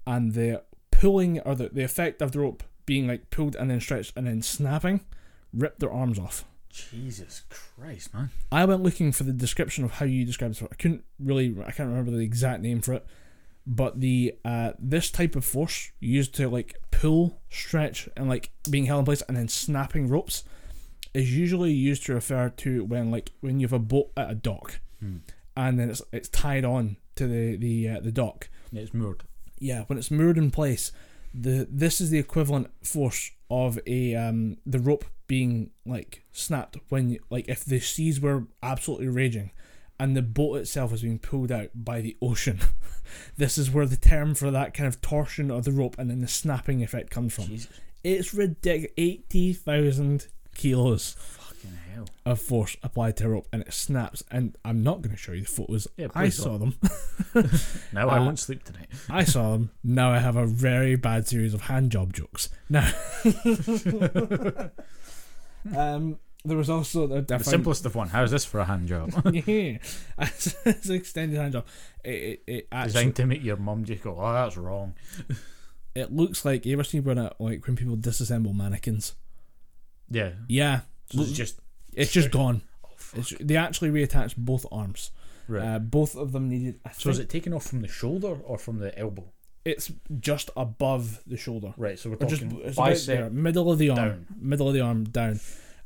[0.06, 3.80] and the pulling or the, the effect of the rope being like pulled and then
[3.80, 5.00] stretched and then snapping,
[5.52, 6.44] ripped their arms off.
[6.70, 8.30] Jesus Christ, man.
[8.50, 10.68] I went looking for the description of how you described it.
[10.70, 13.06] I couldn't really, I can't remember the exact name for it,
[13.66, 18.86] but the uh, this type of force used to like pull, stretch, and like being
[18.86, 20.44] held in place and then snapping ropes
[21.14, 24.34] is usually used to refer to when like when you have a boat at a
[24.34, 25.18] dock Hmm.
[25.56, 28.48] and then it's it's tied on to the the uh, the dock.
[28.72, 29.22] Yeah, it's moored.
[29.60, 30.90] Yeah, when it's moored in place,
[31.32, 37.10] the this is the equivalent force of a um the rope being like snapped when
[37.10, 39.50] you, like if the seas were absolutely raging
[40.00, 42.58] and the boat itself is being pulled out by the ocean.
[43.36, 46.20] this is where the term for that kind of torsion of the rope and then
[46.20, 47.44] the snapping effect comes from.
[47.46, 47.68] Jesus
[48.04, 48.92] It's ridiculous.
[48.96, 50.28] Eighty thousand
[50.58, 52.06] kilos fucking hell.
[52.26, 54.22] of force applied to a rope and it snaps.
[54.30, 55.88] And I'm not going to show you the photos.
[55.96, 56.74] Yeah, I saw don't.
[56.80, 56.90] them.
[57.92, 58.88] Now I Uh, won't sleep tonight.
[59.08, 59.70] I saw them.
[59.82, 62.48] Now I have a very bad series of hand job jokes.
[62.68, 62.92] Now,
[65.76, 68.08] um, there was also the, The simplest of one.
[68.08, 69.10] How's this for a hand job?
[69.32, 69.78] yeah,
[70.18, 71.66] it's an extended hand job.
[72.04, 74.94] It it, it actually Designed to make your mum just go, oh, that's wrong.
[75.94, 79.14] it looks like you ever seen when it, like when people disassemble mannequins?
[80.10, 80.30] Yeah.
[80.48, 80.80] Yeah,
[81.12, 81.60] So it's just.
[81.92, 82.62] it's just gone.
[82.84, 82.88] Oh.
[83.14, 85.10] It's, they actually reattached both arms.
[85.46, 85.62] Right.
[85.64, 86.80] Uh, both of them needed.
[86.84, 89.24] I so is it taken off from the shoulder or from the elbow?
[89.64, 91.74] It's just above the shoulder.
[91.76, 94.26] Right, so we're Or just talking it's about there, middle of the arm, down.
[94.40, 95.40] middle of the arm down.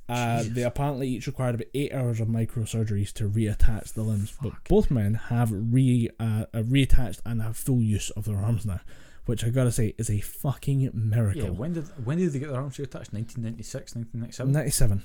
[0.09, 4.53] Uh, they apparently each required about eight hours of microsurgeries to reattach the limbs, but
[4.69, 8.81] both men have re uh, uh, reattached and have full use of their arms now,
[9.27, 11.43] which I gotta say is a fucking miracle.
[11.43, 13.13] Yeah, when did when did they get their arms reattached?
[13.13, 14.53] 1996, 1997?
[14.53, 15.03] 97.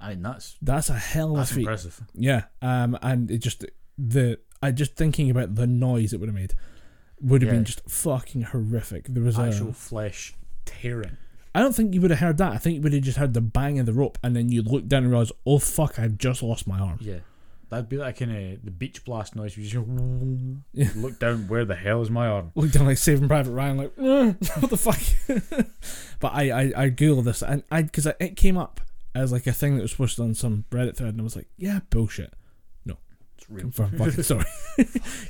[0.00, 1.60] I mean, that's That's a hell of a that's feat.
[1.60, 2.00] impressive.
[2.14, 3.64] Yeah, um, and it just
[3.96, 6.54] the I just thinking about the noise it would have made
[7.20, 7.56] would have Yeah.
[7.58, 9.06] been just fucking horrific.
[9.08, 10.34] There was Actual a flesh
[10.64, 11.16] tearing.
[11.54, 12.52] I don't think you would have heard that.
[12.52, 14.62] I think you would have just heard the bang of the rope, and then you
[14.62, 16.98] look down and realize, oh fuck, I've just lost my arm.
[17.00, 17.18] Yeah.
[17.72, 19.56] That'd be like kind of the beach blast noise.
[19.56, 21.48] You just look down.
[21.48, 22.52] Where the hell is my arm?
[22.54, 25.00] Look down like Saving Private Ryan, like "Eh, what the fuck.
[26.20, 28.82] but I I, I googled this and I because it came up
[29.14, 31.48] as like a thing that was posted on some Reddit thread, and I was like,
[31.56, 32.34] yeah, bullshit.
[32.84, 32.98] No,
[33.38, 33.62] it's real.
[33.62, 34.44] Confirmed fucking story.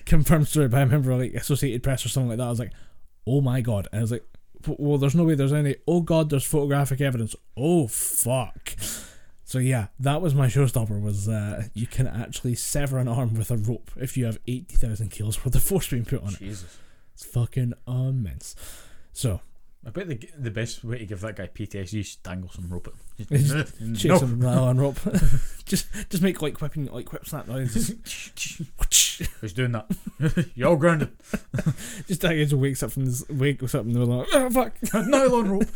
[0.05, 0.67] Confirmed story.
[0.67, 2.47] But I remember like Associated Press or something like that.
[2.49, 2.73] I was like,
[3.25, 3.87] oh my god.
[3.93, 4.27] And I was like,
[4.67, 5.77] well, there's no way there's any.
[5.87, 7.37] Oh god, there's photographic evidence.
[7.57, 8.75] Oh fuck.
[9.45, 11.01] So yeah, that was my showstopper.
[11.01, 14.77] Was uh, you can actually sever an arm with a rope if you have eighty
[14.77, 16.39] thousand kilos worth of force being put on it.
[16.39, 16.79] Jesus.
[17.15, 18.55] It's fucking immense.
[19.13, 19.41] So
[19.85, 22.89] I bet the the best way to give that guy PTSD is dangle some rope
[22.89, 23.29] at.
[23.29, 23.95] Just him.
[23.95, 24.27] chase no.
[24.27, 24.99] him on rope.
[25.65, 27.95] just just make like whipping like whip snap noises.
[29.41, 30.51] Who's doing that?
[30.55, 31.11] You're all grounded.
[32.07, 34.75] just like he wakes up from this wakes up and they're like, oh fuck.
[34.95, 35.69] Nylon rope.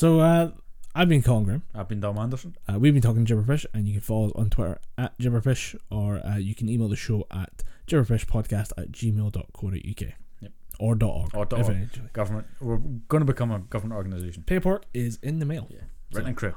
[0.00, 0.50] So uh,
[0.94, 1.62] I've been Colin Graham.
[1.74, 2.56] I've been Dom Anderson.
[2.68, 6.24] Uh, we've been talking Gibberpish, and you can follow us on Twitter at Gibberpish, or
[6.26, 10.12] uh, you can email the show at gibberpishpodcast at gmail.co.uk.
[10.40, 10.52] Yep.
[10.80, 11.34] Or dot .org.
[11.34, 11.52] Or org.
[11.52, 12.08] eventually.
[12.12, 12.46] Government.
[12.60, 12.78] We're
[13.08, 14.42] going to become a government organisation.
[14.42, 15.68] Paperwork is in the mail.
[15.70, 15.80] Yeah.
[16.12, 16.54] Written and crew.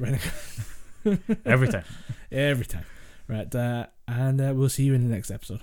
[0.00, 0.20] Right
[1.44, 1.84] Every time.
[2.32, 2.84] every time.
[3.28, 5.60] Right, uh, and uh, we'll see you in the next episode.